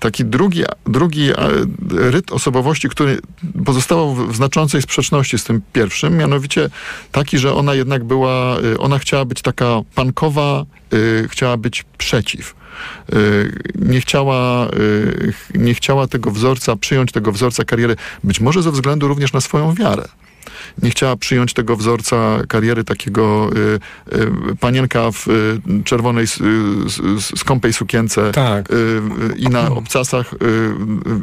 taki 0.00 0.24
drugi, 0.24 0.62
drugi 0.86 1.30
rytm 1.90 2.34
osobowości, 2.34 2.88
który 2.88 3.20
pozostawał 3.64 4.14
w 4.14 4.36
znaczącej 4.36 4.82
sprzeczności 4.82 5.38
z 5.38 5.44
tym 5.44 5.60
pierwszym, 5.72 6.16
mianowicie 6.16 6.70
taki, 7.12 7.38
że 7.38 7.54
ona 7.54 7.74
jednak 7.74 8.04
była, 8.04 8.58
y, 8.60 8.78
ona 8.78 8.98
chciała 8.98 9.24
być 9.24 9.42
taka 9.42 9.66
pankowa, 9.94 10.64
chciała 11.28 11.56
być 11.56 11.84
przeciw. 11.98 12.54
Y, 13.14 13.72
Nie 13.74 14.00
chciała, 14.00 14.68
y, 14.68 15.32
nie 15.54 15.74
chciała 15.74 16.06
tego 16.06 16.30
wzorca, 16.30 16.76
przyjąć 16.76 17.12
tego 17.12 17.32
wzorca 17.32 17.64
kariery, 17.64 17.96
być 18.24 18.40
może 18.40 18.62
ze 18.62 18.70
względu 18.70 19.08
również 19.08 19.32
na 19.32 19.40
swoją 19.40 19.74
wiarę 19.74 20.08
nie 20.82 20.90
chciała 20.90 21.16
przyjąć 21.16 21.52
tego 21.54 21.76
wzorca 21.76 22.38
kariery 22.48 22.84
takiego 22.84 23.50
y, 24.12 24.16
y, 24.52 24.56
panienka 24.60 25.10
w 25.12 25.28
y, 25.28 25.60
czerwonej, 25.84 26.26
skąpej 27.36 27.72
sukience 27.72 28.32
Tak. 28.32 28.70
y, 28.70 29.00
i 29.36 29.48
na 29.48 29.70
obcasach 29.70 30.32
y, 30.32 30.36
y, 30.36 30.76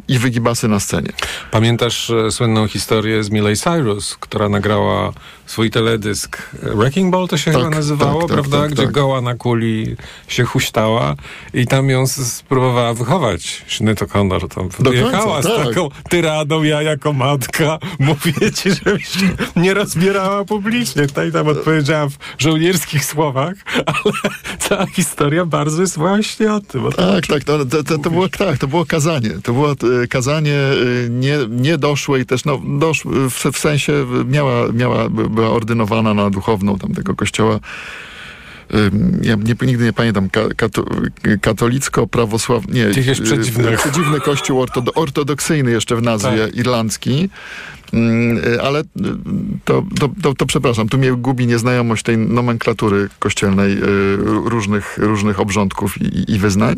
i 0.07 0.19
wygibasy 0.19 0.67
na 0.67 0.79
scenie. 0.79 1.09
Pamiętasz 1.51 2.09
e, 2.09 2.31
słynną 2.31 2.67
historię 2.67 3.23
z 3.23 3.29
Miley 3.29 3.55
Cyrus, 3.57 4.15
która 4.19 4.49
nagrała 4.49 5.11
swój 5.45 5.69
teledysk 5.71 6.37
Wrecking 6.63 7.11
Ball 7.11 7.27
to 7.27 7.37
się 7.37 7.51
Tak, 7.51 7.61
chyba 7.61 7.75
nazywało, 7.75 8.21
tak, 8.21 8.29
tak, 8.29 8.35
prawda? 8.37 8.61
tak, 8.61 8.71
Gdzie 8.71 8.83
tak. 8.83 8.91
goła 8.91 9.21
na 9.21 9.35
kuli 9.35 9.95
się 10.27 10.43
huśtała 10.43 11.15
i 11.53 11.67
tam 11.67 11.89
ją 11.89 12.07
spróbowała 12.07 12.93
wychować. 12.93 13.63
Sinead 13.67 13.99
O'Connor 13.99 14.47
tam 14.55 14.69
Do 14.79 14.89
wyjechała 14.91 15.33
końca, 15.41 15.49
z 15.49 15.55
tak. 15.57 15.67
taką 15.67 15.89
tyradą, 16.09 16.63
ja 16.63 16.81
jako 16.81 17.13
matka 17.13 17.79
mówię 17.99 18.51
ci, 18.55 18.69
żebyś 18.85 19.10
nie 19.55 19.73
rozbierała 19.73 20.45
publicznie. 20.45 21.07
Tutaj 21.07 21.31
tam 21.31 21.47
odpowiedziała 21.47 22.09
w 22.09 22.17
żołnierskich 22.37 23.05
słowach, 23.05 23.53
ale 23.85 24.13
cała 24.59 24.85
historia 24.85 25.45
bardzo 25.45 25.81
jest 25.81 25.97
właśnie 25.97 26.53
o 26.53 26.59
tym. 26.59 26.85
O 26.85 26.91
tym 26.91 27.05
Tak, 27.05 27.27
tak, 27.27 27.43
to, 27.43 27.65
to, 27.65 27.83
to, 27.83 27.97
to 27.97 28.09
było, 28.11 28.29
tak, 28.29 28.57
to 28.57 28.67
było 28.67 28.85
kazanie. 28.85 29.29
To 29.43 29.53
było 29.53 29.71
e, 29.71 30.07
kazanie 30.07 30.55
e, 30.55 31.09
nie, 31.09 31.37
niedoszłe 31.49 32.19
i 32.19 32.25
też 32.25 32.45
no, 32.45 32.61
dosz, 32.79 33.03
w, 33.05 33.51
w 33.51 33.57
sensie 33.57 33.93
miała, 34.27 34.67
miała, 34.73 35.09
by- 35.09 35.29
była 35.29 35.49
ordynowana 35.49 36.13
na 36.13 36.29
duchowną 36.29 36.77
tamtego 36.77 37.15
kościoła. 37.15 37.59
Ja 39.21 39.35
nie, 39.35 39.55
nigdy 39.67 39.83
nie 39.85 39.93
pamiętam, 39.93 40.29
ka, 40.29 40.41
kato, 40.57 40.83
katolicko-prawosławny, 41.41 42.73
nie, 42.73 42.81
Jakiegoś 42.81 43.19
y, 43.19 43.23
przedziwnego. 43.23 43.77
przedziwny 43.77 44.19
kościół 44.19 44.61
ortodo, 44.61 44.93
ortodoksyjny 44.93 45.71
jeszcze 45.71 45.95
w 45.95 46.01
nazwie, 46.01 46.45
Tak. 46.47 46.55
irlandzki. 46.55 47.29
Mm, 47.93 48.37
y, 48.37 48.61
Ale 48.61 48.79
y, 48.79 48.83
to, 49.65 49.83
to, 49.99 50.09
to, 50.21 50.33
to 50.33 50.45
przepraszam, 50.45 50.89
tu 50.89 50.97
mnie 50.97 51.11
gubi 51.11 51.47
nieznajomość 51.47 52.03
tej 52.03 52.17
nomenklatury 52.17 53.09
kościelnej, 53.19 53.77
y, 53.77 54.17
różnych, 54.25 54.97
różnych 54.97 55.39
obrządków 55.39 56.01
i, 56.01 56.31
i 56.31 56.39
wyznań. 56.39 56.75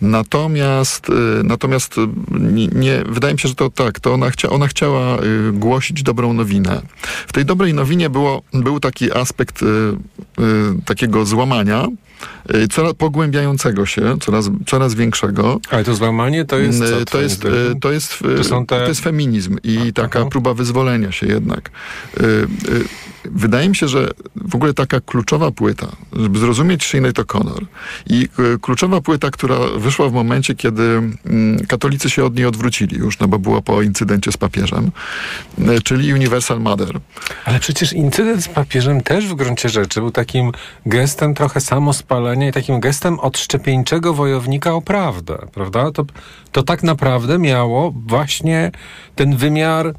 Natomiast, 0.00 1.06
natomiast 1.44 1.96
nie, 2.74 3.04
wydaje 3.08 3.34
mi 3.34 3.40
się, 3.40 3.48
że 3.48 3.54
to 3.54 3.70
tak, 3.70 4.00
to 4.00 4.14
ona, 4.14 4.30
chcia, 4.30 4.50
ona 4.50 4.68
chciała 4.68 5.18
głosić 5.52 6.02
dobrą 6.02 6.32
nowinę. 6.32 6.82
W 7.26 7.32
tej 7.32 7.44
dobrej 7.44 7.74
nowinie 7.74 8.10
było, 8.10 8.42
był 8.52 8.80
taki 8.80 9.12
aspekt 9.12 9.60
takiego 10.84 11.24
złamania, 11.24 11.88
coraz 12.70 12.94
pogłębiającego 12.94 13.86
się, 13.86 14.16
coraz, 14.20 14.50
coraz 14.66 14.94
większego. 14.94 15.60
Ale 15.70 15.84
to 15.84 15.94
złamanie 15.94 16.44
to 16.44 16.58
jest 16.58 16.78
co, 16.78 17.00
Y, 17.00 17.04
to, 17.04 17.20
jest, 17.20 17.44
y, 17.44 17.48
to, 17.80 17.92
jest, 17.92 18.18
To 18.36 18.44
są 18.44 18.66
te- 18.66 18.80
to 18.80 18.88
jest 18.88 19.00
feminizm 19.00 19.56
i 19.64 19.78
A, 19.88 19.92
taka 19.92 20.20
aha. 20.20 20.28
próba 20.30 20.54
wyzwolenia 20.54 21.12
się 21.12 21.26
jednak. 21.26 21.70
Wydaje 23.30 23.68
mi 23.68 23.76
się, 23.76 23.88
że 23.88 24.10
w 24.36 24.54
ogóle 24.54 24.74
taka 24.74 25.00
kluczowa 25.00 25.50
płyta, 25.50 25.88
żeby 26.12 26.38
zrozumieć 26.38 26.84
Sinead 26.84 27.16
O'Connor 27.16 27.64
i 28.06 28.28
y, 28.54 28.58
kluczowa 28.58 29.00
płyta, 29.00 29.30
która 29.30 29.56
wyszła 29.76 30.08
w 30.08 30.12
momencie, 30.12 30.54
kiedy 30.54 30.82
mm, 30.82 31.66
katolicy 31.68 32.10
się 32.10 32.24
od 32.24 32.36
niej 32.36 32.46
odwrócili 32.46 32.96
już, 32.98 33.18
no 33.18 33.28
bo 33.28 33.38
było 33.38 33.62
po 33.62 33.82
incydencie 33.82 34.32
z 34.32 34.36
papieżem, 34.36 34.90
y, 35.58 35.82
czyli 35.82 36.14
Universal 36.14 36.60
Mother. 36.60 37.00
Ale 37.44 37.60
przecież 37.60 37.92
incydent 37.92 38.44
z 38.44 38.48
papieżem 38.48 39.00
też 39.00 39.26
w 39.26 39.34
gruncie 39.34 39.68
rzeczy 39.68 40.00
był 40.00 40.10
takim 40.10 40.52
gestem 40.86 41.34
trochę 41.34 41.60
samospalenia 41.60 42.48
i 42.48 42.52
takim 42.52 42.80
gestem 42.80 43.20
odszczepieńczego 43.20 44.14
wojownika 44.14 44.74
o 44.74 44.82
prawdę, 44.82 45.38
prawda? 45.54 45.90
To, 45.92 46.04
to 46.52 46.62
tak 46.62 46.82
naprawdę 46.82 47.38
miało 47.38 47.94
właśnie 48.06 48.70
ten 49.14 49.36
wymiar 49.36 49.94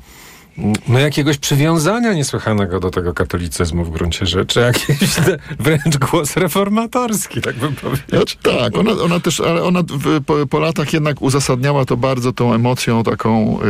no, 0.87 0.99
jakiegoś 0.99 1.37
przywiązania 1.37 2.13
niesłychanego 2.13 2.79
do 2.79 2.89
tego 2.89 3.13
katolicyzmu 3.13 3.85
w 3.85 3.89
gruncie 3.89 4.25
rzeczy, 4.25 4.59
jakiś 4.59 5.15
wręcz 5.59 5.97
głos 5.97 6.37
reformatorski, 6.37 7.41
tak 7.41 7.55
bym 7.55 7.75
powiedział. 7.75 8.05
Znaczy, 8.09 8.37
tak, 8.43 8.77
ona, 8.77 8.91
ona 8.91 9.19
też, 9.19 9.39
ale 9.39 9.63
ona 9.63 9.83
w, 9.83 10.23
po, 10.25 10.47
po 10.47 10.59
latach 10.59 10.93
jednak 10.93 11.21
uzasadniała 11.21 11.85
to 11.85 11.97
bardzo 11.97 12.33
tą 12.33 12.53
emocją 12.53 13.03
taką 13.03 13.59
y, 13.61 13.65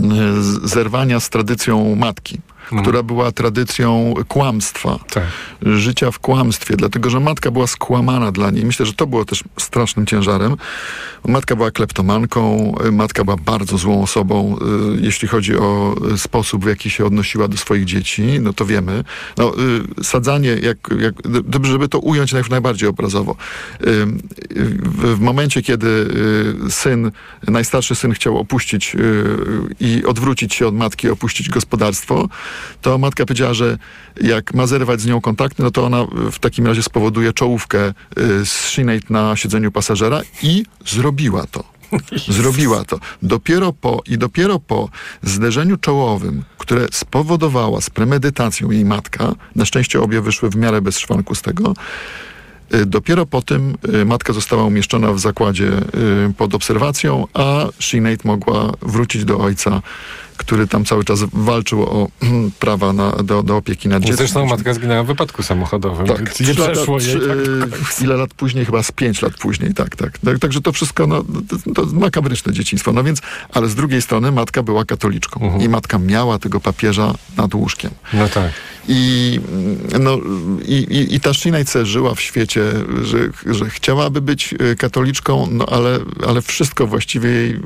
y, 0.00 0.68
zerwania 0.68 1.20
z 1.20 1.30
tradycją 1.30 1.96
matki, 1.96 2.40
która 2.82 3.02
była 3.02 3.32
tradycją 3.32 4.14
kłamstwa, 4.28 4.98
Tak. 5.10 5.24
życia 5.62 6.10
w 6.10 6.18
kłamstwie, 6.18 6.76
dlatego 6.76 7.10
że 7.10 7.20
matka 7.20 7.50
była 7.50 7.66
skłamana 7.66 8.32
dla 8.32 8.50
niej. 8.50 8.64
Myślę, 8.64 8.86
że 8.86 8.92
to 8.92 9.06
było 9.06 9.24
też 9.24 9.44
strasznym 9.58 10.06
ciężarem. 10.06 10.56
Matka 11.28 11.56
była 11.56 11.70
kleptomanką, 11.70 12.74
y, 12.86 12.92
matka 12.92 13.24
była 13.24 13.36
bardzo 13.36 13.78
złą 13.78 14.02
osobą, 14.02 14.56
y, 14.96 15.00
jeśli 15.00 15.28
chodzi 15.28 15.56
o 15.56 15.94
y, 16.14 16.18
sposób, 16.18 16.64
w 16.64 16.68
jaki 16.68 16.90
się 16.90 17.06
odnosiła 17.06 17.48
do 17.48 17.56
swoich 17.56 17.84
dzieci, 17.84 18.22
no 18.40 18.52
to 18.52 18.66
wiemy. 18.66 19.04
No, 19.38 19.52
sadzanie, 20.02 20.48
jak, 20.48 20.78
jak, 21.00 21.14
żeby 21.62 21.88
to 21.88 21.98
ująć 21.98 22.32
najbardziej 22.50 22.88
obrazowo. 22.88 23.36
W, 24.80 25.20
momencie, 25.20 25.62
kiedy 25.62 26.06
syn, 26.70 27.12
najstarszy 27.48 27.94
syn 27.94 28.12
chciał 28.12 28.38
opuścić 28.38 28.96
i 29.80 30.04
odwrócić 30.04 30.54
się 30.54 30.66
od 30.66 30.74
matki, 30.74 31.08
opuścić 31.08 31.48
gospodarstwo, 31.48 32.28
to 32.82 32.98
matka 32.98 33.26
powiedziała, 33.26 33.54
że 33.54 33.78
jak 34.20 34.54
ma 34.54 34.66
zerwać 34.66 35.00
z 35.00 35.06
nią 35.06 35.20
kontakty, 35.20 35.62
no 35.62 35.70
to 35.70 35.84
ona 35.84 36.06
w 36.32 36.38
takim 36.38 36.66
razie 36.66 36.82
spowoduje 36.82 37.32
czołówkę 37.32 37.88
y, 37.88 38.46
z 38.46 38.68
Sinead 38.68 39.10
na 39.10 39.36
siedzeniu 39.36 39.72
pasażera 39.72 40.20
i 40.42 40.64
zrobiła 40.86 41.46
to. 41.46 41.72
Zrobiła 42.28 42.84
to. 42.84 43.00
Dopiero 43.22 43.72
po 43.72 44.02
i 44.06 44.18
dopiero 44.18 44.58
po 44.58 44.88
zderzeniu 45.22 45.76
czołowym, 45.76 46.44
które 46.58 46.86
spowodowała 46.92 47.80
z 47.80 47.90
premedytacją 47.90 48.70
jej 48.70 48.84
matka, 48.84 49.34
na 49.56 49.64
szczęście 49.64 50.00
obie 50.00 50.20
wyszły 50.20 50.50
w 50.50 50.56
miarę 50.56 50.80
bez 50.80 50.98
szwanku 50.98 51.34
z 51.34 51.42
tego, 51.42 51.74
y, 52.74 52.86
Dopiero 52.86 53.26
po 53.26 53.42
tym 53.42 53.74
y, 53.94 54.04
matka 54.04 54.32
została 54.32 54.64
umieszczona 54.64 55.12
w 55.12 55.18
zakładzie 55.18 55.70
pod 56.36 56.54
obserwacją, 56.54 57.26
a 57.34 57.66
Sinead 57.78 58.24
mogła 58.24 58.72
wrócić 58.82 59.24
do 59.24 59.38
ojca, 59.38 59.82
który 60.36 60.66
tam 60.66 60.84
cały 60.84 61.04
czas 61.04 61.20
walczył 61.32 61.82
o 61.82 62.08
prawa 62.60 62.92
na, 62.92 63.10
do, 63.10 63.42
do 63.42 63.56
opieki 63.56 63.88
nad 63.88 64.02
dzieckiem. 64.02 64.16
Zresztą 64.16 64.46
matka 64.46 64.74
zginęła 64.74 65.02
w 65.02 65.06
wypadku 65.06 65.42
samochodowym. 65.42 66.06
Tak, 66.06 66.40
nie 66.40 66.54
przeszło 66.54 67.00
jej. 67.00 67.14
Tak, 67.14 68.00
ile 68.02 68.16
lat 68.16 68.34
później, 68.34 68.64
chyba 68.64 68.82
z 68.82 68.92
pięć 68.92 69.22
lat 69.22 69.32
później, 69.34 69.74
tak, 69.74 69.96
tak. 69.96 70.18
tak 70.18 70.38
także 70.38 70.60
to 70.60 70.72
wszystko, 70.72 71.06
no, 71.06 71.24
to, 71.48 71.72
to 71.74 71.86
makabryczne 71.92 72.52
dzieciństwo. 72.52 72.92
No 72.92 73.04
więc, 73.04 73.20
ale 73.52 73.68
z 73.68 73.74
drugiej 73.74 74.02
strony 74.02 74.32
matka 74.32 74.62
była 74.62 74.84
katoliczką 74.84 75.42
Mhm. 75.42 75.62
i 75.62 75.68
matka 75.68 75.98
miała 75.98 76.38
tego 76.38 76.60
papieża 76.60 77.14
nad 77.36 77.54
łóżkiem. 77.54 77.90
No 78.12 78.28
tak. 78.28 78.52
I, 78.88 79.40
no, 80.00 80.18
i, 80.64 80.74
i, 80.74 81.14
i 81.14 81.20
ta 81.20 81.34
Szynajce 81.34 81.86
żyła 81.86 82.14
w 82.14 82.20
świecie, 82.20 82.62
że, 83.02 83.18
że 83.54 83.70
chciałaby 83.70 84.20
być 84.20 84.54
y, 84.72 84.76
katoliczką, 84.76 85.48
no 85.50 85.66
ale, 85.66 85.98
ale 86.26 86.42
wszystko 86.42 86.86
właściwie 86.86 87.30
jej, 87.30 87.60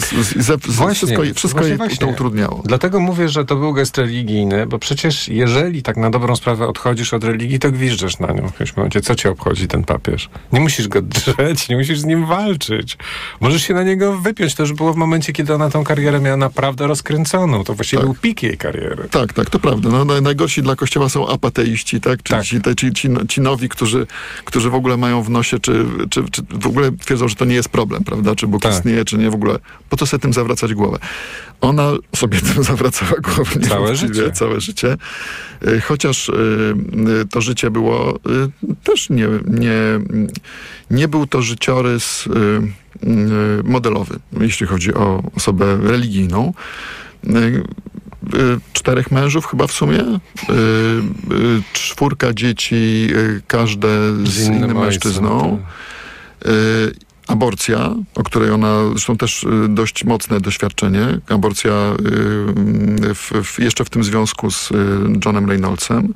z, 0.00 0.26
z, 0.26 0.46
z, 0.46 0.62
wszystko, 0.94 1.22
wszystko 1.34 1.60
właśnie, 1.60 1.68
jej 1.68 1.78
właśnie. 1.88 2.06
to 2.06 2.12
utrudniało. 2.12 2.62
Dlatego 2.64 3.00
mówię, 3.00 3.28
że 3.28 3.44
to 3.44 3.56
był 3.56 3.72
gest 3.72 3.98
religijny, 3.98 4.66
bo 4.66 4.78
przecież 4.78 5.28
jeżeli 5.28 5.82
tak 5.82 5.96
na 5.96 6.10
dobrą 6.10 6.36
sprawę 6.36 6.66
odchodzisz 6.68 7.14
od 7.14 7.24
religii, 7.24 7.58
to 7.58 7.70
gwiżdżesz 7.70 8.18
na 8.18 8.26
nią 8.26 8.48
w 8.48 8.52
jakimś 8.52 8.76
momencie. 8.76 9.00
Co 9.00 9.14
cię 9.14 9.30
obchodzi 9.30 9.68
ten 9.68 9.84
papież? 9.84 10.28
Nie 10.52 10.60
musisz 10.60 10.88
go 10.88 11.02
drzeć, 11.02 11.68
nie 11.68 11.76
musisz 11.76 12.00
z 12.00 12.04
nim 12.04 12.26
walczyć. 12.26 12.98
Możesz 13.40 13.62
się 13.62 13.74
na 13.74 13.82
niego 13.82 14.16
wypiąć. 14.18 14.54
To 14.54 14.62
już 14.62 14.72
było 14.72 14.92
w 14.92 14.96
momencie, 14.96 15.32
kiedy 15.32 15.54
ona 15.54 15.70
tą 15.70 15.84
karierę 15.84 16.20
miała 16.20 16.36
naprawdę 16.36 16.86
rozkręconą. 16.86 17.64
To 17.64 17.74
właściwie 17.74 18.00
Tak. 18.00 18.06
był 18.06 18.14
pik 18.14 18.42
jej 18.42 18.56
kariery. 18.58 19.08
Tak, 19.10 19.32
tak, 19.32 19.50
to 19.50 19.58
prawda. 19.58 19.88
No, 19.88 20.04
naj- 20.04 20.22
najgorsi 20.22 20.62
dla 20.62 20.76
Kościoła 20.76 21.08
są 21.08 21.28
apateiści, 21.28 22.00
tak? 22.00 22.22
Czyli 22.22 22.60
Tak. 22.62 22.74
Ci, 22.76 22.92
ci, 22.92 22.92
ci, 22.92 23.08
ci 23.28 23.40
nowi, 23.40 23.68
którzy, 23.68 24.06
którzy 24.44 24.70
w 24.70 24.74
ogóle 24.74 24.96
mają 24.96 25.22
w 25.22 25.30
nosie, 25.30 25.58
czy, 25.58 25.84
czy, 26.10 26.24
czy 26.30 26.42
w 26.50 26.66
ogóle 26.66 26.92
twierdzą, 26.92 27.28
że 27.28 27.34
to 27.34 27.44
nie 27.44 27.54
jest 27.54 27.68
problem, 27.68 28.04
prawda? 28.04 28.34
Czy 28.36 28.46
Bóg 28.46 28.62
Tak. 28.62 28.72
istnieje, 28.72 29.04
czy 29.04 29.18
nie 29.18 29.30
w 29.30 29.34
ogóle. 29.34 29.58
Po 29.88 29.96
co 29.96 30.06
sobie 30.06 30.20
tym 30.20 30.32
zawracać 30.32 30.74
głowę? 30.74 30.98
Ona 31.78 31.98
sobie 32.16 32.40
tym 32.40 32.64
zawracała 32.64 33.12
głowę. 33.20 33.60
Całe 33.68 33.96
życie. 33.96 34.32
Całe 34.32 34.60
życie. 34.60 34.96
Y, 35.66 35.80
Chociaż 35.80 36.28
y, 36.28 36.32
y, 37.22 37.26
to 37.30 37.40
życie 37.40 37.70
było 37.70 38.18
też 38.84 39.10
nie, 39.10 39.28
nie, 39.46 39.80
nie 40.90 41.08
był 41.08 41.26
to 41.26 41.42
życiorys 41.42 42.28
modelowy, 43.64 44.18
jeśli 44.40 44.66
chodzi 44.66 44.94
o 44.94 45.22
osobę 45.36 45.78
religijną. 45.82 46.52
Czterech 48.72 49.10
mężów 49.10 49.46
chyba 49.46 49.66
w 49.66 49.72
sumie, 49.72 50.04
czwórka 51.72 52.32
dzieci, 52.32 53.08
każde 53.46 53.88
z, 54.24 54.46
innym, 54.46 54.62
ojcem, 54.62 54.76
mężczyzną. 54.76 55.62
tak. 56.40 57.07
Aborcja, 57.28 57.94
o 58.14 58.22
której 58.22 58.50
ona, 58.50 58.88
zresztą 58.90 59.16
też 59.16 59.44
y, 59.44 59.48
dość 59.68 60.04
mocne 60.04 60.40
doświadczenie, 60.40 61.18
aborcja 61.28 61.70
y, 61.70 63.14
w, 63.14 63.32
w, 63.44 63.58
jeszcze 63.58 63.84
w 63.84 63.90
tym 63.90 64.04
związku 64.04 64.50
z 64.50 64.70
y, 64.70 64.74
Johnem 65.24 65.48
Reynoldsem, 65.48 66.14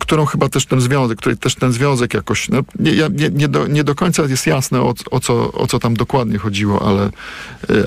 którą 0.00 0.26
chyba 0.26 0.48
też 0.48 0.66
ten 0.66 0.80
związek, 0.80 1.18
której 1.18 1.38
też 1.38 1.54
ten 1.54 1.72
związek 1.72 2.14
jakoś, 2.14 2.48
no, 2.48 2.60
nie, 2.78 2.92
nie, 2.92 3.30
nie, 3.30 3.48
do, 3.48 3.66
nie 3.66 3.84
do 3.84 3.94
końca 3.94 4.22
jest 4.22 4.46
jasne 4.46 4.80
o, 4.80 4.94
o, 5.10 5.20
co, 5.20 5.52
o 5.52 5.66
co 5.66 5.78
tam 5.78 5.94
dokładnie 5.94 6.38
chodziło, 6.38 6.88
ale, 6.88 7.10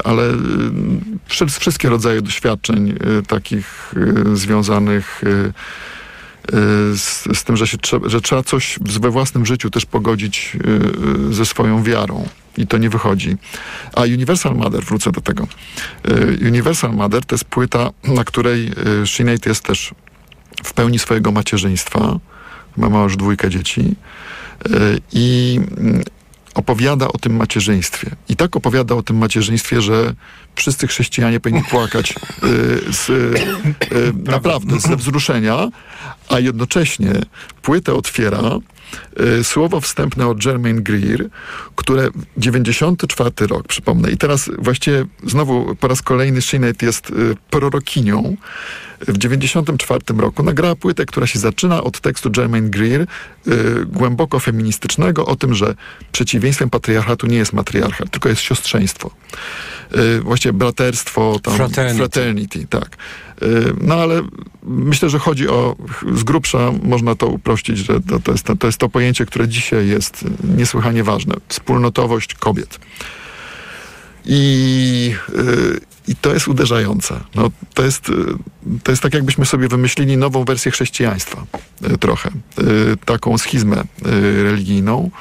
ale 0.04 0.30
wszy- 1.28 1.60
wszystkie 1.60 1.90
rodzaje 1.90 2.22
doświadczeń 2.22 2.96
takich 3.28 3.94
związanych 4.34 5.22
z, 6.96 7.24
z 7.34 7.44
tym, 7.44 7.58
że, 7.58 7.68
się 7.68 7.78
trzeba, 7.78 8.10
że 8.10 8.22
trzeba 8.22 8.44
coś 8.44 8.80
we 8.80 9.10
własnym 9.10 9.46
życiu 9.46 9.70
też 9.70 9.86
pogodzić 9.86 10.56
y, 10.56 11.30
y, 11.30 11.34
ze 11.34 11.46
swoją 11.46 11.84
wiarą. 11.84 12.28
I 12.58 12.68
to 12.68 12.78
nie 12.78 12.90
wychodzi. 12.90 13.38
A 13.94 14.02
Universal 14.02 14.56
Mother, 14.56 14.84
wrócę 14.84 15.12
do 15.12 15.22
tego. 15.22 15.48
Y, 16.10 16.48
Universal 16.48 16.94
Mother 16.94 17.26
to 17.26 17.36
jest 17.36 17.46
płyta, 17.46 17.90
na 18.04 18.24
której 18.24 18.72
y, 19.04 19.08
Sinead 19.08 19.46
jest 19.46 19.64
też 19.64 19.94
w 20.64 20.74
pełni 20.74 21.00
swojego 21.00 21.32
macierzyństwa. 21.32 22.20
Ma 22.78 22.90
ma 22.90 23.04
już 23.04 23.18
dwójkę 23.18 23.50
dzieci. 23.50 23.96
Y, 24.66 25.02
I 25.12 25.60
mm, 25.78 26.04
opowiada 26.54 27.08
o 27.08 27.18
tym 27.18 27.36
macierzyństwie. 27.36 28.12
I 28.30 28.36
tak 28.36 28.56
opowiada 28.56 28.96
o 28.96 29.04
tym 29.04 29.18
macierzyństwie, 29.18 29.82
że 29.82 30.14
wszyscy 30.56 30.88
chrześcijanie 30.88 31.40
powinni 31.40 31.64
płakać 31.64 32.12
y, 32.12 32.16
z, 32.94 33.10
y, 33.10 33.14
y, 33.96 34.14
naprawdę 34.14 34.80
ze 34.80 34.96
wzruszenia, 34.96 35.68
a 36.30 36.40
jednocześnie 36.40 37.14
płytę 37.62 37.94
otwiera 37.94 38.42
y, 39.40 39.44
słowo 39.44 39.82
wstępne 39.82 40.28
od 40.28 40.44
Germaine 40.44 40.84
Greer, 40.84 41.30
które 41.76 42.10
94 42.38 43.32
rok, 43.48 43.68
przypomnę. 43.68 44.12
I 44.12 44.18
teraz 44.18 44.50
właściwie 44.58 45.06
znowu 45.24 45.76
po 45.76 45.88
raz 45.88 46.02
kolejny 46.02 46.42
Sinead 46.42 46.82
jest 46.82 47.10
y, 47.10 47.14
prorokinią. 47.50 48.38
W 49.08 49.18
94 49.18 50.02
roku 50.18 50.44
nagrała 50.44 50.76
płytę, 50.76 51.06
która 51.06 51.28
się 51.28 51.40
zaczyna 51.40 51.84
od 51.84 52.00
tekstu 52.00 52.32
Germaine 52.32 52.70
Greer, 52.70 53.02
y, 53.02 53.08
głęboko 53.86 54.40
feministycznego, 54.40 55.26
o 55.26 55.36
tym, 55.36 55.56
że 55.56 55.76
przeciwieństwem 56.12 56.70
patriarchatu 56.70 57.28
nie 57.28 57.38
jest 57.38 57.54
matriarchat, 57.54 58.10
tylko 58.12 58.30
jest 58.30 58.42
siostrzeństwo. 58.42 59.12
właściwie 60.22 60.54
braterstwo, 60.54 61.40
tam, 61.44 61.56
Fraternity. 61.56 61.98
fraternity 61.98 62.68
tak. 62.68 62.98
Y, 63.44 63.74
No 63.82 63.96
ale 63.96 64.22
myślę, 64.64 65.10
że 65.10 65.20
chodzi 65.20 65.48
o, 65.48 65.76
z 66.14 66.24
grubsza 66.24 66.72
można 66.84 67.16
to 67.16 67.28
uprościć, 67.28 67.78
że 67.78 68.02
to, 68.02 68.20
to, 68.20 68.32
jest, 68.32 68.48
to 68.60 68.68
jest 68.68 68.78
to 68.78 68.90
pojęcie, 68.90 69.26
które 69.26 69.48
dzisiaj 69.48 69.88
jest 69.88 70.26
niesłychanie 70.58 71.04
ważne. 71.04 71.36
Wspólnotowość 71.48 72.34
kobiet. 72.34 72.80
I, 74.26 75.16
y, 75.30 75.80
I 76.08 76.16
to 76.16 76.34
jest 76.34 76.48
uderzające. 76.48 77.20
No, 77.36 77.52
to, 77.74 77.84
jest, 77.84 78.10
y, 78.10 78.14
to 78.84 78.92
jest 78.92 79.04
tak, 79.04 79.14
jakbyśmy 79.14 79.46
sobie 79.46 79.68
wymyślili 79.68 80.18
nową 80.18 80.46
wersję 80.46 80.72
chrześcijaństwa 80.72 81.46
trochę. 82.00 82.32
Taką 83.06 83.38
schizmę 83.38 83.84
religijną. 84.44 85.12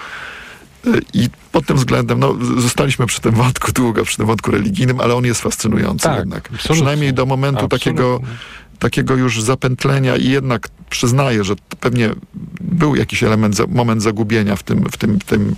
I 1.14 1.28
pod 1.52 1.66
tym 1.66 1.76
względem, 1.76 2.20
no, 2.20 2.34
zostaliśmy 2.58 3.06
przy 3.06 3.20
tym 3.20 3.32
wątku 3.34 3.72
długo, 3.72 4.04
przy 4.04 4.16
tym 4.16 4.26
wątku 4.26 4.50
religijnym, 4.50 5.00
ale 5.00 5.14
on 5.14 5.24
jest 5.24 5.40
fascynujący 5.40 6.04
Tak, 6.04 6.18
jednak. 6.18 6.38
absolutnie. 6.44 6.74
Przynajmniej 6.74 7.14
do 7.14 7.26
momentu 7.26 7.64
Absolutnie. 7.64 7.78
takiego, 7.92 8.20
takiego 8.82 9.16
już 9.16 9.42
zapętlenia 9.42 10.16
i 10.16 10.28
jednak 10.28 10.68
przyznaję, 10.90 11.44
że 11.44 11.54
pewnie 11.80 12.10
był 12.60 12.96
jakiś 12.96 13.22
element, 13.22 13.56
moment 13.68 14.02
zagubienia 14.02 14.56
w 14.56 14.62
tym, 14.62 14.84
w 14.92 14.96
tym, 14.96 15.18
w 15.20 15.24
tym 15.24 15.56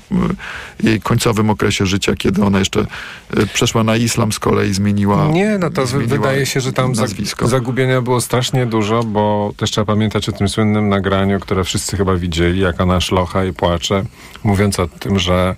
y, 0.82 0.86
jej 0.86 1.00
końcowym 1.00 1.50
okresie 1.50 1.86
życia, 1.86 2.14
kiedy 2.16 2.44
ona 2.44 2.58
jeszcze 2.58 2.80
y, 2.80 3.46
przeszła 3.46 3.84
na 3.84 3.96
islam 3.96 4.32
z 4.32 4.38
kolei, 4.38 4.74
zmieniła 4.74 5.28
Nie, 5.28 5.58
no 5.58 5.70
to 5.70 5.86
zmieniła 5.86 6.16
wydaje 6.16 6.46
się, 6.46 6.60
że 6.60 6.72
tam 6.72 6.92
nazwisko. 6.92 7.48
zagubienia 7.48 8.02
było 8.02 8.20
strasznie 8.20 8.66
dużo, 8.66 9.04
bo 9.04 9.52
też 9.56 9.70
trzeba 9.70 9.84
pamiętać 9.84 10.28
o 10.28 10.32
tym 10.32 10.48
słynnym 10.48 10.88
nagraniu, 10.88 11.40
które 11.40 11.64
wszyscy 11.64 11.96
chyba 11.96 12.16
widzieli, 12.16 12.60
jak 12.60 12.80
ona 12.80 13.00
szlocha 13.00 13.44
i 13.44 13.52
płacze, 13.52 14.04
mówiąc 14.42 14.80
o 14.80 14.86
tym, 14.88 15.18
że 15.18 15.56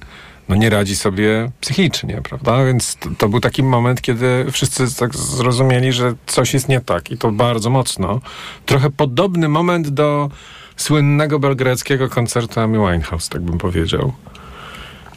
no 0.49 0.57
nie 0.57 0.71
radzi 0.71 0.97
sobie 0.97 1.51
psychicznie, 1.61 2.21
prawda? 2.29 2.65
Więc 2.65 2.97
to, 2.97 3.09
to 3.19 3.29
był 3.29 3.41
taki 3.41 3.63
moment, 3.63 4.01
kiedy 4.01 4.47
wszyscy 4.53 4.97
tak 4.97 5.15
zrozumieli, 5.15 5.93
że 5.93 6.15
coś 6.27 6.55
jest 6.55 6.69
nie 6.69 6.81
tak 6.81 7.11
i 7.11 7.19
to 7.19 7.33
bardzo 7.33 7.71
mocno. 7.71 8.21
Trochę 8.67 8.91
podobny 8.91 9.49
moment 9.49 9.89
do 9.89 10.31
słynnego 10.77 11.39
belgradzkiego 11.39 12.09
koncertu 12.09 12.61
Amy 12.61 12.79
Winehouse, 12.79 13.29
tak 13.29 13.43
bym 13.43 13.59
powiedział. 13.59 14.13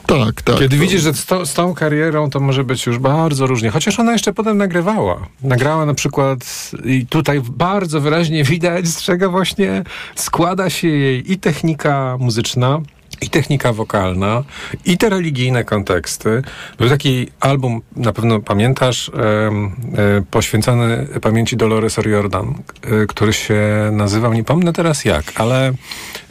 Tak, 0.06 0.42
tak. 0.42 0.60
Kiedy 0.60 0.76
to- 0.76 0.82
widzisz, 0.82 1.02
że 1.02 1.14
z, 1.14 1.26
to, 1.26 1.46
z 1.46 1.54
tą 1.54 1.74
karierą 1.74 2.30
to 2.30 2.40
może 2.40 2.64
być 2.64 2.86
już 2.86 2.98
bardzo 2.98 3.48
różnie. 3.48 3.70
Chociaż 3.70 4.00
ona 4.00 4.12
jeszcze 4.12 4.34
potem 4.34 4.58
nagrywała. 4.58 5.28
Nagrała 5.44 5.86
na 5.86 5.94
przykład 5.94 6.72
i 6.86 7.06
tutaj 7.06 7.42
bardzo 7.50 8.02
wyraźnie 8.02 8.44
widać, 8.44 8.88
z 8.88 9.02
czego 9.02 9.32
właśnie 9.32 9.84
składa 10.16 10.70
się 10.70 10.88
jej 10.88 11.32
i 11.32 11.40
technika 11.40 12.18
muzyczna, 12.20 12.82
i 13.22 13.30
technika 13.30 13.74
wokalna, 13.74 14.44
i 14.86 14.98
te 14.98 15.10
religijne 15.10 15.64
konteksty. 15.64 16.42
Był 16.78 16.90
taki 16.90 17.28
album, 17.40 17.82
na 17.96 18.14
pewno 18.14 18.40
pamiętasz, 18.40 19.10
e, 19.10 20.22
poświęcony 20.32 21.08
pamięci 21.22 21.58
Dolores 21.58 21.98
O'Riordan, 21.98 22.54
e, 22.82 23.06
który 23.06 23.34
się 23.34 23.90
nazywał, 23.92 24.34
nie 24.34 24.44
pomnę 24.44 24.74
teraz 24.74 25.06
jak, 25.06 25.26
ale 25.36 25.74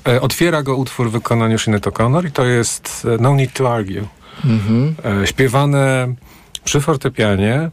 e, 0.09 0.21
otwiera 0.21 0.63
go 0.63 0.77
utwór 0.77 1.09
w 1.09 1.13
wykonaniu 1.13 1.59
Sinead 1.59 1.87
O'Connor 1.87 2.27
i 2.27 2.33
to 2.33 2.45
jest 2.45 3.07
No 3.21 3.35
Need 3.35 3.53
to 3.53 3.75
Argue. 3.75 4.09
E, 5.05 5.27
śpiewane 5.27 6.15
przy 6.65 6.81
fortepianie 6.81 7.71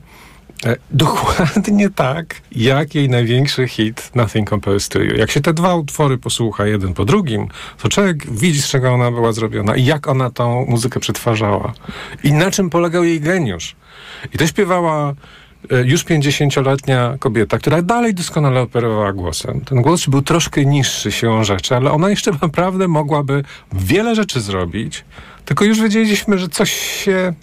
dokładnie 0.92 1.90
tak, 1.90 2.36
jak 2.52 2.96
jej 2.96 3.10
największy 3.10 3.68
hit 3.68 4.12
Nothing 4.16 4.50
Compares 4.50 4.90
to 4.90 5.00
You. 5.00 5.16
Jak 5.16 5.32
się 5.32 5.42
te 5.42 5.54
dwa 5.54 5.76
utwory 5.76 6.18
posłucha 6.18 6.66
jeden 6.66 6.94
po 6.94 7.06
drugim, 7.06 7.48
to 7.82 7.90
człowiek 7.90 8.32
widzi, 8.32 8.62
z 8.62 8.68
czego 8.68 8.94
ona 8.94 9.12
była 9.12 9.32
zrobiona 9.32 9.76
i 9.76 9.86
jak 9.86 10.08
ona 10.08 10.30
tą 10.30 10.66
muzykę 10.66 11.00
przetwarzała. 11.00 11.74
I 12.24 12.34
na 12.34 12.52
czym 12.52 12.70
polegał 12.70 13.04
jej 13.04 13.22
geniusz. 13.22 13.76
I 14.34 14.38
to 14.38 14.48
śpiewała 14.48 15.14
e, 15.72 15.82
już 15.84 16.06
50-letnia 16.06 17.16
kobieta, 17.20 17.58
która 17.58 17.82
dalej 17.82 18.14
doskonale 18.14 18.62
operowała 18.62 19.14
głosem. 19.14 19.62
Ten 19.62 19.82
głos 19.82 20.08
był 20.08 20.22
troszkę 20.22 20.66
niższy 20.66 21.12
siłą 21.12 21.44
rzeczy, 21.44 21.76
ale 21.76 21.92
ona 21.92 22.10
jeszcze 22.10 22.32
naprawdę 22.42 22.88
mogłaby 22.88 23.44
wiele 23.74 24.16
rzeczy 24.16 24.42
zrobić, 24.42 25.06
tylko 25.46 25.66
już 25.66 25.82
wiedzieliśmy, 25.82 26.38
że 26.38 26.50
coś 26.50 26.72
się 26.74 27.34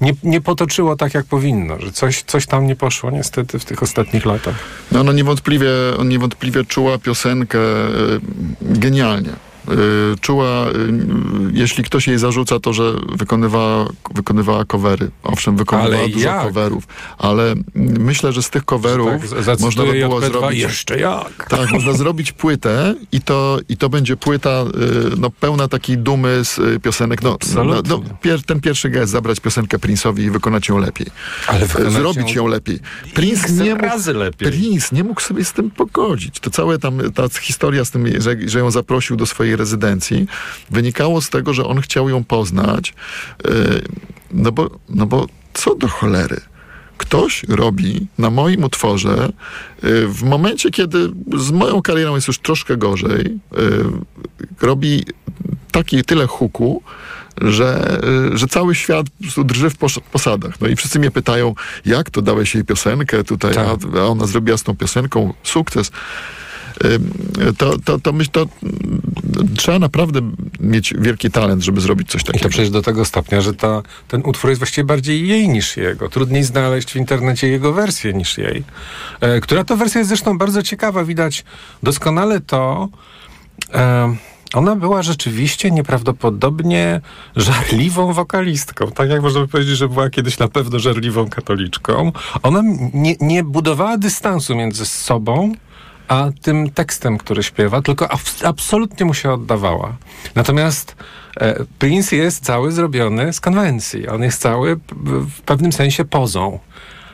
nie, 0.00 0.12
nie 0.22 0.40
potoczyło 0.40 0.96
tak, 0.96 1.14
jak 1.14 1.26
powinno, 1.26 1.80
że 1.80 1.92
coś, 1.92 2.22
coś 2.22 2.46
tam 2.46 2.66
nie 2.66 2.76
poszło 2.76 3.10
niestety 3.10 3.58
w 3.58 3.64
tych 3.64 3.82
ostatnich 3.82 4.24
latach. 4.24 4.54
No 4.92 5.00
ona 5.00 5.12
niewątpliwie, 5.12 5.68
on 5.98 6.08
niewątpliwie 6.08 6.64
czuła 6.64 6.98
piosenkę 6.98 7.58
y, 7.58 8.20
genialnie. 8.60 9.30
Y, 9.70 10.18
czuła, 10.20 10.68
y, 10.68 10.72
jeśli 11.52 11.84
ktoś 11.84 12.08
jej 12.08 12.18
zarzuca 12.18 12.60
to, 12.60 12.72
że 12.72 12.92
wykonywała, 13.12 13.88
wykonywała 14.14 14.64
covery. 14.64 15.10
Owszem, 15.22 15.56
wykonywała 15.56 15.96
Ale 15.96 16.08
dużo 16.08 16.26
jak? 16.26 16.42
coverów, 16.42 16.84
ale 17.18 17.54
myślę, 17.74 18.32
że 18.32 18.42
z 18.42 18.50
tych 18.50 18.64
coverów 18.64 19.08
Tak, 19.46 19.60
można 19.60 19.84
by 19.84 19.92
było 19.92 20.20
JP2, 20.20 20.26
zrobić... 20.26 20.60
Jeszcze 20.60 20.98
jak? 20.98 21.48
Tak, 21.48 21.70
można 21.70 21.92
zrobić 21.92 22.32
płytę 22.32 22.94
i 23.12 23.20
to, 23.20 23.58
i 23.68 23.76
to 23.76 23.88
będzie 23.88 24.16
płyta 24.16 24.64
y, 25.14 25.16
no, 25.18 25.30
pełna 25.30 25.68
takiej 25.68 25.98
dumy 25.98 26.40
z 26.44 26.82
piosenek. 26.82 27.22
No, 27.22 27.28
no, 27.28 27.34
Absolutnie. 27.34 27.90
no, 27.90 28.02
pier, 28.22 28.42
ten 28.42 28.60
pierwszy 28.60 28.90
gest, 28.90 29.12
zabrać 29.12 29.40
piosenkę 29.40 29.78
Prince'owi 29.78 30.20
i 30.20 30.30
wykonać 30.30 30.68
ją 30.68 30.78
lepiej. 30.78 31.06
Ale 31.46 31.66
wykonać 31.66 31.92
Zrobić 31.92 32.34
ją 32.34 32.42
ją 32.42 32.48
lepiej. 32.48 32.80
Prince 33.14 33.50
nie 33.50 33.70
mógł, 33.74 33.82
razy 33.82 34.12
lepiej. 34.12 34.48
Prince 34.48 34.92
nie 34.92 35.04
mógł 35.04 35.20
sobie 35.20 35.44
z 35.44 35.52
tym 35.52 35.70
pogodzić. 35.70 36.40
To 36.40 36.50
całe 36.50 36.78
tam, 36.78 37.12
ta 37.12 37.28
historia 37.40 37.84
z 37.84 37.90
tym, 37.90 38.20
że, 38.20 38.36
że 38.46 38.58
ją 38.58 38.70
zaprosił 38.70 39.16
do 39.16 39.26
swojej 39.26 39.51
rezydencji, 39.56 40.26
wynikało 40.70 41.20
z 41.20 41.30
tego, 41.30 41.54
że 41.54 41.64
on 41.64 41.80
chciał 41.80 42.08
ją 42.08 42.24
poznać, 42.24 42.94
y, 43.46 43.82
no, 44.32 44.52
bo, 44.52 44.70
no 44.88 45.06
bo 45.06 45.26
co 45.52 45.74
do 45.74 45.88
cholery. 45.88 46.40
Ktoś 46.98 47.44
robi 47.48 48.06
na 48.18 48.30
moim 48.30 48.64
utworze 48.64 49.32
y, 49.84 50.08
w 50.08 50.22
momencie, 50.22 50.70
kiedy 50.70 51.08
z 51.36 51.50
moją 51.50 51.82
karierą 51.82 52.14
jest 52.14 52.28
już 52.28 52.38
troszkę 52.38 52.76
gorzej, 52.76 53.26
y, 53.26 54.66
robi 54.66 55.04
taki 55.72 56.04
tyle 56.04 56.26
huku, 56.26 56.82
że, 57.40 58.00
że 58.34 58.46
cały 58.48 58.74
świat 58.74 59.06
drży 59.44 59.70
w 59.70 59.78
pos- 59.78 60.00
posadach. 60.12 60.60
No 60.60 60.68
i 60.68 60.76
wszyscy 60.76 60.98
mnie 60.98 61.10
pytają, 61.10 61.54
jak 61.84 62.10
to 62.10 62.22
dałeś 62.22 62.54
jej 62.54 62.64
piosenkę 62.64 63.24
tutaj, 63.24 63.54
Tak. 63.54 63.68
a 63.98 64.06
ona 64.06 64.26
zrobiła 64.26 64.58
z 64.58 64.62
tą 64.62 64.76
piosenką 64.76 65.34
sukces. 65.42 65.90
To, 67.58 67.78
to, 67.78 67.98
to 67.98 68.12
myślę, 68.12 68.32
to 68.32 68.46
trzeba 69.56 69.78
naprawdę 69.78 70.20
mieć 70.60 70.94
wielki 70.98 71.30
talent, 71.30 71.62
żeby 71.62 71.80
zrobić 71.80 72.08
coś 72.08 72.22
I 72.22 72.24
to 72.24 72.32
takiego. 72.32 72.48
przecież 72.48 72.70
do 72.70 72.82
tego 72.82 73.04
stopnia, 73.04 73.40
że 73.40 73.54
ta, 73.54 73.82
ten 74.08 74.22
utwór 74.24 74.50
jest 74.50 74.60
właściwie 74.60 74.84
bardziej 74.84 75.28
jej 75.28 75.48
niż 75.48 75.76
jego. 75.76 76.08
Trudniej 76.08 76.44
znaleźć 76.44 76.92
w 76.92 76.96
internecie 76.96 77.48
jego 77.48 77.72
wersję 77.72 78.12
niż 78.12 78.38
jej. 78.38 78.64
E, 79.20 79.40
która 79.40 79.64
to 79.64 79.76
wersja 79.76 79.98
jest 79.98 80.08
zresztą 80.08 80.38
bardzo 80.38 80.62
ciekawa. 80.62 81.04
Widać 81.04 81.44
doskonale 81.82 82.40
to. 82.40 82.88
E, 83.74 84.16
ona 84.54 84.76
była 84.76 85.02
rzeczywiście 85.02 85.70
nieprawdopodobnie 85.70 87.00
żarliwą 87.36 88.12
wokalistką. 88.12 88.90
Tak 88.90 89.10
jak 89.10 89.22
można 89.22 89.40
by 89.40 89.48
powiedzieć, 89.48 89.76
że 89.76 89.88
była 89.88 90.10
kiedyś 90.10 90.38
na 90.38 90.48
pewno 90.48 90.78
żarliwą 90.78 91.28
katoliczką. 91.30 92.12
Ona 92.42 92.62
nie, 92.94 93.14
nie 93.20 93.44
budowała 93.44 93.98
dystansu 93.98 94.54
między 94.56 94.86
sobą 94.86 95.52
a 96.12 96.30
tym 96.42 96.70
tekstem, 96.70 97.18
który 97.18 97.42
śpiewa, 97.42 97.82
tylko 97.82 98.06
abs- 98.06 98.46
absolutnie 98.46 99.06
mu 99.06 99.14
się 99.14 99.32
oddawała. 99.32 99.96
Natomiast 100.34 100.96
e, 101.40 101.64
Prince 101.78 102.12
jest 102.12 102.44
cały 102.44 102.72
zrobiony 102.72 103.32
z 103.32 103.40
konwencji. 103.40 104.08
On 104.08 104.22
jest 104.22 104.40
cały 104.40 104.76
w 105.36 105.40
pewnym 105.40 105.72
sensie 105.72 106.04
pozą. 106.04 106.58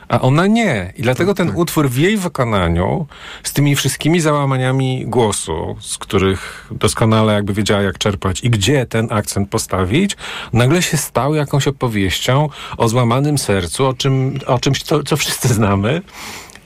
A 0.09 0.21
ona 0.21 0.47
nie. 0.47 0.93
I 0.97 1.01
dlatego 1.01 1.33
ten 1.33 1.51
utwór 1.55 1.89
w 1.89 1.97
jej 1.97 2.17
wykonaniu, 2.17 3.07
z 3.43 3.53
tymi 3.53 3.75
wszystkimi 3.75 4.19
załamaniami 4.19 5.05
głosu, 5.07 5.77
z 5.79 5.97
których 5.97 6.67
doskonale 6.71 7.33
jakby 7.33 7.53
wiedziała, 7.53 7.81
jak 7.81 7.97
czerpać 7.97 8.43
i 8.43 8.49
gdzie 8.49 8.85
ten 8.85 9.07
akcent 9.11 9.49
postawić, 9.49 10.17
nagle 10.53 10.81
się 10.81 10.97
stał 10.97 11.35
jakąś 11.35 11.67
opowieścią 11.67 12.49
o 12.77 12.89
złamanym 12.89 13.37
sercu, 13.37 13.85
o, 13.85 13.93
czym, 13.93 14.39
o 14.47 14.59
czymś, 14.59 14.83
co, 14.83 15.03
co 15.03 15.17
wszyscy 15.17 15.47
znamy. 15.47 16.01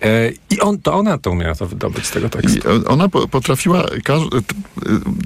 E, 0.03 0.31
I 0.49 0.59
on, 0.59 0.79
to 0.79 0.93
ona 0.93 1.17
to 1.17 1.31
umiała 1.31 1.55
to 1.55 1.65
wydobyć 1.67 2.05
z 2.05 2.11
tego 2.11 2.29
tekstu. 2.29 2.59
I 2.59 2.85
ona 2.85 3.09
po- 3.09 3.27
potrafiła 3.27 3.83
t- 3.83 4.53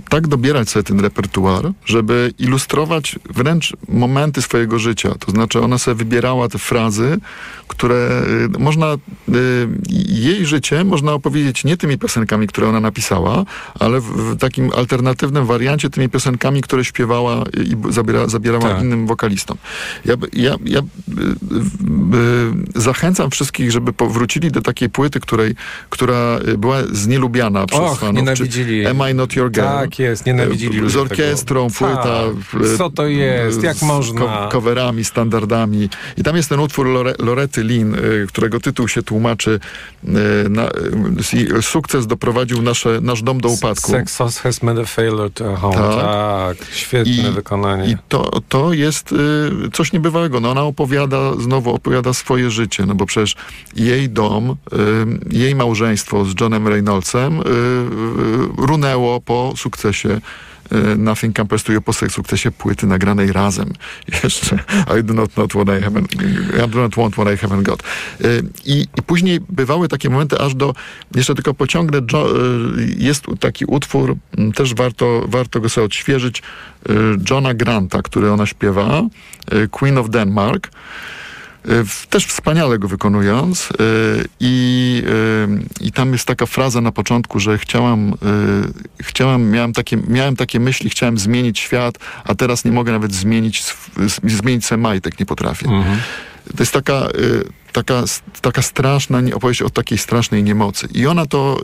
tak 0.09 0.27
dobierać 0.27 0.69
sobie 0.69 0.83
ten 0.83 0.99
repertuar, 0.99 1.71
żeby 1.85 2.33
ilustrować 2.39 3.19
wręcz 3.29 3.73
momenty 3.89 4.41
swojego 4.41 4.79
życia. 4.79 5.15
To 5.19 5.31
znaczy 5.31 5.61
ona 5.61 5.77
sobie 5.77 5.95
wybierała 5.95 6.47
te 6.49 6.57
frazy, 6.57 7.17
które 7.67 8.21
można, 8.59 8.95
jej 10.07 10.45
życie 10.45 10.83
można 10.83 11.13
opowiedzieć 11.13 11.63
nie 11.63 11.77
tymi 11.77 11.97
piosenkami, 11.97 12.47
które 12.47 12.69
ona 12.69 12.79
napisała, 12.79 13.45
ale 13.79 14.01
w, 14.01 14.37
takim 14.39 14.71
alternatywnym 14.75 15.45
wariancie 15.45 15.89
tymi 15.89 16.09
piosenkami, 16.09 16.61
które 16.61 16.85
śpiewała 16.85 17.43
i 17.63 17.93
zabiera, 17.93 18.27
zabierała 18.27 18.69
Tak. 18.69 18.81
innym 18.83 19.07
wokalistom. 19.07 19.57
Ja, 20.05 20.13
ja, 20.33 20.55
ja 20.65 20.81
zachęcam 22.75 23.31
wszystkich, 23.31 23.71
żeby 23.71 23.93
powrócili 23.93 24.51
do 24.51 24.61
takiej 24.67 24.89
płyty, 24.89 25.19
której, 25.19 25.55
która 25.89 26.39
y, 26.47 26.57
była 26.57 26.77
znielubiana 26.91 27.65
przez 27.65 27.79
Och, 27.79 27.99
fanów. 27.99 28.15
nienawidzili. 28.15 28.87
Am 28.87 28.97
I 29.11 29.13
Not 29.15 29.35
Your 29.35 29.51
Girl? 29.51 29.65
Tak 29.67 29.99
jest, 29.99 30.25
nienawidzili 30.25 30.77
Y, 30.77 30.81
ludzie 30.81 30.93
Z 30.93 30.97
orkiestrą, 30.97 31.67
tego. 31.67 31.77
płyta. 31.79 32.03
Tak. 32.03 32.61
y, 32.61 32.77
Co 32.77 32.89
to 32.89 33.07
jest? 33.07 33.63
Jak 33.63 33.81
można? 33.81 34.21
ko- 34.21 34.49
coverami, 34.51 35.03
standardami. 35.05 35.89
I 36.17 36.23
tam 36.23 36.35
jest 36.35 36.49
ten 36.49 36.59
utwór 36.59 36.85
Lore, 36.87 37.13
Lorety 37.19 37.63
Lin, 37.63 37.95
y, 37.95 38.25
którego 38.27 38.59
tytuł 38.59 38.87
się 38.87 39.03
tłumaczy 39.03 39.59
y, 40.03 40.09
na, 40.49 40.69
y, 41.57 41.61
sukces 41.61 42.07
doprowadził 42.07 42.61
nasze, 42.61 42.99
nasz 43.01 43.21
dom 43.23 43.41
do 43.41 43.49
upadku. 43.49 43.91
Success 43.91 44.39
has 44.39 44.63
made 44.63 44.81
a 44.81 44.85
failure 44.85 45.29
to 45.29 45.53
a 45.53 45.55
home. 45.55 45.75
Tak. 45.77 46.57
Tak, 46.57 46.67
świetne 46.73 47.31
wykonanie. 47.31 47.89
I 47.91 47.97
to, 48.09 48.31
to 48.49 48.73
jest 48.73 49.11
y, 49.11 49.15
coś 49.73 49.93
niebywałego. 49.93 50.39
No 50.39 50.51
ona 50.51 50.63
opowiada, 50.63 51.33
znowu 51.39 51.73
opowiada 51.73 52.13
swoje 52.13 52.51
życie, 52.51 52.85
no 52.85 52.95
bo 52.95 53.05
przecież 53.05 53.35
jej 53.75 54.09
dom, 54.09 54.51
y, 54.51 54.55
jej 55.29 55.55
małżeństwo 55.55 56.25
z 56.25 56.41
Johnem 56.41 56.67
Reynoldsem 56.67 57.39
y, 57.39 57.43
y, 57.43 57.43
runęło 58.57 59.21
po 59.21 59.53
sukcesie 59.57 60.09
y, 60.09 60.97
Nothing 60.97 61.35
Compares 61.35 61.63
to 61.63 61.81
po 61.81 61.93
sukcesie 61.93 62.51
płyty 62.51 62.87
nagranej 62.87 63.31
razem. 63.31 63.73
Jeszcze 64.23 64.59
I 64.99 65.03
do 65.03 65.13
not, 65.13 65.37
not 65.37 65.53
what 65.53 65.67
I 65.67 65.83
haven't, 65.83 66.07
I 66.65 66.69
do 66.69 66.81
not 66.81 66.95
want 66.95 67.13
what 67.13 67.27
I 67.27 67.37
haven't 67.47 67.63
got. 67.63 67.83
Y, 68.21 68.43
I, 68.65 68.87
I 68.97 69.01
później 69.01 69.39
bywały 69.49 69.87
takie 69.87 70.09
momenty, 70.09 70.39
aż 70.39 70.55
do, 70.55 70.73
jeszcze 71.15 71.35
tylko 71.35 71.53
pociągnę, 71.53 71.97
y, 71.97 72.01
jest 72.97 73.25
taki 73.39 73.65
utwór, 73.65 74.15
m, 74.37 74.51
też 74.51 74.75
warto, 74.75 75.23
warto 75.27 75.59
go 75.59 75.69
sobie 75.69 75.85
odświeżyć, 75.85 76.43
y, 76.89 76.93
Johna 77.29 77.53
Granta, 77.53 78.01
który 78.01 78.31
ona 78.31 78.45
śpiewa, 78.45 79.01
y, 79.53 79.67
Queen 79.67 79.97
of 79.97 80.09
Denmark. 80.09 80.69
W- 81.67 82.07
Też 82.07 82.25
wspaniale 82.25 82.79
go 82.79 82.87
wykonując. 82.87 83.69
y, 83.71 83.75
I, 84.39 85.03
y, 85.81 85.85
I 85.85 85.91
tam 85.91 86.11
jest 86.13 86.25
taka 86.25 86.45
fraza 86.45 86.81
na 86.81 86.91
początku, 86.91 87.39
że 87.39 87.57
chciałam, 87.57 88.13
chciałam 89.01 89.43
miałem, 89.43 89.73
takie, 89.73 89.97
miałem 90.07 90.35
takie 90.35 90.59
myśli, 90.59 90.89
chciałem 90.89 91.17
zmienić 91.17 91.59
świat, 91.59 91.97
a 92.23 92.35
teraz 92.35 92.65
nie 92.65 92.71
mogę 92.71 92.91
nawet 92.91 93.13
zmienić, 93.13 93.63
zmienić 94.23 94.65
sobie 94.65 94.81
majtek, 94.81 95.19
nie 95.19 95.25
potrafię. 95.25 95.65
To 96.57 96.63
jest 96.63 96.71
taka, 96.73 97.07
taka, 97.83 98.03
taka 98.41 98.61
straszna 98.61 99.19
opowieść 99.33 99.61
o 99.61 99.69
takiej 99.69 99.97
strasznej 99.97 100.43
niemocy. 100.43 100.87
I 100.93 101.07
ona 101.07 101.25
to, 101.25 101.61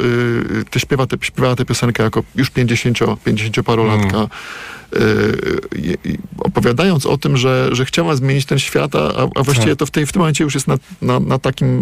y, 0.61 0.64
ty 0.70 0.80
śpiewa, 0.80 1.07
tę 1.07 1.18
śpiewała 1.22 1.55
tę 1.55 1.66
piosenkę 1.66 2.03
jako 2.03 2.24
już 2.36 2.49
50, 2.49 2.99
50-parolatka. 3.26 4.28
y, 4.95 4.97
i- 5.80 6.09
i 6.09 6.18
opowiadając 6.38 7.05
o 7.05 7.18
tym, 7.18 7.38
że, 7.38 7.70
że 7.72 7.86
chciała 7.86 8.16
zmienić 8.16 8.45
ten 8.45 8.59
świat, 8.59 8.95
a, 8.95 8.99
a 9.36 9.43
właściwie 9.43 9.70
Tak. 9.72 9.80
to 9.80 9.86
w, 9.86 9.91
tej, 9.91 10.05
w 10.05 10.11
tym 10.11 10.20
momencie 10.20 10.43
już 10.43 10.53
jest 10.53 10.68
na, 10.68 10.76
na, 11.01 11.20
na 11.20 11.39
takim 11.39 11.80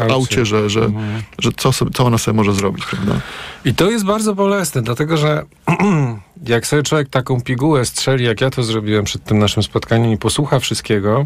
y, 0.00 0.12
Aucie. 0.12 0.44
że, 0.46 0.70
że, 0.70 0.90
że 1.38 1.50
co, 1.56 1.72
sobie, 1.72 1.90
co 1.94 2.04
ona 2.06 2.18
sobie 2.18 2.36
może 2.36 2.52
zrobić, 2.52 2.84
prawda? 2.86 3.20
I 3.64 3.74
to 3.74 3.90
jest 3.90 4.04
bardzo 4.04 4.34
bolesne, 4.34 4.82
dlatego 4.82 5.16
że 5.16 5.44
jak 6.54 6.66
sobie 6.66 6.82
człowiek 6.82 7.08
taką 7.08 7.40
pigułę 7.40 7.84
strzeli, 7.84 8.24
jak 8.24 8.40
ja 8.40 8.50
to 8.50 8.62
zrobiłem 8.62 9.04
przed 9.04 9.24
tym 9.24 9.38
naszym 9.38 9.62
spotkaniem 9.62 10.12
i 10.12 10.16
posłucha 10.18 10.58
wszystkiego, 10.60 11.24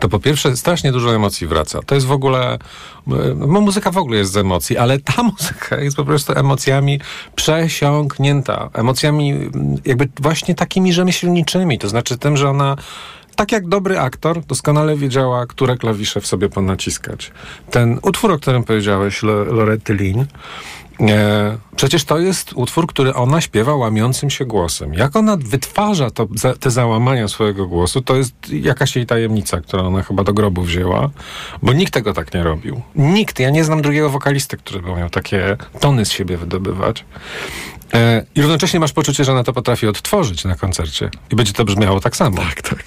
to 0.00 0.08
po 0.08 0.18
pierwsze 0.18 0.56
strasznie 0.56 0.92
dużo 0.92 1.14
emocji 1.14 1.46
wraca. 1.46 1.80
To 1.86 1.94
jest 1.94 2.06
w 2.06 2.12
ogóle, 2.12 2.58
no 3.36 3.60
muzyka 3.60 3.90
w 3.90 3.98
ogóle 3.98 4.18
jest 4.18 4.32
z 4.32 4.36
emocji, 4.36 4.78
ale 4.78 4.98
ta 4.98 5.22
muzyka 5.38 5.76
jest 5.76 5.96
po 5.96 6.04
prostu 6.04 6.32
emocjami 6.32 7.00
przesiąknięta. 7.36 8.70
Emocjami 8.74 9.30
mm, 9.32 9.50
jakby 9.84 10.08
właśnie 10.20 10.54
takimi 10.54 10.92
rzemieślniczymi, 10.92 11.78
to 11.78 11.88
znaczy 11.88 12.18
tym, 12.18 12.36
że 12.36 12.50
ona 12.50 12.76
tak 13.36 13.52
jak 13.52 13.68
dobry 13.68 13.98
aktor, 13.98 14.44
doskonale 14.44 14.96
wiedziała, 14.96 15.46
które 15.46 15.76
klawisze 15.76 16.20
w 16.20 16.26
sobie 16.26 16.48
ponaciskać. 16.48 17.32
Ten 17.70 17.98
utwór, 18.02 18.32
o 18.32 18.38
którym 18.38 18.64
powiedziałeś, 18.64 19.22
Lo- 19.22 19.44
Loretty 19.44 19.94
Lin, 19.94 20.20
E, 20.20 20.85
przecież 21.76 22.04
to 22.04 22.18
jest 22.18 22.52
utwór, 22.54 22.86
który 22.86 23.14
ona 23.14 23.40
śpiewa 23.40 23.74
łamiącym 23.74 24.30
się 24.30 24.44
głosem. 24.44 24.94
Jak 24.94 25.16
ona 25.16 25.36
wytwarza 25.36 26.10
to, 26.10 26.26
te 26.60 26.70
załamania 26.70 27.28
swojego 27.28 27.66
głosu, 27.66 28.00
to 28.00 28.16
jest 28.16 28.34
jakaś 28.50 28.96
jej 28.96 29.06
tajemnica, 29.06 29.60
którą 29.60 29.86
ona 29.86 30.02
chyba 30.02 30.24
do 30.24 30.32
grobu 30.32 30.62
wzięła, 30.62 31.10
bo 31.62 31.72
nikt 31.72 31.92
tego 31.92 32.12
tak 32.12 32.34
nie 32.34 32.42
robił. 32.42 32.82
Nikt. 32.94 33.40
Ja 33.40 33.50
nie 33.50 33.64
znam 33.64 33.82
drugiego 33.82 34.10
wokalisty, 34.10 34.56
który 34.56 34.82
by 34.82 34.88
miał 34.88 35.10
takie 35.10 35.56
tony 35.80 36.04
z 36.04 36.12
siebie 36.12 36.36
wydobywać. 36.36 37.04
E, 37.94 38.24
I 38.34 38.42
równocześnie 38.42 38.80
masz 38.80 38.92
poczucie, 38.92 39.24
że 39.24 39.32
ona 39.32 39.44
to 39.44 39.52
potrafi 39.52 39.86
odtworzyć 39.86 40.44
na 40.44 40.54
koncercie. 40.54 41.10
I 41.30 41.36
będzie 41.36 41.52
to 41.52 41.64
brzmiało 41.64 42.00
tak 42.00 42.16
samo. 42.16 42.36
Tak, 42.36 42.62
tak. 42.62 42.84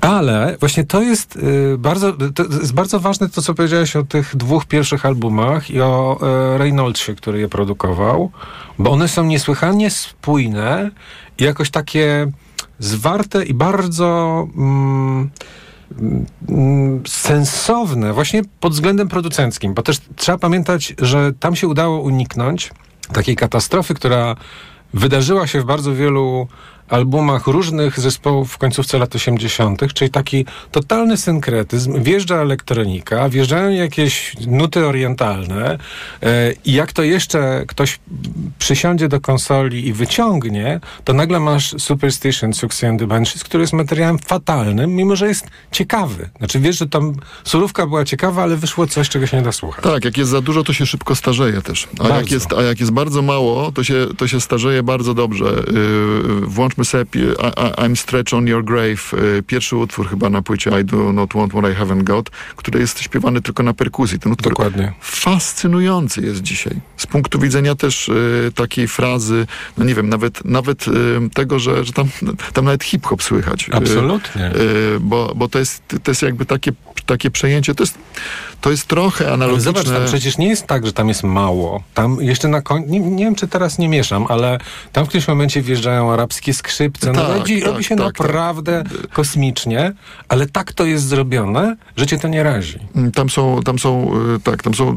Ale 0.00 0.56
właśnie 0.60 0.84
to 0.84 1.02
jest 1.02 1.36
y, 1.36 1.78
bardzo, 1.78 2.12
to 2.12 2.42
jest 2.42 2.74
bardzo 2.74 3.00
ważne 3.00 3.28
to, 3.28 3.42
co 3.42 3.54
powiedziałeś 3.54 3.96
o 3.96 4.02
tych 4.02 4.36
dwóch 4.36 4.66
pierwszych 4.66 5.06
albumach 5.06 5.70
i 5.70 5.80
o 5.80 6.20
e, 6.22 6.58
Reynoldsie, 6.58 7.14
który 7.14 7.40
je 7.40 7.48
produkował, 7.48 8.30
bo 8.78 8.90
one 8.90 9.08
są 9.08 9.24
niesłychanie 9.24 9.90
spójne 9.90 10.90
i 11.38 11.44
jakoś 11.44 11.70
takie 11.70 12.26
zwarte 12.78 13.44
i 13.44 13.54
bardzo 13.54 14.46
mm, 14.56 15.30
mm, 16.48 17.02
sensowne, 17.06 18.12
właśnie 18.12 18.42
pod 18.60 18.72
względem 18.72 19.08
producenckim, 19.08 19.74
bo 19.74 19.82
też 19.82 19.98
trzeba 20.16 20.38
pamiętać, 20.38 20.94
że 20.98 21.32
tam 21.40 21.56
się 21.56 21.68
udało 21.68 22.00
uniknąć 22.00 22.70
takiej 23.12 23.36
katastrofy, 23.36 23.94
która 23.94 24.36
wydarzyła 24.94 25.46
się 25.46 25.60
w 25.60 25.64
bardzo 25.64 25.94
wielu 25.94 26.48
albumach 26.90 27.46
różnych 27.46 28.00
zespołów 28.00 28.52
w 28.52 28.58
końcówce 28.58 28.98
lat 28.98 29.14
80., 29.14 29.92
czyli 29.94 30.10
taki 30.10 30.46
totalny 30.70 31.16
synkretyzm. 31.16 32.02
Wjeżdża 32.02 32.36
elektronika, 32.36 33.28
wjeżdżają 33.28 33.70
jakieś 33.70 34.36
nuty 34.46 34.86
orientalne 34.86 35.78
e, 36.22 36.52
i 36.64 36.72
jak 36.72 36.92
to 36.92 37.02
jeszcze 37.02 37.64
ktoś 37.66 37.98
przysiądzie 38.58 39.08
do 39.08 39.20
konsoli 39.20 39.86
i 39.86 39.92
wyciągnie, 39.92 40.80
to 41.04 41.12
nagle 41.12 41.40
masz 41.40 41.74
Superstition, 41.78 42.54
Suxy 42.54 42.88
and 42.88 43.00
the 43.00 43.06
Banshees, 43.06 43.44
który 43.44 43.62
jest 43.62 43.72
materiałem 43.72 44.18
fatalnym, 44.18 44.94
mimo 44.94 45.16
że 45.16 45.28
jest 45.28 45.46
ciekawy. 45.72 46.30
Znaczy 46.38 46.60
wiesz, 46.60 46.78
że 46.78 46.88
tam 46.88 47.14
surówka 47.44 47.86
była 47.86 48.04
ciekawa, 48.04 48.42
ale 48.42 48.56
wyszło 48.56 48.86
coś, 48.86 49.08
czego 49.08 49.26
się 49.26 49.36
nie 49.36 49.42
da 49.42 49.52
słuchać. 49.52 49.84
Tak, 49.84 50.04
jak 50.04 50.18
jest 50.18 50.30
za 50.30 50.40
dużo, 50.40 50.64
to 50.64 50.72
się 50.72 50.86
szybko 50.86 51.14
starzeje 51.14 51.62
też. 51.62 51.88
A, 51.98 52.02
Bardzo. 52.02 52.16
jak 52.16 52.30
jest, 52.30 52.52
a 52.52 52.62
jak 52.62 52.80
jest 52.80 52.92
bardzo 52.92 53.22
mało, 53.22 53.72
to 53.72 53.84
się, 53.84 54.06
to 54.16 54.28
się 54.28 54.40
starzeje 54.40 54.82
bardzo 54.82 55.14
dobrze. 55.14 55.44
Yy, 55.44 56.46
włączmy 56.46 56.79
sobie 56.84 57.04
I, 57.14 57.18
I, 57.18 57.72
I'm 57.72 57.96
Stretch 57.96 58.34
on 58.34 58.46
Your 58.46 58.64
Grave, 58.64 59.12
yy, 59.12 59.42
pierwszy 59.42 59.76
utwór 59.76 60.08
chyba 60.08 60.30
na 60.30 60.42
płycie 60.42 60.80
I 60.80 60.84
Do 60.84 61.12
Not 61.12 61.32
Want 61.34 61.52
What 61.52 61.64
I 61.72 61.76
Haven't 61.76 62.02
Got, 62.02 62.30
który 62.56 62.80
jest 62.80 63.00
śpiewany 63.00 63.42
tylko 63.42 63.62
na 63.62 63.74
perkusji. 63.74 64.18
Ten 64.18 64.32
utwór 64.32 64.52
Dokładnie. 64.52 64.92
fascynujący 65.00 66.20
jest 66.20 66.42
dzisiaj. 66.42 66.80
Z 66.96 67.06
punktu 67.06 67.38
widzenia 67.38 67.74
też 67.74 68.08
yy, 68.08 68.52
takiej 68.54 68.88
frazy, 68.88 69.46
no 69.78 69.84
nie 69.84 69.94
wiem, 69.94 70.08
nawet, 70.08 70.44
nawet 70.44 70.86
yy, 70.86 70.94
tego, 71.34 71.58
że, 71.58 71.84
że 71.84 71.92
tam, 71.92 72.08
tam 72.54 72.64
nawet 72.64 72.84
hip-hop 72.84 73.22
słychać. 73.22 73.68
Absolutnie. 73.72 74.50
bo, 75.00 75.32
bo 75.36 75.48
to 75.48 75.58
jest, 75.58 75.82
to 76.02 76.10
jest 76.10 76.22
jakby 76.22 76.46
takie, 76.46 76.72
takie 77.06 77.30
przejęcie, 77.30 77.74
to 77.74 77.82
jest, 77.82 77.98
to 78.60 78.70
jest 78.70 78.86
trochę 78.86 79.24
Ale 79.24 79.34
analogiczne. 79.34 79.64
zobacz, 79.64 79.86
tam 79.88 80.04
przecież 80.06 80.38
nie 80.38 80.48
jest 80.48 80.66
tak, 80.66 80.86
że 80.86 80.92
tam 80.92 81.08
jest 81.08 81.22
mało. 81.22 81.82
Tam 81.94 82.16
jeszcze 82.20 82.48
na 82.48 82.62
końcu, 82.62 82.90
nie, 82.90 83.00
nie 83.00 83.24
wiem 83.24 83.34
czy 83.34 83.48
teraz 83.48 83.78
nie 83.78 83.88
mieszam, 83.88 84.26
ale 84.28 84.58
tam 84.92 85.04
w 85.04 85.08
którymś 85.08 85.28
momencie 85.28 85.62
wjeżdżają 85.62 86.12
arabskie 86.12 86.54
skrzypce. 86.54 87.12
No, 87.12 87.26
Tak, 87.26 87.36
robi, 87.38 87.60
tak, 87.62 87.70
robi 87.72 87.84
się 87.84 87.96
tak, 87.96 88.04
naprawdę 88.20 88.84
kosmicznie, 89.12 89.92
ale 90.28 90.46
tak 90.46 90.72
to 90.72 90.84
jest 90.84 91.04
zrobione, 91.08 91.76
że 91.96 92.06
cię 92.06 92.18
to 92.18 92.28
nie 92.28 92.42
razi. 92.42 92.78
Mm, 92.96 93.12
Tam 93.12 93.30
są, 93.30 93.60
tam 93.64 93.78
są, 93.78 94.10
y, 94.36 94.40
tak, 94.40 94.62
tam 94.62 94.74
są, 94.74 94.90
y, 94.94 94.96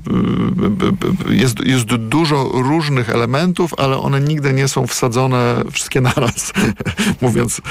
b- 0.69 0.91
jest, 1.35 1.59
jest 1.65 1.85
dużo 1.85 2.43
różnych 2.53 3.09
elementów, 3.09 3.71
ale 3.77 3.97
one 3.97 4.21
nigdy 4.21 4.53
nie 4.53 4.67
są 4.67 4.87
wsadzone 4.87 5.55
wszystkie 5.71 6.01
naraz, 6.15 6.53
mówiąc, 7.21 7.61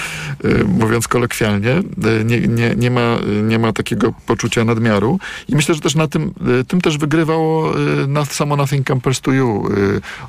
y, 0.45 0.65
mówiąc 0.65 1.09
kolokwialnie. 1.09 1.71
Y, 1.79 2.25
Nie, 2.25 2.41
nie, 2.41 2.75
nie, 2.77 2.91
ma, 2.91 3.17
nie 3.43 3.59
ma 3.59 3.73
takiego 3.73 4.13
poczucia 4.27 4.65
nadmiaru. 4.65 5.19
I 5.49 5.57
myślę, 5.57 5.75
że 5.75 5.81
też 5.83 5.95
na 5.95 6.09
tym, 6.09 6.35
y, 6.61 6.65
tym 6.65 6.81
też 6.81 6.99
wygrywało 6.99 7.73
na, 8.09 8.25
samo 8.25 8.57
Nothing 8.57 8.87
Compares 8.87 9.21
to 9.21 9.33
You. 9.33 9.69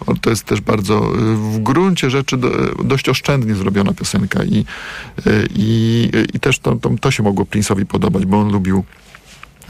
O, 0.06 0.14
To 0.22 0.30
jest 0.30 0.43
też 0.43 0.62
bardzo 0.62 1.01
w 1.36 1.60
gruncie 1.60 2.10
rzeczy 2.10 2.38
do, 2.38 2.49
dość 2.84 3.10
oszczędnie 3.10 3.56
zrobiona 3.56 3.93
piosenka 3.93 4.43
i, 4.43 4.66
i, 5.56 6.10
i 6.34 6.39
też 6.39 6.60
to, 6.60 6.76
to, 6.76 6.89
to 7.01 7.12
się 7.12 7.24
mogło 7.24 7.45
Prince'owi 7.45 7.86
podobać, 7.86 8.26
bo 8.26 8.39
on 8.39 8.51
lubił 8.51 8.84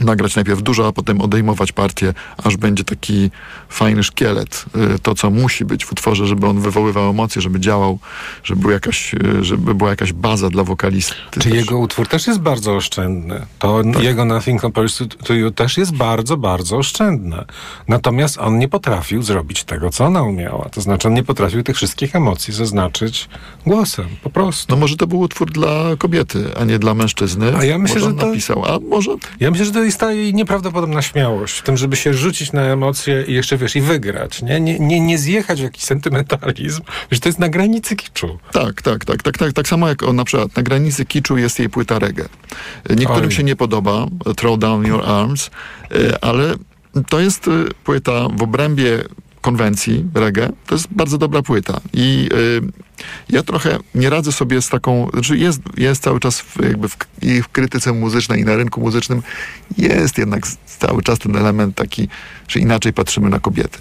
nagrać 0.00 0.36
najpierw 0.36 0.62
dużo, 0.62 0.86
a 0.86 0.92
potem 0.92 1.20
odejmować 1.20 1.72
partię, 1.72 2.14
aż 2.44 2.56
będzie 2.56 2.84
taki 2.84 3.30
fajny 3.68 4.02
szkielet. 4.02 4.64
Y, 4.94 4.98
To, 4.98 5.14
co 5.14 5.30
musi 5.30 5.64
być 5.64 5.84
w 5.84 5.92
utworze, 5.92 6.26
żeby 6.26 6.46
on 6.46 6.60
wywoływał 6.60 7.10
emocje, 7.10 7.42
żeby 7.42 7.60
działał, 7.60 7.98
żeby, 8.44 8.60
był 8.60 8.70
jakaś, 8.70 9.14
y, 9.14 9.44
żeby 9.44 9.74
była 9.74 9.90
jakaś 9.90 10.12
baza 10.12 10.50
dla 10.50 10.64
wokalisty. 10.64 11.14
Czy 11.30 11.40
też. 11.40 11.52
jego 11.54 11.78
utwór 11.78 12.08
też 12.08 12.26
jest 12.26 12.40
bardzo 12.40 12.74
oszczędny. 12.76 13.46
To 13.58 13.82
jego 14.00 14.24
Nothing 14.24 14.60
Compares 14.60 14.96
to, 14.96 15.04
to 15.06 15.34
You 15.34 15.50
też 15.50 15.76
jest 15.78 15.96
bardzo, 15.96 16.36
bardzo 16.36 16.76
oszczędne. 16.76 17.44
Natomiast 17.88 18.38
on 18.38 18.58
nie 18.58 18.68
potrafił 18.68 19.22
zrobić 19.22 19.64
tego, 19.64 19.90
co 19.90 20.04
ona 20.04 20.22
umiała. 20.22 20.68
To 20.68 20.80
znaczy 20.80 21.08
on 21.08 21.14
nie 21.14 21.22
potrafił 21.22 21.62
tych 21.62 21.76
wszystkich 21.76 22.16
emocji 22.16 22.54
zaznaczyć 22.54 23.28
głosem, 23.66 24.06
po 24.22 24.30
prostu. 24.30 24.66
No 24.74 24.80
może 24.80 24.96
to 24.96 25.06
był 25.06 25.20
utwór 25.20 25.50
dla 25.50 25.84
kobiety, 25.98 26.44
a 26.60 26.64
nie 26.64 26.78
dla 26.78 26.94
mężczyzny. 26.94 27.56
A 27.56 27.64
ja 27.64 27.78
myślę, 27.78 27.94
może 28.00 28.10
że 28.10 28.16
to- 28.16 28.26
napisał, 28.26 28.64
a 28.64 28.78
może... 28.80 29.10
Ja 29.40 29.50
myślę, 29.50 29.66
że 29.66 29.72
to 29.72 29.82
tutaj 29.84 29.92
staje 29.92 30.22
jej 30.22 30.34
nieprawdopodobna 30.34 31.02
śmiałość 31.02 31.58
w 31.58 31.62
tym, 31.62 31.76
żeby 31.76 31.96
się 31.96 32.14
rzucić 32.14 32.52
na 32.52 32.62
emocje 32.62 33.24
i 33.28 33.32
jeszcze, 33.32 33.56
wiesz, 33.56 33.76
i 33.76 33.80
wygrać, 33.80 34.42
nie? 34.42 34.60
Nie, 34.60 34.78
nie, 34.78 35.00
nie 35.00 35.18
zjechać 35.18 35.60
w 35.60 35.62
jakiś 35.62 35.84
sentymentalizm, 35.84 36.82
że 37.10 37.20
to 37.20 37.28
jest 37.28 37.38
na 37.38 37.48
granicy 37.48 37.96
kiczu. 37.96 38.38
Tak, 38.52 38.82
tak, 38.82 39.04
tak, 39.04 39.22
tak, 39.22 39.38
tak, 39.38 39.52
tak 39.52 39.68
samo 39.68 39.88
jak 39.88 40.02
na 40.02 40.24
przykład 40.24 40.56
na 40.56 40.62
granicy 40.62 41.04
kiczu 41.04 41.38
jest 41.38 41.58
jej 41.58 41.68
płyta 41.68 41.98
reggae. 41.98 42.28
Niektórym 42.90 43.28
Oj. 43.28 43.32
się 43.32 43.42
nie 43.42 43.56
podoba 43.56 44.06
Throw 44.36 44.58
Down 44.58 44.86
Your 44.86 45.02
Arms, 45.06 45.50
y, 45.92 46.20
ale 46.20 46.54
to 47.08 47.20
jest 47.20 47.48
y, 47.48 47.50
płyta 47.84 48.28
w 48.28 48.42
obrębie 48.42 49.04
konwencji 49.44 50.04
reggae. 50.14 50.52
To 50.66 50.74
jest 50.74 50.86
bardzo 50.90 51.18
dobra 51.18 51.42
płyta 51.42 51.80
i 51.92 52.28
y, 52.32 52.60
ja 53.30 53.42
trochę 53.42 53.78
nie 53.94 54.10
radzę 54.10 54.32
sobie 54.32 54.62
z 54.62 54.68
taką, 54.68 55.08
znaczy 55.12 55.38
jest, 55.38 55.60
jest 55.76 56.02
cały 56.02 56.20
czas 56.20 56.40
w, 56.40 56.64
jakby 56.64 56.88
w, 56.88 56.96
i 57.22 57.42
w 57.42 57.48
krytyce 57.48 57.92
muzycznej 57.92 58.40
i 58.40 58.44
na 58.44 58.56
rynku 58.56 58.80
muzycznym 58.80 59.22
jest 59.78 60.18
jednak 60.18 60.46
cały 60.78 61.02
czas 61.02 61.18
ten 61.18 61.36
element 61.36 61.76
taki, 61.76 62.08
że 62.48 62.60
inaczej 62.60 62.92
patrzymy 62.92 63.30
na 63.30 63.40
kobiety. 63.40 63.78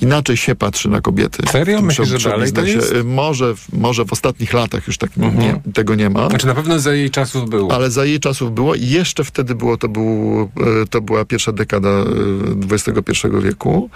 Inaczej 0.00 0.36
się 0.36 0.54
patrzy 0.54 0.88
na 0.88 1.00
kobiety. 1.00 1.42
Serio? 1.52 1.82
Myślisz, 1.82 2.08
że 2.08 2.30
dalej 2.30 2.52
to 2.52 2.64
jest? 2.64 2.94
Może, 3.04 3.54
może 3.72 4.04
w 4.04 4.12
ostatnich 4.12 4.52
latach 4.52 4.86
już 4.86 4.98
tak 4.98 5.10
Mhm. 5.18 5.38
nie, 5.38 5.72
tego 5.72 5.94
nie 5.94 6.10
ma. 6.10 6.28
Znaczy 6.28 6.46
na 6.46 6.54
pewno 6.54 6.78
za 6.78 6.94
jej 6.94 7.10
czasów 7.10 7.50
było. 7.50 7.74
Ale 7.74 7.90
za 7.90 8.04
jej 8.04 8.20
czasów 8.20 8.54
było 8.54 8.74
i 8.74 8.86
jeszcze 8.86 9.24
wtedy 9.24 9.54
było, 9.54 9.76
to, 9.76 9.88
był, 9.88 10.40
e, 10.82 10.86
to 10.86 11.00
była 11.00 11.24
pierwsza 11.24 11.52
dekada 11.52 11.88
e, 11.88 12.04
XXI 12.70 13.26
wieku, 13.42 13.90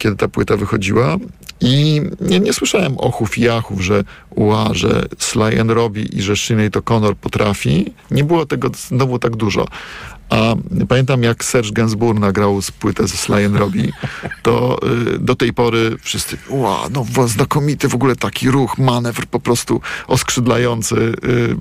kiedy 0.00 0.16
ta 0.16 0.28
płyta 0.28 0.56
wychodziła 0.56 1.16
i 1.60 2.02
nie, 2.20 2.40
nie 2.40 2.52
słyszałem 2.52 2.98
ochów 2.98 3.38
i 3.38 3.40
jachów, 3.40 3.80
że 3.80 4.04
ua, 4.30 4.68
że 4.72 5.04
Sly 5.18 5.64
Robbie 5.68 6.02
i 6.02 6.22
że 6.22 6.36
Sinead 6.36 6.72
O'Connor 6.72 7.14
potrafi. 7.14 7.92
Nie 8.10 8.24
było 8.24 8.46
tego 8.46 8.70
znowu 8.88 9.18
tak 9.18 9.36
dużo. 9.36 9.66
A 10.30 10.54
pamiętam, 10.88 11.22
jak 11.22 11.44
Serge 11.44 11.72
Gainsbourg 11.72 12.18
nagrał 12.18 12.62
z 12.62 12.70
płytę 12.70 13.08
ze 13.08 13.16
Sly 13.16 13.48
Robbie, 13.48 13.92
to 14.42 14.78
y, 15.14 15.18
do 15.18 15.34
tej 15.34 15.52
pory 15.52 15.96
wszyscy, 16.00 16.36
ła, 16.48 16.88
no 16.90 17.28
znakomity 17.28 17.88
w 17.88 17.94
ogóle 17.94 18.16
taki 18.16 18.50
ruch, 18.50 18.78
manewr 18.78 19.26
po 19.26 19.40
prostu 19.40 19.80
oskrzydlający. 20.06 20.96
Y, 20.96 21.56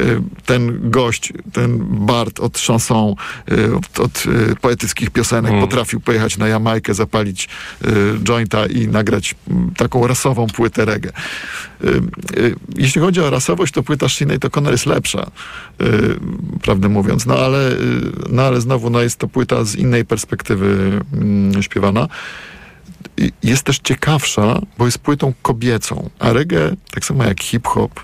y, 0.00 0.22
ten 0.46 0.90
gość, 0.90 1.32
ten 1.52 1.78
Bart 2.06 2.40
od 2.40 2.58
chanson, 2.58 3.14
y, 3.52 3.76
od, 3.76 4.00
od 4.00 4.26
y, 4.26 4.56
poetyckich 4.60 5.10
piosenek 5.10 5.60
potrafił 5.60 6.00
pojechać 6.00 6.38
na 6.38 6.48
Jamajkę, 6.48 6.94
zapalić 6.94 7.48
y, 7.84 7.88
jointa 8.28 8.66
i 8.66 8.88
nagrać 8.88 9.34
mm, 9.50 9.70
taką 9.76 10.06
rasową 10.06 10.46
płytę 10.46 10.84
reggae. 10.84 11.12
Jeśli 12.76 13.00
chodzi 13.00 13.20
o 13.20 13.30
rasowość, 13.30 13.72
to 13.72 13.82
płyta 13.82 14.08
Sinead 14.08 14.42
O'Connor 14.44 14.70
jest 14.70 14.86
lepsza, 14.86 15.30
prawdę 16.62 16.88
mówiąc. 16.88 17.26
No 17.26 17.34
ale, 17.34 17.76
no 18.30 18.42
ale 18.42 18.60
znowu 18.60 18.90
no 18.90 19.00
jest 19.00 19.16
to 19.16 19.28
płyta 19.28 19.64
z 19.64 19.74
innej 19.74 20.04
perspektywy 20.04 21.00
mm, 21.12 21.62
śpiewana. 21.62 22.08
Jest 23.42 23.62
też 23.62 23.78
ciekawsza, 23.78 24.60
bo 24.78 24.84
jest 24.84 24.98
płytą 24.98 25.32
kobiecą, 25.42 26.10
a 26.18 26.32
reggae, 26.32 26.76
tak 26.90 27.04
samo 27.04 27.24
jak 27.24 27.42
hip-hop, 27.42 28.00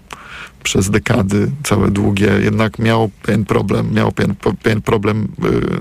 przez 0.63 0.91
dekady 0.91 1.51
całe 1.65 1.91
długie, 1.91 2.27
jednak 2.43 2.79
miał 2.79 3.11
pewien 3.23 3.45
problem, 3.45 3.93
miał 3.95 4.13
pewien, 4.13 4.35
pewien 4.63 4.83
problem 4.83 5.29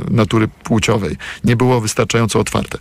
y, 0.10 0.14
natury 0.14 0.48
płciowej. 0.48 1.18
Nie 1.44 1.56
było 1.56 1.82
wystarczająco 1.82 2.40
otwarte 2.40 2.78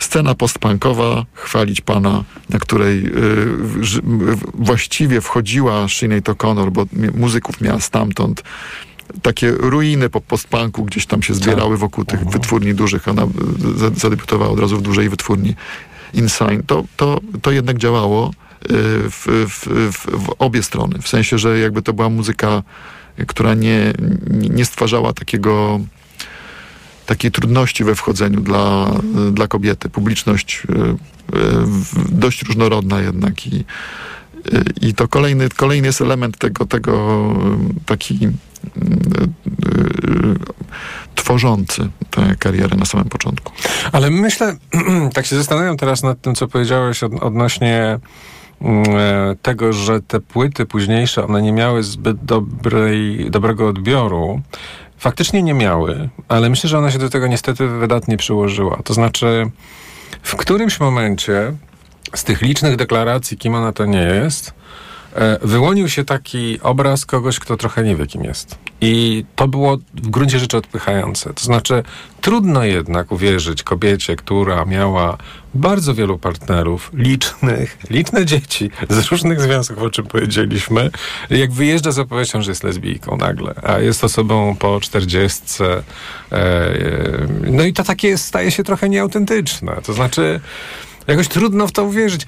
scena 0.00 0.34
postpunkowa, 0.34 1.26
chwalić 1.34 1.80
pana, 1.80 2.24
na 2.48 2.58
której 2.58 3.06
y, 3.06 3.10
w- 3.10 4.40
właściwie 4.54 5.20
wchodziła 5.20 5.88
Sinead 5.88 6.24
O'Connor, 6.24 6.70
bo 6.70 6.86
muzyków 7.14 7.60
miała 7.60 7.80
stamtąd. 7.80 8.42
Takie 9.22 9.50
ruiny 9.50 10.08
po 10.08 10.20
postpunku 10.20 10.84
gdzieś 10.84 11.06
tam 11.06 11.22
się 11.22 11.34
zbierały 11.34 11.76
wokół 11.76 12.04
tych 12.04 12.24
wytwórni 12.24 12.74
dużych. 12.74 13.08
Ona 13.08 13.26
za- 13.76 13.90
zadebiutowała 13.90 14.50
od 14.50 14.60
razu 14.60 14.76
w 14.76 14.82
dużej 14.82 15.08
wytwórni 15.08 15.54
Insign. 16.14 16.62
To, 16.66 16.84
to, 16.96 17.20
to 17.42 17.50
jednak 17.50 17.78
działało 17.78 18.30
y, 18.30 18.32
w, 19.10 19.26
w, 19.48 19.66
w, 19.92 20.26
w 20.26 20.28
obie 20.38 20.62
strony. 20.62 20.98
W 21.02 21.08
sensie, 21.08 21.38
że 21.38 21.58
jakby 21.58 21.82
to 21.82 21.92
była 21.92 22.08
muzyka, 22.08 22.62
która 23.26 23.54
nie, 23.54 23.92
nie 24.30 24.64
stwarzała 24.64 25.12
takiego 25.12 25.80
takiej 27.06 27.30
trudności 27.30 27.84
we 27.84 27.94
wchodzeniu 27.94 28.40
dla, 28.40 28.90
dla 29.32 29.48
kobiety. 29.48 29.88
Publiczność 29.88 30.62
y, 30.70 30.72
y, 30.72 30.96
dość 32.12 32.42
różnorodna 32.42 33.00
jednak 33.00 33.46
i, 33.46 33.64
i 34.80 34.94
to 34.94 35.08
kolejny, 35.08 35.48
kolejny 35.48 35.86
jest 35.86 36.00
element 36.00 36.38
tego, 36.38 36.66
tego 36.66 37.34
taki 37.86 38.28
tworzący 41.14 41.88
tę 42.10 42.34
karierę 42.38 42.76
na 42.76 42.84
samym 42.84 43.08
początku. 43.08 43.52
Ale 43.92 44.10
myślę, 44.10 44.56
tak 45.14 45.26
się 45.26 45.36
zastanawiam 45.36 45.76
teraz 45.76 46.02
nad 46.02 46.20
tym, 46.20 46.34
co 46.34 46.48
powiedziałeś 46.48 47.02
od, 47.02 47.12
odnośnie 47.22 47.98
mm, 48.60 48.84
e, 48.96 49.36
tego, 49.42 49.72
że 49.72 50.02
te 50.02 50.20
płyty 50.20 50.66
późniejsze, 50.66 51.24
one 51.24 51.42
nie 51.42 51.52
miały 51.52 51.82
zbyt 51.82 52.24
dobrej, 52.24 53.30
dobrego 53.30 53.68
odbioru. 53.68 54.40
Faktycznie 54.98 55.42
nie 55.42 55.54
miały, 55.54 56.08
ale 56.28 56.50
myślę, 56.50 56.70
że 56.70 56.78
ona 56.78 56.90
się 56.90 56.98
do 56.98 57.10
tego 57.10 57.26
niestety 57.26 57.68
wydatnie 57.68 58.16
przyłożyła. 58.16 58.80
To 58.84 58.94
znaczy, 58.94 59.50
w 60.22 60.36
którymś 60.36 60.80
momencie 60.80 61.52
z 62.14 62.24
tych 62.24 62.42
licznych 62.42 62.76
deklaracji, 62.76 63.36
kim 63.36 63.54
ona 63.54 63.72
to 63.72 63.86
nie 63.86 64.02
jest, 64.02 64.54
wyłonił 65.42 65.88
się 65.88 66.04
taki 66.04 66.60
obraz 66.62 67.06
kogoś, 67.06 67.38
kto 67.38 67.56
trochę 67.56 67.84
nie 67.84 67.96
wie, 67.96 68.06
kim 68.06 68.24
jest. 68.24 68.58
I 68.80 69.24
to 69.36 69.48
było 69.48 69.76
w 69.94 70.08
gruncie 70.08 70.38
rzeczy 70.38 70.56
odpychające. 70.56 71.34
To 71.34 71.44
znaczy, 71.44 71.82
trudno 72.20 72.64
jednak 72.64 73.12
uwierzyć 73.12 73.62
kobiecie, 73.62 74.16
która 74.16 74.64
miała 74.64 75.18
bardzo 75.54 75.94
wielu 75.94 76.18
partnerów, 76.18 76.90
licznych, 76.94 77.78
liczne 77.90 78.26
dzieci 78.26 78.70
z 78.90 79.06
różnych 79.06 79.40
związków, 79.40 79.78
o 79.78 79.90
czym 79.90 80.06
powiedzieliśmy, 80.06 80.90
jak 81.30 81.52
wyjeżdża 81.52 81.92
z 81.92 81.98
opowieścią, 81.98 82.42
że 82.42 82.50
jest 82.50 82.64
lesbijką 82.64 83.16
nagle, 83.16 83.54
a 83.62 83.78
jest 83.78 84.04
osobą 84.04 84.56
po 84.58 84.80
czterdziestce. 84.80 85.82
E, 86.32 86.36
e, 86.36 87.26
no 87.50 87.64
i 87.64 87.72
to 87.72 87.84
takie 87.84 88.18
staje 88.18 88.50
się 88.50 88.64
trochę 88.64 88.88
nieautentyczne. 88.88 89.76
To 89.84 89.92
znaczy, 89.92 90.40
jakoś 91.06 91.28
trudno 91.28 91.66
w 91.66 91.72
to 91.72 91.84
uwierzyć. 91.84 92.26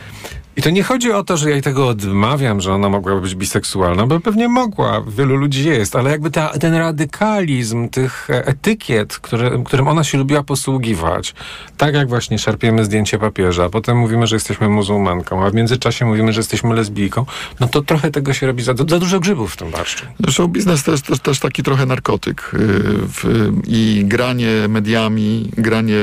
I 0.57 0.63
to 0.63 0.71
nie 0.71 0.83
chodzi 0.83 1.13
o 1.13 1.25
to, 1.25 1.37
że 1.37 1.49
ja 1.49 1.53
jej 1.53 1.63
tego 1.63 1.89
odmawiam, 1.89 2.61
że 2.61 2.75
ona 2.75 2.89
mogłaby 2.89 3.21
być 3.21 3.35
biseksualna, 3.35 4.07
bo 4.07 4.21
pewnie 4.21 4.49
mogła, 4.49 5.03
wielu 5.09 5.37
ludzi 5.37 5.69
jest, 5.69 5.97
ale 5.97 6.11
jakby 6.11 6.31
ta, 6.31 6.49
ten 6.49 6.75
radykalizm 6.75 7.89
tych 7.89 8.31
e, 8.31 8.47
etykiet, 8.47 9.19
którym 9.65 9.89
ona 9.89 10.05
się 10.05 10.19
lubiła 10.19 10.43
posługiwać, 10.43 11.35
tak 11.77 11.95
jak 11.95 12.09
właśnie 12.09 12.39
szarpiemy 12.39 12.85
zdjęcie 12.85 13.19
papieża, 13.19 13.69
potem 13.69 13.99
mówimy, 13.99 14.27
że 14.27 14.37
jesteśmy 14.37 14.69
muzułmanką, 14.69 15.45
a 15.45 15.51
w 15.51 15.55
międzyczasie 15.55 16.05
mówimy, 16.05 16.33
że 16.33 16.41
jesteśmy 16.41 16.75
lesbijką, 16.75 17.27
no 17.61 17.69
to 17.69 17.83
trochę 17.83 18.11
tego 18.11 18.33
się 18.33 18.47
robi 18.47 18.63
za, 18.63 18.75
za 18.75 18.99
dużo 18.99 19.21
grzybów 19.21 19.53
w 19.53 19.57
tym 19.57 19.71
barszczu. 19.71 20.07
Zresztą 20.21 20.49
biznes 20.49 20.83
to 20.83 20.93
jest 20.93 21.07
też, 21.07 21.19
też 21.19 21.39
taki 21.39 21.63
trochę 21.63 21.87
narkotyk 21.87 22.51
y, 22.55 22.59
w, 22.93 23.53
i 23.67 24.03
granie 24.05 24.69
mediami, 24.69 25.51
granie 25.57 25.97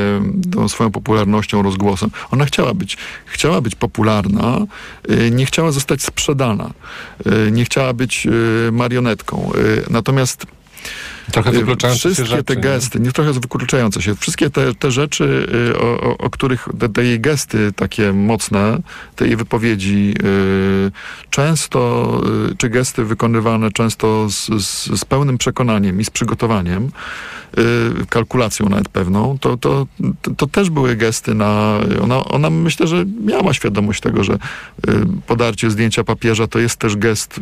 tą 0.54 0.70
swoją 0.70 0.91
popularnością, 0.91 1.62
rozgłosem. 1.62 2.10
Ona 2.32 2.45
chciała 2.45 2.74
być, 2.74 2.97
chciała 3.26 3.62
być 3.62 3.76
popularna, 3.76 4.39
y, 5.10 5.32
nie 5.32 5.46
chciała 5.46 5.72
zostać 5.72 6.04
sprzedana, 6.04 6.72
y, 7.48 7.52
nie 7.52 7.66
chciała 7.66 7.94
być 7.94 8.26
y, 8.26 8.72
marionetką. 8.72 9.52
Natomiast 9.90 10.46
Trochę 11.32 11.50
Y, 11.50 11.54
wykluczające 11.54 12.02
się 12.02 12.10
Wszystkie 12.10 12.26
rzeczy. 12.26 12.44
te 12.44 12.56
gesty, 12.56 13.00
nie 13.00 13.12
trochę 13.12 13.34
wykluczające 13.34 14.02
się, 14.02 14.16
wszystkie 14.16 14.50
te, 14.50 14.76
te 14.76 14.92
rzeczy, 14.92 15.48
y, 15.74 15.80
o, 15.80 16.02
o, 16.02 16.18
o 16.18 16.30
których, 16.30 16.68
te, 16.80 16.90
te 16.90 17.04
jej 17.04 17.20
gesty 17.20 17.74
takie 17.76 18.14
mocne, 18.14 18.80
te 19.16 19.28
jej 19.28 19.36
wypowiedzi, 19.36 20.14
y, 20.24 20.92
często, 21.30 22.22
y, 22.52 22.56
czy 22.56 22.70
gesty 22.70 23.06
wykonywane 23.06 23.72
często 23.72 24.30
z, 24.30 24.48
z, 24.66 25.00
z 25.00 25.06
pełnym 25.06 25.38
przekonaniem 25.38 26.02
i 26.02 26.06
z 26.06 26.10
przygotowaniem, 26.10 26.92
y, 27.58 28.06
kalkulacją 28.10 28.70
nawet 28.70 28.90
pewną, 28.90 29.38
to, 29.42 29.58
to, 29.58 29.88
to, 30.38 30.48
też 30.48 30.70
były 30.70 30.96
gesty 30.96 31.34
na... 31.34 31.80
Ona, 32.04 32.24
ona 32.24 32.50
myślę, 32.50 32.88
że 32.88 33.06
miała 33.26 33.54
świadomość 33.54 34.02
tego, 34.02 34.24
że 34.24 34.38
podarcie 35.28 35.72
zdjęcia 35.72 36.04
papieża 36.04 36.48
to 36.48 36.60
jest 36.60 36.76
też 36.76 36.96
gest 36.96 37.40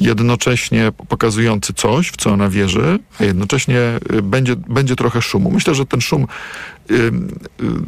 jednocześnie 0.00 0.92
pokazujący 1.08 1.72
coś, 1.72 2.08
w 2.08 2.16
co 2.16 2.30
ona 2.32 2.48
wierzy, 2.48 2.98
a 3.20 3.24
jednocześnie 3.24 3.80
y, 4.12 4.22
będzie, 4.22 4.56
będzie 4.56 4.96
trochę 4.96 5.22
szumu. 5.22 5.50
Myślę, 5.50 5.74
że 5.74 5.86
ten 5.86 6.00
szum, 6.00 6.26
y, 6.90 6.94
y, 6.94 7.10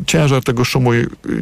ciężar 0.06 0.42
tego 0.44 0.64
szumu, 0.64 0.90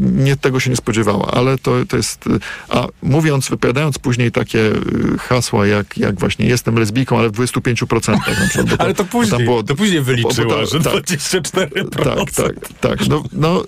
nie 0.00 0.36
tego 0.36 0.60
się 0.60 0.70
nie 0.70 0.76
spodziewała, 0.76 1.30
ale 1.32 1.58
to, 1.58 1.72
to 1.88 1.96
jest, 1.96 2.24
a 2.68 2.86
mówiąc, 3.02 3.48
wypowiadając 3.48 3.98
później 3.98 4.32
takie 4.32 4.70
hasła, 5.18 5.66
jak, 5.66 5.98
jak 5.98 6.20
właśnie 6.20 6.46
jestem 6.46 6.78
lesbijką, 6.78 7.18
ale 7.18 7.28
w 7.28 7.32
25% 7.32 8.12
na 8.12 8.20
przykład. 8.48 8.76
bo 8.76 8.76
Ale 8.84 8.94
to 8.94 9.04
później, 9.04 9.44
było- 9.44 9.62
to 9.62 9.74
później 9.74 10.00
wyliczyła, 10.00 10.48
bo- 10.48 10.54
bo 10.54 10.66
to- 10.66 10.66
że 10.66 10.80
tak. 10.80 10.92
24%. 10.94 11.90
Tak, 12.04 12.30
tak, 12.30 12.68
tak. 12.80 13.08
No, 13.08 13.22
no, 13.32 13.62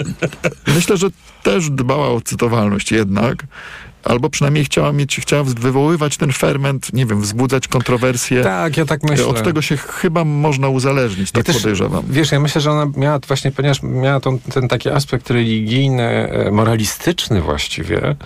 myślę, 0.66 0.96
że 0.96 1.06
też 1.42 1.70
dbała 1.70 2.08
o 2.10 2.20
cytowalność 2.20 2.92
jednak 2.92 3.44
albo 4.04 4.30
przynajmniej 4.30 4.64
chciała 4.64 4.92
mieć, 4.92 5.20
chciała 5.20 5.44
wywoływać 5.44 6.16
ten 6.16 6.32
ferment, 6.32 6.92
nie 6.92 7.06
wiem, 7.06 7.20
wzbudzać 7.20 7.68
kontrowersje. 7.68 8.42
Tak, 8.42 8.76
ja 8.76 8.84
tak 8.84 9.02
myślę. 9.02 9.26
Od 9.26 9.42
tego 9.42 9.62
się 9.62 9.76
chyba 9.76 10.24
można 10.24 10.68
uzależnić, 10.68 11.32
tak 11.32 11.44
też, 11.44 11.56
podejrzewam. 11.56 12.04
Wiesz, 12.08 12.32
ja 12.32 12.40
myślę, 12.40 12.60
że 12.60 12.70
ona 12.70 12.86
miała 12.96 13.18
właśnie, 13.28 13.52
ponieważ 13.52 13.82
miała 13.82 14.20
tą, 14.20 14.38
ten 14.38 14.68
taki 14.68 14.88
aspekt 14.88 15.30
religijny, 15.30 16.02
e, 16.02 16.50
moralistyczny 16.50 17.40
właściwie, 17.40 18.16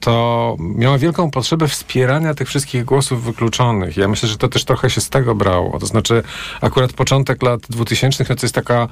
to 0.00 0.56
miała 0.58 0.98
wielką 0.98 1.30
potrzebę 1.30 1.68
wspierania 1.68 2.34
tych 2.34 2.48
wszystkich 2.48 2.84
głosów 2.84 3.24
wykluczonych. 3.24 3.96
Ja 3.96 4.08
myślę, 4.08 4.28
że 4.28 4.36
to 4.36 4.48
też 4.48 4.64
trochę 4.64 4.90
się 4.90 5.00
z 5.00 5.10
tego 5.10 5.34
brało. 5.34 5.78
To 5.78 5.86
znaczy, 5.86 6.22
akurat 6.60 6.92
początek 6.92 7.42
lat 7.42 7.60
2000 7.68 8.24
no 8.28 8.36
to 8.36 8.46
jest 8.46 8.54
taka, 8.54 8.88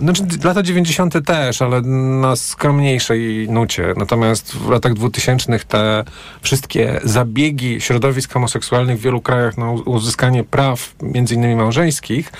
znaczy 0.00 0.22
lata 0.44 0.62
90 0.62 1.26
też, 1.26 1.62
ale 1.62 1.80
na 2.20 2.36
skromniejszej 2.36 3.48
nucie. 3.48 3.94
Natomiast 3.96 4.56
w 4.56 4.70
latach 4.70 4.94
2000 4.94 5.58
te 5.68 6.04
wszystkie 6.42 7.00
zabiegi 7.04 7.80
środowisk 7.80 8.32
homoseksualnych 8.32 8.98
w 8.98 9.02
wielu 9.02 9.20
krajach 9.20 9.58
na 9.58 9.70
uzyskanie 9.70 10.44
praw, 10.44 10.94
między 11.02 11.34
innymi 11.34 11.56
małżeńskich, 11.56 12.32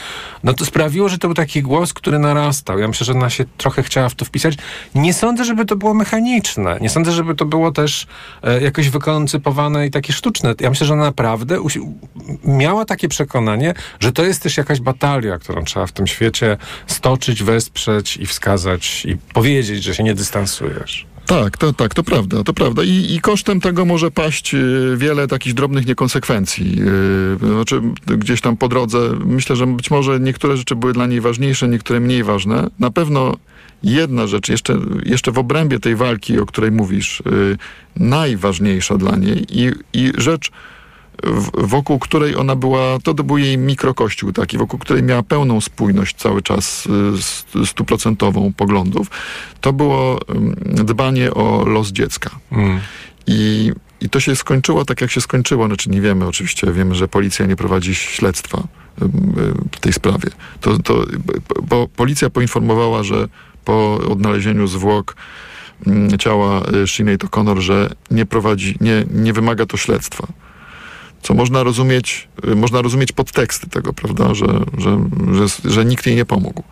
no 0.45 0.55
to 0.55 0.65
sprawiło, 0.65 1.09
że 1.09 1.19
to 1.19 1.29
był 1.29 1.35
taki 1.35 1.63
głos, 1.63 1.93
który 1.93 2.19
narastał. 2.19 2.79
Ja 2.79 2.89
myślę, 2.89 3.05
że 3.05 3.13
ona 3.13 3.31
się 3.31 3.45
trochę 3.59 3.83
chciała 3.83 4.09
w 4.09 4.15
to 4.15 4.25
wpisać. 4.25 4.55
Nie 4.95 5.15
sądzę, 5.15 5.45
żeby 5.45 5.65
to 5.65 5.77
było 5.77 5.95
mechaniczne. 5.95 6.79
Nie 6.81 6.91
sądzę, 6.91 7.13
żeby 7.13 7.35
to 7.35 7.45
było 7.45 7.64
też 7.73 8.07
e, 8.43 8.61
jakoś 8.61 8.89
wykoncypowane 8.89 9.87
i 9.87 9.91
takie 9.91 10.13
sztuczne. 10.13 10.55
Ja 10.61 10.71
myślę, 10.71 10.87
że 10.87 10.97
naprawdę 10.97 11.59
miała 12.45 12.85
takie 12.85 13.09
przekonanie, 13.09 13.75
że 14.01 14.13
to 14.13 14.25
jest 14.25 14.43
też 14.43 14.57
jakaś 14.57 14.81
batalia, 14.81 15.39
którą 15.39 15.65
trzeba 15.65 15.87
w 15.87 15.93
tym 15.93 16.07
świecie 16.07 16.57
stoczyć, 16.87 17.43
wesprzeć 17.43 18.17
i 18.17 18.27
wskazać 18.27 19.05
i 19.05 19.17
powiedzieć, 19.17 19.83
że 19.83 19.95
się 19.95 20.03
nie 20.03 20.15
dystansujesz. 20.15 21.07
Tak, 21.27 21.59
to, 21.59 21.73
tak, 21.73 21.95
to 21.95 22.03
prawda, 22.03 22.45
to 22.45 22.53
prawda. 22.53 22.83
I, 22.83 23.15
I 23.15 23.21
kosztem 23.21 23.61
tego 23.61 23.85
może 23.85 24.11
paść 24.11 24.55
y, 24.55 24.95
wiele 24.97 25.29
takich 25.29 25.55
drobnych 25.55 25.87
niekonsekwencji. 25.87 26.77
Y, 27.43 27.55
Znaczy, 27.55 27.81
gdzieś 28.07 28.41
tam 28.41 28.57
po 28.57 28.69
drodze, 28.69 28.99
myślę, 29.25 29.57
że 29.57 29.67
być 29.67 29.91
może 29.91 30.21
niektóre 30.21 30.57
rzeczy 30.57 30.77
były 30.77 30.93
dla 30.93 31.07
niej 31.07 31.21
ważniejsze, 31.21 31.69
niektóre 31.69 32.01
mniej 32.01 32.25
ważne. 32.25 32.71
Na 32.79 32.91
pewno 32.91 33.37
jedna 33.85 34.27
rzecz, 34.27 34.49
jeszcze, 34.49 34.79
jeszcze 35.05 35.33
w 35.33 35.39
obrębie 35.39 35.81
tej 35.81 35.97
walki, 35.97 36.39
o 36.39 36.47
której 36.47 36.73
mówisz, 36.73 37.21
y, 37.21 37.59
najważniejsza 37.97 38.97
dla 38.97 39.17
niej 39.17 39.47
i, 39.51 39.73
i 39.93 40.13
rzecz, 40.19 40.51
w- 41.23 41.51
wokół 41.69 41.99
której 41.99 42.37
ona 42.37 42.57
była, 42.57 42.99
to, 43.03 43.15
to 43.15 43.25
był 43.25 43.39
jej 43.39 43.59
mikrokościół 43.59 44.33
taki, 44.33 44.59
wokół 44.59 44.79
której 44.79 45.03
miała 45.03 45.23
pełną 45.23 45.61
spójność 45.61 46.17
cały 46.17 46.43
czas 46.43 46.87
y, 46.87 47.23
st- 47.23 47.67
stuprocentową 47.67 48.53
poglądów, 48.53 49.11
to 49.61 49.73
było 49.73 50.21
ym, 50.31 50.57
dbanie 50.85 51.35
o 51.35 51.65
los 51.67 51.93
dziecka. 51.93 52.31
Mm. 52.53 52.81
I, 53.27 53.73
I 54.01 54.09
to 54.09 54.21
się 54.21 54.37
skończyło 54.37 54.85
tak, 54.85 55.01
jak 55.01 55.11
się 55.11 55.21
skończyło. 55.21 55.67
Znaczy 55.67 55.91
nie 55.91 56.01
wiemy 56.01 56.27
oczywiście, 56.27 56.73
wiemy, 56.73 56.95
że 56.95 57.09
policja 57.09 57.47
nie 57.47 57.57
prowadzi 57.57 57.95
śledztwa 57.95 58.59
y, 58.59 59.09
w 59.73 59.81
tej 59.81 59.93
sprawie. 59.93 60.31
To, 60.61 60.79
to, 60.79 61.05
bo 61.63 61.89
policja 61.89 62.31
poinformowała, 62.31 63.03
że 63.03 63.29
po 63.65 63.95
odnalezieniu 63.95 64.67
zwłok 64.67 65.17
mm, 65.87 66.19
ciała 66.19 66.63
y, 66.83 66.89
Sinead 66.89 67.21
O'Connor, 67.21 67.59
że 67.59 67.91
nie 68.11 68.27
prowadzi, 68.27 68.77
nie, 68.81 69.05
nie 69.11 69.33
wymaga 69.33 69.67
to 69.67 69.77
śledztwa 69.77 70.27
co 71.25 71.35
można 71.35 71.63
rozumieć, 71.63 72.29
y, 72.49 72.57
można 72.57 72.83
rozumieć 72.83 73.13
podteksty 73.13 73.71
tego, 73.71 73.93
prawda, 73.93 74.35
że, 74.35 74.47
że, 74.79 75.09
że, 75.33 75.71
że 75.71 75.85
nikt 75.85 76.07
jej 76.07 76.17
nie 76.17 76.25
pomógł. 76.25 76.63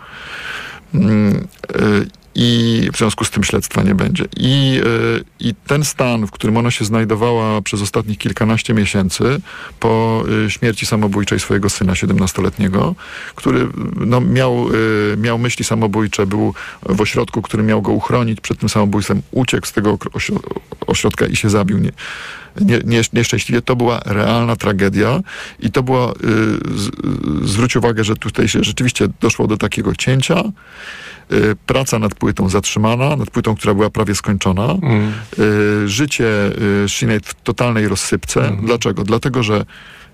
I 2.34 2.88
w 2.92 2.96
związku 2.98 3.24
z 3.24 3.30
tym 3.30 3.44
śledztwa 3.44 3.82
nie 3.82 3.94
będzie. 3.94 4.24
I, 4.36 4.80
y, 4.84 5.24
I 5.40 5.54
ten 5.66 5.84
stan, 5.84 6.26
w 6.26 6.30
którym 6.30 6.56
ona 6.56 6.70
się 6.70 6.84
znajdowała 6.84 7.62
przez 7.62 7.82
ostatnich 7.82 8.18
kilkanaście 8.18 8.74
miesięcy 8.74 9.40
po 9.80 10.24
y, 10.46 10.50
śmierci 10.50 10.86
samobójczej 10.86 11.40
swojego 11.40 11.70
syna 11.70 11.92
17-letniego, 11.92 12.94
który 13.34 13.68
no, 13.96 14.20
miał, 14.20 14.68
y, 14.68 15.16
miał 15.16 15.38
myśli 15.38 15.64
samobójcze, 15.64 16.26
był 16.26 16.54
w 16.88 17.00
ośrodku, 17.00 17.42
który 17.42 17.62
miał 17.62 17.82
go 17.82 17.92
uchronić 17.92 18.40
przed 18.40 18.58
tym 18.58 18.68
samobójstwem, 18.68 19.22
uciekł 19.30 19.66
z 19.66 19.72
tego 19.72 19.98
ośrodka 20.86 21.26
i 21.26 21.36
się 21.36 21.50
zabił. 21.50 21.78
Nie, 21.78 21.92
nie, 22.60 22.80
nie, 22.84 23.02
nieszczęśliwie. 23.12 23.62
To 23.62 23.76
była 23.76 24.00
realna 24.04 24.56
tragedia 24.56 25.20
i 25.60 25.70
to 25.70 25.82
była, 25.82 26.10
y, 26.10 26.14
z, 26.78 26.90
zwróć 27.50 27.76
uwagę, 27.76 28.04
że 28.04 28.16
tutaj 28.16 28.48
się 28.48 28.64
rzeczywiście 28.64 29.08
doszło 29.20 29.46
do 29.46 29.56
takiego 29.56 29.94
cięcia. 29.94 30.42
Y, 31.32 31.56
praca 31.66 31.98
nad 31.98 32.14
płytą 32.14 32.48
zatrzymana, 32.48 33.16
nad 33.16 33.30
płytą, 33.30 33.54
która 33.54 33.74
była 33.74 33.90
prawie 33.90 34.14
skończona. 34.14 34.76
Mm. 34.82 35.12
Y, 35.84 35.88
życie 35.88 36.26
y, 36.84 36.88
Sinead 36.88 37.26
w 37.26 37.42
totalnej 37.42 37.88
rozsypce. 37.88 38.56
Dlaczego? 38.62 39.04
Dlatego, 39.04 39.42
że 39.42 39.64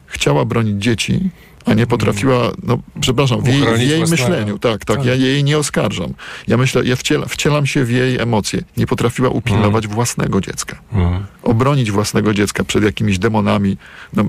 chciała 0.06 0.44
bronić 0.44 0.82
dzieci, 0.82 1.30
a 1.70 1.74
nie 1.74 1.86
potrafiła, 1.86 2.50
no 2.62 2.78
przepraszam, 3.00 3.42
w 3.42 3.46
jej, 3.48 3.62
w 3.76 3.80
jej 3.80 4.00
myśleniu, 4.00 4.58
tak, 4.58 4.84
tak, 4.84 4.96
Tak. 4.96 5.06
ja 5.06 5.14
jej 5.14 5.44
nie 5.44 5.58
oskarżam. 5.58 6.14
Ja 6.48 6.56
myślę, 6.56 6.84
ja 6.84 6.96
wciela, 6.96 7.26
wcielam 7.26 7.66
się 7.66 7.84
w 7.84 7.90
jej 7.90 8.18
emocje. 8.18 8.62
Nie 8.76 8.86
potrafiła 8.86 9.28
upilnować 9.28 9.86
własnego 9.88 10.40
dziecka 10.40 10.78
Mm. 10.92 11.24
obronić 11.42 11.90
własnego 11.90 12.34
dziecka 12.34 12.64
przed 12.64 12.84
jakimiś 12.84 13.18
demonami, 13.18 13.76
no 14.12 14.24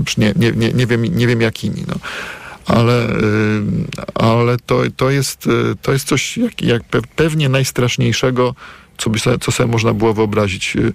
już 0.00 0.16
nie, 0.16 0.32
nie, 0.36 0.52
nie, 0.52 0.72
nie, 0.72 0.86
wiem, 0.86 1.04
nie 1.04 1.26
wiem 1.26 1.40
jakimi, 1.40 1.84
no. 1.88 1.94
Ale, 2.66 3.10
y, 3.10 3.62
ale 4.14 4.56
to, 4.66 4.82
to, 4.96 5.10
jest, 5.10 5.46
y, 5.46 5.50
to 5.82 5.92
jest 5.92 6.08
coś 6.08 6.36
jak, 6.38 6.62
jak 6.62 6.82
pe- 6.90 7.02
pewnie 7.16 7.48
najstraszniejszego, 7.48 8.54
co, 8.98 9.10
by 9.10 9.18
sobie, 9.18 9.38
co 9.38 9.52
sobie 9.52 9.70
można 9.72 9.92
było 9.94 10.14
wyobrazić 10.14 10.76
y, 10.76 10.92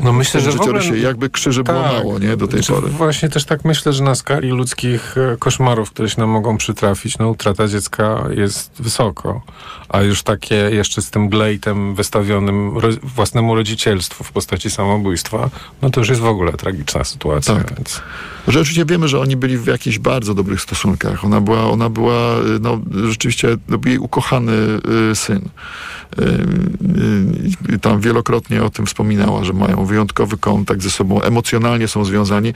No 0.00 0.12
myślę, 0.12 0.40
że 0.40 0.52
w 0.52 0.60
ogóle... 0.60 0.98
Jakby 0.98 1.30
krzyży 1.30 1.64
było 1.64 1.82
Tak. 1.82 1.92
mało, 1.92 2.18
nie, 2.18 2.36
do 2.36 2.48
tej 2.48 2.62
Znaczy, 2.62 2.80
pory. 2.80 2.92
Właśnie 2.92 3.28
też 3.28 3.44
tak 3.44 3.64
myślę, 3.64 3.92
że 3.92 4.04
na 4.04 4.14
skali 4.14 4.48
ludzkich 4.48 5.14
e, 5.18 5.36
koszmarów, 5.36 5.90
które 5.90 6.08
się 6.08 6.20
nam 6.20 6.30
mogą 6.30 6.56
przytrafić, 6.56 7.18
no 7.18 7.28
utrata 7.28 7.68
dziecka 7.68 8.24
jest 8.36 8.82
wysoko. 8.82 9.42
A 9.88 10.02
już 10.02 10.22
takie 10.22 10.54
jeszcze 10.54 11.02
z 11.02 11.10
tym 11.10 11.28
glejtem 11.28 11.94
wystawionym 11.94 12.78
ro, 12.78 12.88
własnemu 13.02 13.54
rodzicielstwu 13.54 14.24
w 14.24 14.32
postaci 14.32 14.70
samobójstwa, 14.70 15.50
no 15.82 15.90
to 15.90 16.00
już 16.00 16.08
jest 16.08 16.20
w 16.20 16.26
ogóle 16.26 16.52
tragiczna 16.52 17.04
sytuacja. 17.04 17.54
Tak. 17.54 17.74
Więc... 17.76 18.02
Że 18.48 18.60
oczywiście 18.60 18.84
wiemy, 18.84 19.08
że 19.08 19.20
oni 19.20 19.36
byli 19.36 19.58
w 19.58 19.66
jakichś 19.66 19.98
bardzo 19.98 20.34
dobrych 20.34 20.60
stosunkach. 20.60 21.24
Ona 21.24 21.40
była, 21.40 21.70
ona 21.70 21.88
była 21.88 22.38
y, 22.38 22.42
no, 22.60 22.80
rzeczywiście 23.08 23.56
no, 23.68 23.78
jej 23.86 23.98
ukochany 23.98 24.52
y, 25.10 25.14
syn. 25.14 25.48
Y, 26.18 27.74
y, 27.74 27.78
tam 27.78 28.00
wielokrotnie 28.00 28.64
o 28.64 28.70
tym 28.70 28.86
wspominała, 28.86 29.44
że 29.44 29.52
mają 29.52 29.81
wyjątkowy 29.86 30.38
kontakt 30.38 30.82
ze 30.82 30.90
sobą, 30.90 31.22
emocjonalnie 31.22 31.88
są 31.88 32.04
związani. 32.04 32.54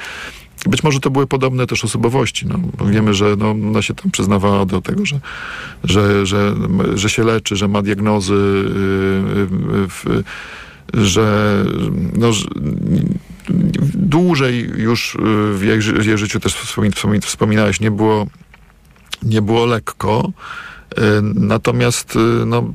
Być 0.66 0.82
może 0.82 1.00
to 1.00 1.10
były 1.10 1.26
podobne 1.26 1.66
też 1.66 1.84
osobowości. 1.84 2.46
No, 2.46 2.58
wiemy, 2.86 3.14
że 3.14 3.36
no, 3.38 3.50
ona 3.50 3.82
się 3.82 3.94
tam 3.94 4.10
przyznawała 4.10 4.64
do 4.66 4.80
tego, 4.82 5.06
że, 5.06 5.20
że, 5.84 6.26
że, 6.26 6.54
że 6.94 7.08
się 7.10 7.24
leczy, 7.24 7.56
że 7.56 7.68
ma 7.68 7.82
diagnozy, 7.82 8.34
y, 8.34 8.36
y, 9.76 9.88
w- 9.88 10.22
że, 10.94 11.64
no, 12.16 12.32
że 12.32 12.46
dłużej 13.94 14.70
już 14.76 15.16
w 15.52 15.62
jej, 15.62 15.82
ży- 15.82 16.04
jej 16.06 16.18
życiu 16.18 16.40
też 16.40 16.54
wspomin, 16.54 16.92
wspomin, 16.92 17.20
wspominałeś, 17.20 17.80
nie 17.80 17.90
było, 17.90 18.26
nie 19.22 19.42
było 19.42 19.66
lekko. 19.66 20.32
Y, 20.98 21.02
Natomiast 21.34 22.18
no, 22.46 22.72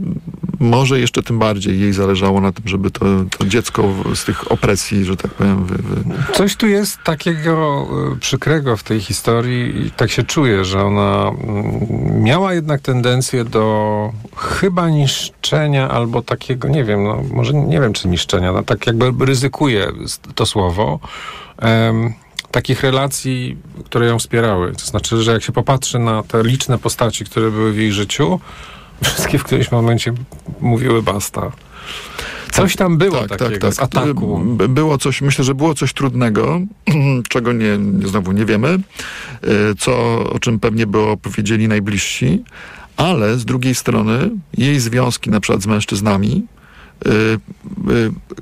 może 0.62 1.00
jeszcze 1.00 1.24
tym 1.24 1.40
bardziej 1.40 1.80
jej 1.80 1.94
zależało 1.94 2.42
na 2.42 2.52
tym, 2.52 2.68
żeby 2.68 2.92
to, 2.92 3.06
to 3.38 3.46
dziecko 3.46 3.94
z 4.16 4.26
tych 4.26 4.52
opresji, 4.52 5.06
że 5.06 5.18
tak 5.18 5.32
powiem, 5.32 5.66
wy, 5.66 5.76
wy, 5.78 6.14
Coś 6.34 6.56
tu 6.56 6.68
jest 6.68 6.98
takiego 7.04 7.88
y, 8.14 8.20
przykrego 8.20 8.78
w 8.78 8.84
tej 8.84 9.00
historii 9.00 9.88
i 9.88 9.92
tak 9.92 10.12
się 10.12 10.24
czuję, 10.24 10.66
że 10.66 10.84
ona 10.84 11.30
mm, 11.30 12.24
miała 12.24 12.54
jednak 12.54 12.82
tendencję 12.82 13.46
do 13.46 14.12
chyba 14.38 14.90
niszczenia 14.90 15.90
albo 15.90 16.22
takiego, 16.22 16.68
nie 16.68 16.84
wiem, 16.84 17.04
no 17.04 17.24
może 17.34 17.54
nie 17.54 17.82
wiem 17.82 17.94
czy 17.94 18.08
niszczenia, 18.08 18.52
no 18.52 18.64
tak 18.64 18.88
jakby 18.88 19.26
ryzykuje 19.26 19.88
to 20.36 20.46
słowo, 20.46 21.00
em, 21.58 22.14
takich 22.52 22.84
relacji, 22.84 23.58
które 23.86 24.06
ją 24.06 24.20
wspierały. 24.20 24.72
To 24.72 24.86
znaczy, 24.86 25.22
że 25.22 25.32
jak 25.32 25.44
się 25.44 25.52
popatrzy 25.52 26.00
na 26.00 26.24
te 26.24 26.44
liczne 26.44 26.78
postaci, 26.78 27.26
które 27.26 27.52
były 27.52 27.74
w 27.74 27.78
jej 27.78 27.92
życiu, 27.92 28.40
wszystkie 29.04 29.38
w 29.38 29.44
którymś 29.44 29.72
momencie 29.72 30.14
mówiły 30.62 31.04
basta. 31.04 31.52
Coś 32.52 32.76
tam 32.76 32.98
było 32.98 33.28
Tak, 33.28 33.40
takiego 33.40 33.72
z 33.72 33.80
ataku. 33.80 34.40
B- 34.46 34.68
Było 34.68 34.98
coś, 34.98 35.22
myślę, 35.22 35.44
że 35.46 35.56
było 35.56 35.74
coś 35.74 35.94
trudnego, 35.94 36.62
czego 37.30 37.54
nie, 37.54 37.80
znowu 38.06 38.32
nie 38.32 38.46
wiemy, 38.46 38.68
y, 38.70 38.80
co, 39.80 39.94
o 40.30 40.40
czym 40.40 40.60
pewnie 40.60 40.88
by 40.88 41.00
opowiedzieli 41.00 41.68
najbliżsi, 41.68 42.44
ale 42.98 43.38
z 43.38 43.46
drugiej 43.46 43.76
strony 43.76 44.30
jej 44.58 44.80
związki 44.80 45.30
na 45.30 45.40
przykład 45.40 45.62
z 45.64 45.68
mężczyznami 45.68 46.44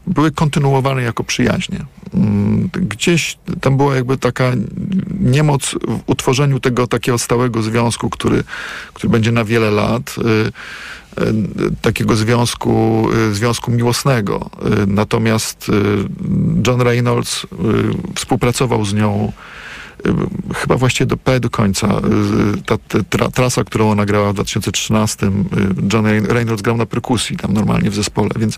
były 0.08 0.32
kontynuowane 0.32 1.02
jako 1.02 1.24
przyjaźnie. 1.24 1.86
Mm, 2.14 2.70
gdzieś 2.74 3.38
tam 3.62 3.78
była 3.78 3.96
jakby 3.96 4.18
taka 4.18 4.52
niemoc 5.20 5.76
w 5.88 6.00
utworzeniu 6.06 6.60
tego 6.60 6.88
takiego 6.88 7.18
stałego 7.18 7.62
związku, 7.62 8.10
który, 8.10 8.44
który 8.94 9.12
będzie 9.12 9.32
na 9.32 9.44
wiele 9.46 9.72
lat 9.72 10.16
takiego 11.82 12.16
związku, 12.16 13.08
związku 13.32 13.72
miłosnego. 13.72 14.50
Natomiast 14.88 15.72
John 16.68 16.82
Reynolds 16.82 17.46
współpracował 18.16 18.86
z 18.86 18.94
nią 18.94 19.32
chyba 20.56 20.78
właściwie 20.78 21.06
do, 21.06 21.40
do 21.40 21.50
końca. 21.50 21.88
Ta, 22.66 22.78
ta 22.78 23.04
tra, 23.10 23.32
trasa, 23.32 23.64
którą 23.64 23.92
ona 23.92 24.06
grała 24.06 24.32
w 24.32 24.34
2013, 24.34 25.32
John 25.94 26.06
Reynolds 26.06 26.62
grał 26.62 26.78
na 26.78 26.86
perkusji 26.86 27.38
tam 27.38 27.54
normalnie 27.54 27.90
w 27.90 27.96
zespole, 27.96 28.30
więc 28.40 28.58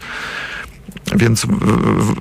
więc 1.16 1.46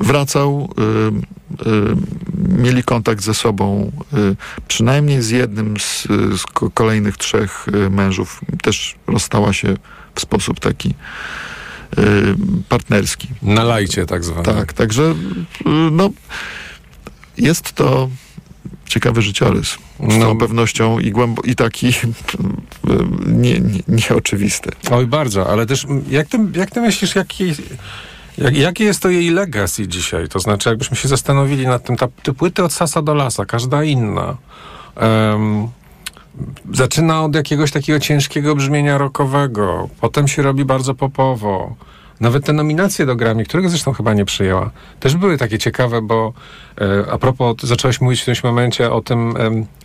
wracał, 0.01 0.71
y, 0.79 1.69
y, 1.69 2.63
mieli 2.63 2.83
kontakt 2.83 3.23
ze 3.23 3.35
sobą, 3.35 3.93
y, 4.15 4.37
przynajmniej 4.69 5.23
z 5.23 5.31
jednym 5.31 5.81
z, 5.81 6.07
z, 6.41 6.47
kolejnych 6.75 7.17
trzech 7.17 7.67
mężów. 7.91 8.41
Też 8.63 8.95
rozstała 9.07 9.53
się 9.53 9.77
w 10.15 10.21
sposób 10.21 10.61
taki 10.61 10.95
partnerski. 12.69 13.29
Na 13.43 13.65
lajcie 13.65 14.07
tak 14.07 14.25
zwane. 14.25 14.43
Tak, 14.43 14.73
także 14.73 15.15
no, 15.93 16.11
jest 17.39 17.73
to 17.73 18.09
ciekawy 18.91 19.23
życiorys. 19.23 19.69
Z 19.69 19.79
no. 20.01 20.19
całą 20.19 20.39
pewnością 20.39 20.99
i, 20.99 21.11
głębo, 21.11 21.43
i 21.43 21.55
taki 21.55 21.87
nie, 23.27 23.61
nie, 23.61 23.81
nieoczywisty. 23.89 24.71
Oj, 24.91 25.07
bardzo, 25.07 25.51
ale 25.51 25.67
też 25.67 25.87
jak 26.09 26.29
ty, 26.29 26.39
jak 26.55 26.71
ty 26.71 26.81
myślisz, 26.81 27.15
jaki 27.15 27.55
jak, 28.39 28.57
jakie 28.57 28.85
jest 28.85 29.03
to 29.03 29.09
jej 29.09 29.31
legacy 29.31 29.89
dzisiaj? 29.89 30.29
To 30.29 30.39
znaczy, 30.39 30.69
jakbyśmy 30.69 30.97
się 30.97 31.09
zastanowili 31.09 31.67
nad 31.67 31.85
tym, 31.85 31.97
ta, 31.97 32.09
te 32.23 32.33
płyty 32.33 32.65
od 32.65 32.73
sasa 32.73 33.03
do 33.03 33.15
lasa, 33.15 33.45
każda 33.45 33.85
inna. 33.85 34.37
Um, 34.97 35.69
zaczyna 36.73 37.25
od 37.25 37.35
jakiegoś 37.35 37.71
takiego 37.71 38.01
ciężkiego 38.01 38.57
brzmienia 38.57 38.99
rockowego, 38.99 39.89
potem 40.01 40.29
się 40.29 40.43
robi 40.43 40.65
bardzo 40.65 40.95
popowo. 40.95 41.77
Nawet 42.21 42.45
te 42.45 42.53
nominacje 42.53 43.07
do 43.07 43.17
Grammy, 43.17 43.45
którego 43.45 43.69
zresztą 43.69 43.93
chyba 43.93 44.15
nie 44.15 44.25
przyjęła, 44.25 44.71
też 45.01 45.17
były 45.17 45.39
takie 45.39 45.59
ciekawe, 45.59 46.03
bo 46.03 46.33
e, 46.81 47.13
a 47.13 47.19
propos, 47.19 47.57
zacząłeś 47.63 48.01
mówić 48.01 48.23
w 48.23 48.25
tym 48.25 48.35
momencie 48.45 48.93
o 48.93 49.01
tym, 49.01 49.35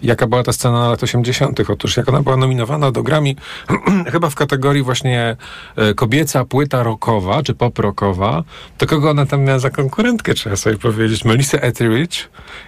jaka 0.03 0.27
była 0.27 0.43
ta 0.43 0.53
scena 0.53 0.89
lat 0.89 1.03
80. 1.03 1.69
Otóż 1.69 1.97
jak 1.97 2.09
ona 2.09 2.21
była 2.21 2.37
nominowana 2.37 2.91
do 2.91 3.03
Grammy, 3.03 3.35
chyba 4.13 4.29
w 4.29 4.35
kategorii 4.35 4.83
właśnie 4.83 5.37
e, 5.75 5.93
kobieca 5.93 6.45
płyta 6.45 6.83
rockowa, 6.83 7.43
czy 7.43 7.53
pop 7.53 7.79
rockowa, 7.79 8.43
to 8.77 8.85
kogo 8.85 9.09
ona 9.09 9.25
tam 9.25 9.43
miała 9.43 9.59
za 9.59 9.69
konkurentkę, 9.69 10.33
trzeba 10.33 10.55
sobie 10.55 10.77
powiedzieć. 10.77 11.25
Melissa 11.25 11.57
Etheridge 11.57 12.27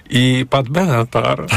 i 0.10 0.46
Pat 0.50 0.70
Benatar. 0.70 1.46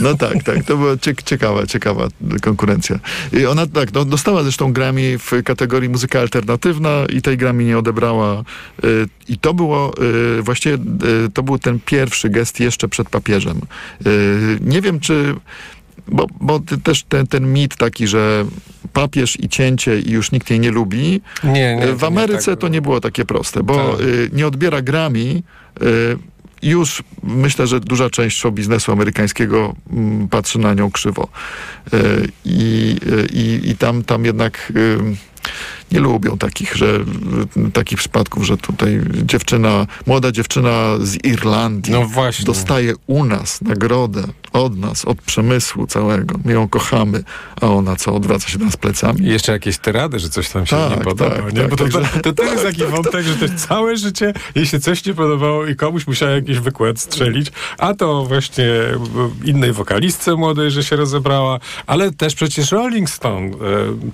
No 0.00 0.14
tak, 0.14 0.42
tak, 0.42 0.64
to 0.64 0.76
była 0.76 0.96
ciekawa, 1.24 1.66
ciekawa 1.66 2.08
konkurencja. 2.42 2.98
I 3.32 3.46
ona 3.46 3.66
tak, 3.66 3.92
no, 3.92 4.04
dostała 4.04 4.42
zresztą 4.42 4.72
Grammy 4.72 5.18
w 5.18 5.42
kategorii 5.44 5.88
muzyka 5.88 6.20
alternatywna 6.20 6.55
i 7.12 7.22
tej 7.22 7.36
Grammy 7.36 7.64
nie 7.64 7.78
odebrała. 7.78 8.44
Y, 8.84 9.06
I 9.28 9.38
to 9.38 9.54
było 9.54 9.92
y, 10.38 10.42
właściwie, 10.42 10.74
y, 10.74 11.30
to 11.34 11.42
był 11.42 11.58
ten 11.58 11.80
pierwszy 11.86 12.28
gest 12.30 12.60
jeszcze 12.60 12.88
przed 12.88 13.10
papieżem. 13.10 13.60
Nie 14.60 14.80
wiem, 14.80 15.00
czy 15.00 15.34
bo, 16.08 16.26
bo 16.40 16.60
też 16.82 17.02
ten, 17.02 17.26
ten 17.26 17.52
mit 17.52 17.76
taki, 17.76 18.06
że 18.06 18.44
papież 18.92 19.40
i 19.40 19.48
cięcie 19.48 20.00
i 20.00 20.10
już 20.10 20.32
nikt 20.32 20.50
jej 20.50 20.60
nie 20.60 20.70
lubi. 20.70 21.20
Nie, 21.44 21.76
nie, 21.76 21.92
w 21.92 22.04
Ameryce 22.04 22.50
nie 22.50 22.56
tak 22.56 22.60
to 22.60 22.68
nie 22.68 22.82
było 22.82 23.00
takie 23.00 23.24
proste, 23.24 23.62
bo 23.62 23.96
tak. 23.96 24.06
nie 24.32 24.46
odbiera 24.46 24.82
Grammy 24.82 25.42
już 26.62 27.02
myślę, 27.22 27.66
że 27.66 27.80
duża 27.80 28.10
część 28.10 28.38
show 28.38 28.54
biznesu 28.54 28.92
amerykańskiego 28.92 29.74
mm, 29.92 30.28
patrzy 30.28 30.58
na 30.58 30.74
nią 30.74 30.90
krzywo. 30.90 31.28
I, 32.44 32.96
e, 33.12 33.26
i, 33.26 33.70
i 33.70 33.76
tam, 33.76 34.04
tam 34.04 34.24
jednak 34.24 34.72
nie 35.96 36.02
lubią 36.02 36.38
takich, 36.38 36.76
że, 36.76 36.86
takich 37.72 37.98
przypadków, 37.98 38.44
że 38.46 38.56
tutaj 38.56 39.00
dziewczyna, 39.24 39.86
młoda 40.06 40.32
dziewczyna 40.32 40.70
z 41.00 41.24
Irlandii 41.24 41.92
no 41.92 42.08
dostaje 42.44 42.94
u 43.06 43.24
nas 43.24 43.62
nagrodę 43.62 44.22
od 44.52 44.78
nas, 44.78 45.04
od 45.04 45.22
przemysłu 45.22 45.86
całego. 45.86 46.38
My 46.44 46.52
ją 46.52 46.68
kochamy, 46.68 47.22
a 47.60 47.66
ona 47.66 47.96
co, 47.96 48.14
odwraca 48.14 48.48
się 48.48 48.58
do 48.58 48.64
nas 48.64 48.76
plecami. 48.76 49.20
I 49.20 49.26
jeszcze 49.26 49.52
jakieś 49.52 49.78
tyrady, 49.78 50.18
że 50.18 50.28
coś 50.28 50.48
tam 50.48 50.66
się 50.66 50.76
tak, 50.76 50.98
nie 50.98 51.04
podoba. 51.04 51.36
Tak, 51.36 51.52
nie? 51.52 51.60
Tak, 51.60 51.70
Bo 51.70 51.76
to, 51.76 51.88
to, 51.88 52.00
to, 52.22 52.32
to 52.32 52.42
jest 52.42 52.64
taki 52.64 52.84
wątek, 52.84 53.24
że 53.24 53.36
też 53.36 53.50
całe 53.50 53.96
życie 53.96 54.32
jej 54.54 54.66
się 54.66 54.80
coś 54.80 55.04
nie 55.04 55.14
podobało 55.14 55.66
i 55.66 55.76
komuś 55.76 56.06
musiała 56.06 56.32
jakiś 56.32 56.58
wykład 56.58 57.00
strzelić, 57.00 57.52
a 57.78 57.94
to 57.94 58.24
właśnie 58.24 58.66
innej 59.44 59.72
wokalistce 59.72 60.36
młodej, 60.36 60.70
że 60.70 60.84
się 60.84 60.96
rozebrała, 60.96 61.58
ale 61.86 62.12
też 62.12 62.34
przecież 62.34 62.72
Rolling 62.72 63.10
Stone, 63.10 63.46
e, 63.46 63.52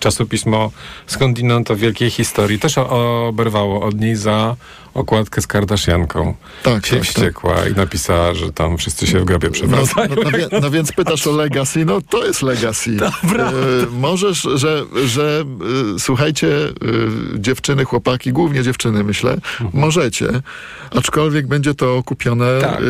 czasopismo 0.01 0.71
skądinąd 1.07 1.71
wielkiej 1.77 2.11
historii, 2.11 2.59
też 2.59 2.79
oberwało 2.79 3.83
od 3.83 4.01
niej 4.01 4.17
za 4.17 4.57
okładkę 4.95 5.43
z 5.43 5.47
Kardashianką. 5.47 6.35
Tak, 6.63 6.87
się 6.87 6.97
tak, 6.97 7.05
wściekła 7.05 7.55
tak. 7.55 7.73
i 7.73 7.77
napisała, 7.77 8.35
że 8.35 8.53
tam 8.53 8.79
wszyscy 8.79 9.07
się 9.07 9.21
w 9.21 9.25
grobie 9.25 9.49
no, 9.49 9.53
przewracają. 9.53 10.09
No, 10.09 10.31
no, 10.31 10.39
no, 10.53 10.61
no, 10.61 10.71
więc 10.71 10.93
pytasz 10.93 11.27
o 11.27 11.33
legacy, 11.33 11.85
no 11.85 12.01
to 12.01 12.27
jest 12.27 12.43
legacy. 12.43 12.97
Dobra. 13.23 13.51
E, 13.51 13.53
możesz, 13.91 14.49
że, 14.55 14.85
że 15.05 15.45
e, 15.95 15.99
słuchajcie, 15.99 16.49
e, 16.49 16.71
dziewczyny, 17.41 17.85
chłopaki, 17.85 18.33
głównie 18.33 18.63
dziewczyny 18.63 19.05
myślę, 19.05 19.33
mhm. 19.33 19.71
możecie, 19.73 20.29
aczkolwiek 20.91 21.47
będzie 21.47 21.75
to 21.75 21.97
okupione 21.97 22.61
tak, 22.61 22.81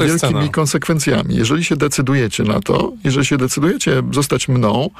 e, 0.00 0.06
wielkimi 0.06 0.50
konsekwencjami. 0.50 1.36
Jeżeli 1.36 1.64
się 1.64 1.76
decydujecie 1.76 2.42
na 2.42 2.60
to, 2.60 2.92
jeżeli 3.04 3.26
się 3.26 3.36
decydujecie 3.36 4.02
zostać 4.12 4.48
mną, 4.48 4.90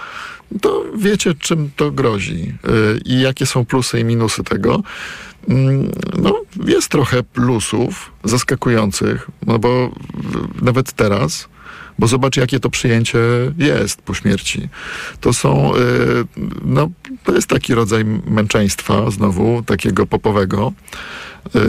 to 0.60 0.84
wiecie, 0.96 1.34
czym 1.34 1.70
to 1.76 1.90
grozi 1.90 2.54
e, 2.64 2.68
i 3.04 3.20
jakie 3.20 3.46
są 3.46 3.64
plusy 3.64 4.00
i 4.00 4.04
minusy 4.04 4.44
tego. 4.44 4.82
Mm, 5.48 5.90
no, 6.18 6.40
jest 6.66 6.88
trochę 6.88 7.22
plusów 7.22 8.12
zaskakujących, 8.24 9.30
no 9.46 9.58
bo 9.58 9.90
nawet 10.62 10.92
teraz, 10.92 11.48
bo 11.98 12.06
zobacz, 12.06 12.36
jakie 12.36 12.60
to 12.60 12.70
przyjęcie 12.70 13.18
jest 13.58 14.02
po 14.02 14.14
śmierci. 14.14 14.68
To 15.20 15.32
są, 15.32 15.76
y, 15.76 15.78
no, 16.64 16.90
to 17.24 17.34
jest 17.34 17.48
taki 17.48 17.74
rodzaj 17.74 18.04
męczeństwa, 18.26 19.10
znowu, 19.10 19.62
takiego 19.62 20.06
popowego, 20.06 20.72
y, 21.56 21.60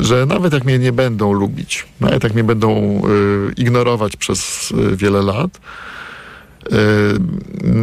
że 0.00 0.26
nawet 0.26 0.52
jak 0.52 0.64
mnie 0.64 0.78
nie 0.78 0.92
będą 0.92 1.32
lubić, 1.32 1.86
nawet 2.00 2.24
jak 2.24 2.34
mnie 2.34 2.44
będą 2.44 3.02
y, 3.08 3.52
ignorować 3.56 4.16
przez 4.16 4.72
wiele 4.96 5.22
lat, 5.22 5.60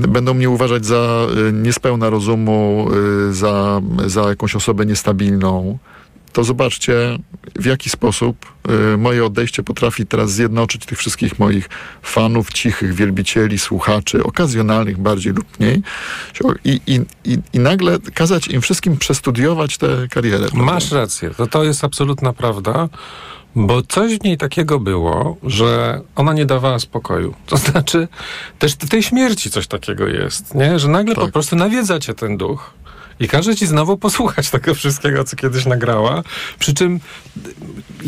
będą 0.08 0.34
mnie 0.34 0.50
uważać 0.50 0.86
za 0.86 1.28
y, 1.50 1.54
niespełna 1.54 2.10
rozumu, 2.10 2.88
y, 3.30 3.34
za, 3.34 3.82
za 4.06 4.22
jakąś 4.22 4.56
osobę 4.56 4.86
niestabilną, 4.86 5.78
to 6.34 6.44
zobaczcie, 6.44 7.18
w 7.56 7.66
jaki 7.66 7.90
sposób 7.90 8.54
moje 8.98 9.26
odejście 9.26 9.64
potrafi 9.64 10.06
teraz 10.06 10.32
zjednoczyć 10.32 10.86
tych 10.86 10.98
wszystkich 10.98 11.40
moich 11.40 11.70
fanów, 12.02 12.54
cichych 12.54 12.94
wielbicieli, 12.94 13.60
słuchaczy, 13.60 14.24
okazjonalnych 14.24 14.98
bardziej 14.98 15.34
lub 15.34 15.60
mniej 15.60 15.82
i, 16.66 16.82
i, 16.88 17.02
i, 17.26 17.38
i 17.54 17.60
nagle 17.60 18.00
kazać 18.14 18.48
im 18.48 18.62
wszystkim 18.62 18.98
przestudiować 18.98 19.78
tę 19.78 20.08
karierę. 20.10 20.48
Masz 20.54 20.92
rację, 20.92 21.30
to, 21.30 21.48
to 21.48 21.64
jest 21.64 21.84
absolutna 21.84 22.34
prawda. 22.34 22.90
Bo 23.56 23.82
coś 23.82 24.18
w 24.18 24.24
niej 24.24 24.38
takiego 24.38 24.80
było, 24.80 25.38
że 25.44 26.02
ona 26.16 26.34
nie 26.34 26.46
dawała 26.46 26.80
spokoju. 26.80 27.34
To 27.46 27.58
znaczy, 27.58 28.08
też 28.60 28.74
w 28.74 28.90
tej 28.90 29.04
śmierci 29.04 29.52
coś 29.52 29.68
takiego 29.68 30.08
jest, 30.08 30.56
nie? 30.56 30.80
Że 30.80 30.88
nagle 30.88 31.16
tak. 31.16 31.26
po 31.26 31.32
prostu 31.32 31.56
nawiedza 31.56 32.00
cię 32.00 32.14
ten 32.14 32.38
duch 32.38 32.74
i 33.22 33.28
każe 33.28 33.56
ci 33.56 33.68
znowu 33.68 33.98
posłuchać 33.98 34.50
tego 34.50 34.74
wszystkiego, 34.74 35.24
co 35.24 35.36
kiedyś 35.36 35.66
nagrała. 35.66 36.24
Przy 36.60 36.74
czym 36.74 37.00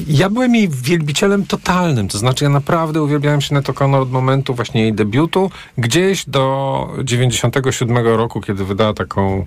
ja 0.08 0.30
byłem 0.30 0.56
jej 0.56 0.70
wielbicielem 0.70 1.46
totalnym. 1.46 2.08
To 2.08 2.18
znaczy, 2.18 2.44
ja 2.44 2.50
naprawdę 2.50 3.02
uwielbiałem 3.02 3.42
się 3.42 3.54
Neto 3.54 3.74
Connor 3.74 4.02
od 4.02 4.12
momentu 4.12 4.54
właśnie 4.54 4.82
jej 4.82 4.94
debiutu, 4.94 5.52
gdzieś 5.78 6.26
do 6.26 6.88
97 7.04 7.98
roku, 7.98 8.42
kiedy 8.42 8.66
wydała 8.66 8.94
taką 8.94 9.46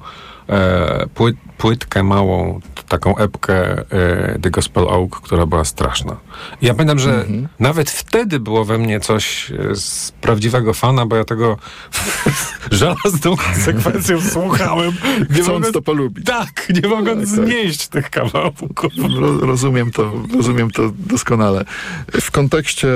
płytkę 1.58 2.02
małą, 2.02 2.60
taką 2.88 3.16
epkę 3.16 3.78
e, 3.78 4.38
The 4.42 4.50
Gospel 4.50 4.84
Oak, 4.88 5.10
która 5.10 5.46
była 5.46 5.64
straszna. 5.64 6.16
I 6.62 6.66
ja 6.66 6.74
pamiętam, 6.74 6.98
że 6.98 7.10
-hmm. 7.10 7.46
nawet 7.60 7.90
wtedy 7.90 8.40
było 8.40 8.64
we 8.64 8.78
mnie 8.78 9.00
coś 9.00 9.50
e, 9.50 9.74
z 9.74 10.12
prawdziwego 10.20 10.74
fana, 10.74 11.06
bo 11.06 11.16
ja 11.16 11.24
tego 11.24 11.56
żelazną 12.70 13.36
konsekwencją 13.36 14.20
słuchałem. 14.20 14.92
Nie 15.30 15.42
mogąc 15.42 15.72
to 15.72 15.82
polubić. 15.82 16.26
Tak, 16.26 16.68
nie 16.82 16.88
mogąc 16.88 17.30
Tak, 17.30 17.38
tak. 17.38 17.46
znieść 17.46 17.88
tych 17.88 18.10
kawałków. 18.10 18.92
Ro, 19.20 19.38
rozumiem 19.40 19.90
to, 19.90 20.12
rozumiem 20.36 20.70
to 20.70 20.92
doskonale. 20.98 21.64
W 22.20 22.30
kontekście 22.30 22.88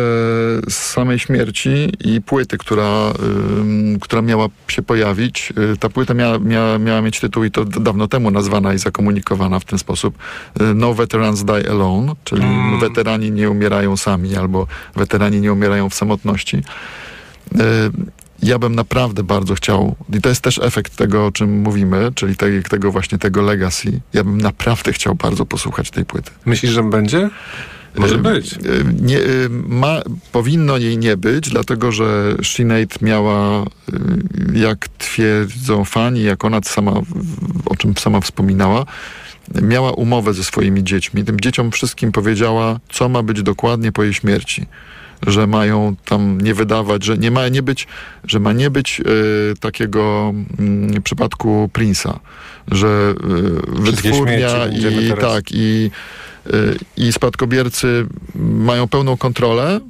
samej 0.69 1.19
śmierci 1.19 1.93
i 2.05 2.21
płyty, 2.21 2.59
która, 2.59 3.13
ym, 3.59 3.99
która 4.01 4.23
miała 4.23 4.49
się 4.69 4.83
pojawić, 4.83 5.53
y, 5.75 5.77
ta 5.77 5.89
płyta 5.89 6.15
miała, 6.15 6.39
miała, 6.39 6.79
miała 6.79 7.03
mieć 7.03 7.21
tytuł 7.21 7.40
i 7.45 7.51
to 7.51 7.65
dawno 7.65 8.09
temu 8.09 8.31
nazwana 8.31 8.75
i 8.75 8.79
zakomunikowana 8.79 9.61
w 9.61 9.65
ten 9.65 9.79
sposób 9.79 10.19
y, 10.61 10.75
No 10.75 10.95
Veterans 10.95 11.45
Die 11.45 11.71
Alone, 11.71 12.13
czyli 12.25 12.43
weterani 12.81 13.31
nie 13.31 13.51
umierają 13.51 13.97
sami 13.97 14.37
albo 14.37 14.67
weterani 14.97 15.41
nie 15.41 15.53
umierają 15.53 15.91
w 15.91 15.95
samotności. 15.95 16.57
Y, 16.57 17.61
ja 18.43 18.59
bym 18.59 18.75
naprawdę 18.75 19.23
bardzo 19.23 19.55
chciał, 19.55 19.97
i 20.13 20.21
to 20.21 20.29
jest 20.29 20.41
też 20.41 20.59
efekt 20.59 20.97
tego, 20.97 21.27
o 21.27 21.33
czym 21.33 21.61
mówimy, 21.61 22.13
czyli 22.15 22.37
te, 22.37 22.63
tego 22.63 22.93
właśnie 22.93 23.19
tego 23.19 23.43
legacy, 23.43 24.01
ja 24.13 24.25
bym 24.25 24.41
naprawdę 24.41 24.93
chciał 24.93 25.15
bardzo 25.15 25.47
posłuchać 25.47 25.91
tej 25.91 26.05
płyty. 26.05 26.31
Myślisz, 26.47 26.73
że 26.73 26.83
będzie? 26.83 27.31
Może 27.97 28.15
Y, 28.15 28.19
być. 28.19 28.53
y, 28.53 28.59
Nie, 29.01 29.19
y, 29.19 29.49
ma, 29.51 30.03
powinno 30.33 30.77
jej 30.79 30.99
nie 30.99 31.17
być, 31.17 31.49
dlatego 31.51 31.93
że 31.93 32.35
Sinead 32.43 33.03
miała, 33.03 33.63
y, 33.63 34.59
jak 34.59 34.89
twierdzą 34.99 35.85
fani, 35.85 36.23
jak 36.23 36.45
ona 36.45 36.61
sama, 36.65 36.93
o 37.67 37.77
czym 37.77 37.95
sama 37.97 38.21
wspominała, 38.21 38.85
miała 39.63 39.93
umowę 39.93 40.35
ze 40.35 40.45
swoimi 40.45 40.85
dziećmi. 40.85 41.25
Tym 41.25 41.41
dzieciom 41.41 41.71
wszystkim 41.71 42.13
powiedziała, 42.13 42.81
co 42.89 43.09
ma 43.09 43.23
być 43.23 43.43
dokładnie 43.43 43.93
po 43.93 44.03
jej 44.05 44.15
śmierci. 44.15 44.67
Że 45.27 45.47
mają 45.47 45.97
tam 46.05 46.41
nie 46.41 46.55
wydawać, 46.55 47.05
że 47.05 47.19
nie 47.19 47.31
ma 47.31 47.49
nie 47.49 47.63
być, 47.63 47.87
że 48.25 48.41
ma 48.41 48.53
nie 48.53 48.71
być 48.71 49.01
y, 49.01 49.55
takiego 49.61 50.33
mm, 50.59 51.03
przypadku 51.03 51.71
Prince'a, 51.73 52.19
że 52.69 53.15
y, 53.79 53.81
wytwórnia 53.83 54.67
i 54.67 55.13
tak 55.21 55.53
i, 55.53 55.57
y, 55.87 55.91
i 56.97 57.13
spadkobiercy 57.13 58.07
mają 58.35 58.89
pełną 58.89 59.17
kontrolę 59.17 59.81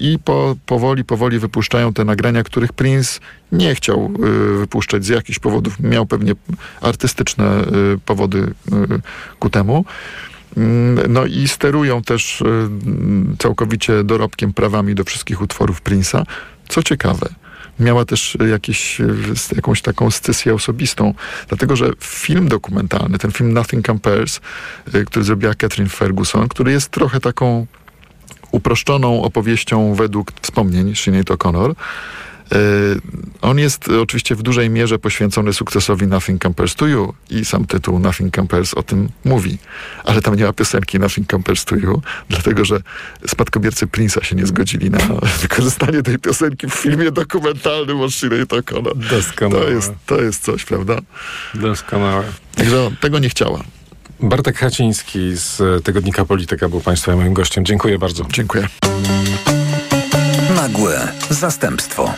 i 0.00 0.18
po, 0.24 0.56
powoli, 0.66 1.04
powoli 1.04 1.38
wypuszczają 1.38 1.92
te 1.92 2.04
nagrania, 2.04 2.44
których 2.44 2.72
Prince 2.72 3.20
nie 3.52 3.74
chciał 3.74 4.10
y, 4.54 4.58
wypuszczać 4.58 5.04
z 5.04 5.08
jakichś 5.08 5.38
powodów. 5.38 5.80
Miał 5.80 6.06
pewnie 6.06 6.32
artystyczne 6.80 7.62
y, 7.94 7.98
powody 8.04 8.38
y, 8.38 8.52
ku 9.38 9.50
temu. 9.50 9.84
Mm, 10.56 11.12
No 11.12 11.26
i 11.26 11.48
sterują 11.48 12.02
też 12.02 12.40
y, 12.40 12.44
całkowicie 13.38 14.04
dorobkiem 14.04 14.52
prawami 14.52 14.94
do 14.94 15.04
wszystkich 15.04 15.42
utworów 15.42 15.82
Prince'a. 15.82 16.24
Co 16.68 16.82
ciekawe, 16.82 17.28
miała 17.80 18.04
też 18.04 18.36
jakieś, 18.50 19.00
y, 19.00 19.14
s- 19.32 19.52
jakąś 19.56 19.82
taką 19.82 20.10
scysję 20.10 20.54
osobistą, 20.54 21.14
dlatego 21.48 21.76
że 21.76 21.90
film 22.00 22.48
dokumentalny, 22.48 23.18
ten 23.18 23.32
film 23.32 23.52
Nothing 23.52 23.86
Compares, 23.86 24.40
y, 24.94 25.04
który 25.04 25.24
zrobiła 25.24 25.54
Catherine 25.54 25.88
Ferguson, 25.90 26.48
który 26.48 26.72
jest 26.72 26.90
trochę 26.90 27.20
taką 27.20 27.66
uproszczoną 28.50 29.22
opowieścią 29.22 29.94
według 29.94 30.32
wspomnień 30.42 30.94
Sinead 30.94 31.26
O'Connor. 31.26 31.74
On 33.40 33.58
jest 33.58 33.88
oczywiście 33.88 34.34
w 34.34 34.42
dużej 34.42 34.70
mierze 34.70 34.98
poświęcony 34.98 35.52
sukcesowi 35.52 36.06
Nothing 36.06 36.42
Compares 36.42 36.74
to 36.74 36.86
You 36.86 37.14
i 37.30 37.44
sam 37.44 37.64
tytuł 37.64 37.98
Nothing 37.98 38.34
Compares 38.34 38.74
o 38.74 38.82
tym 38.82 39.08
mówi. 39.24 39.58
Ale 40.04 40.22
tam 40.22 40.34
nie 40.34 40.44
ma 40.44 40.52
piosenki 40.52 40.98
Nothing 40.98 41.30
Compares 41.30 41.64
to 41.64 41.76
You, 41.76 42.02
dlatego 42.28 42.64
że 42.64 42.80
spadkobiercy 43.26 43.86
Prince'a 43.86 44.22
się 44.22 44.36
nie 44.36 44.46
zgodzili 44.46 44.90
na 44.90 44.98
wykorzystanie 45.42 46.02
tej 46.02 46.18
piosenki 46.18 46.66
w 46.66 46.74
filmie 46.74 47.10
dokumentalnym 47.10 48.00
o 48.00 48.06
O'Connor. 48.06 48.96
Doskonałe. 49.10 49.64
To 49.64 49.70
jest, 49.70 49.92
to 50.06 50.22
jest 50.22 50.44
coś, 50.44 50.64
prawda? 50.64 50.98
Doskonałe. 51.54 52.24
Także 52.54 52.90
tego 53.00 53.18
nie 53.18 53.28
chciała. 53.28 53.64
Bartek 54.20 54.58
Haciński 54.58 55.36
z 55.36 55.60
e, 55.60 55.80
Tygodnika 55.80 56.24
Polityka 56.24 56.68
był 56.68 56.80
Państwa 56.80 57.16
moim 57.16 57.34
gościem. 57.34 57.64
Dziękuję 57.64 57.98
bardzo. 57.98 58.26
Dziękuję. 58.32 58.68
Nagłe 60.56 61.12
zastępstwo. 61.30 62.14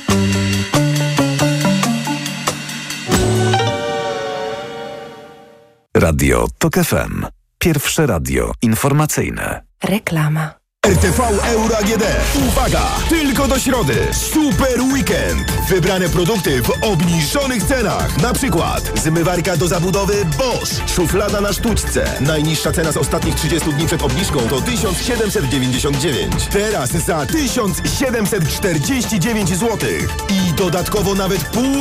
Radio 5.96 6.46
TOK 6.58 6.74
FM. 6.74 7.26
Pierwsze 7.58 8.06
radio 8.06 8.52
informacyjne. 8.62 9.62
Reklama. 9.84 10.59
RTV 10.86 11.20
Euro 11.52 11.76
AGD. 11.78 12.02
Uwaga! 12.48 12.82
Tylko 13.08 13.48
do 13.48 13.58
środy. 13.58 13.94
Super 14.12 14.80
weekend. 14.92 15.50
Wybrane 15.68 16.08
produkty 16.08 16.62
w 16.62 16.70
obniżonych 16.82 17.64
cenach. 17.64 18.22
Na 18.22 18.32
przykład 18.32 18.98
zmywarka 18.98 19.56
do 19.56 19.68
zabudowy 19.68 20.24
Bosch. 20.38 20.88
Szuflada 20.94 21.40
na 21.40 21.52
sztuczce. 21.52 22.12
Najniższa 22.20 22.72
cena 22.72 22.92
z 22.92 22.96
ostatnich 22.96 23.34
30 23.34 23.72
dni 23.72 23.86
przed 23.86 24.02
obniżką 24.02 24.40
to 24.40 24.60
1799. 24.60 26.46
Teraz 26.50 26.90
za 26.90 27.26
1749 27.26 29.48
zł. 29.48 29.78
I 30.28 30.52
dodatkowo 30.52 31.14
nawet 31.14 31.44
pół 31.44 31.76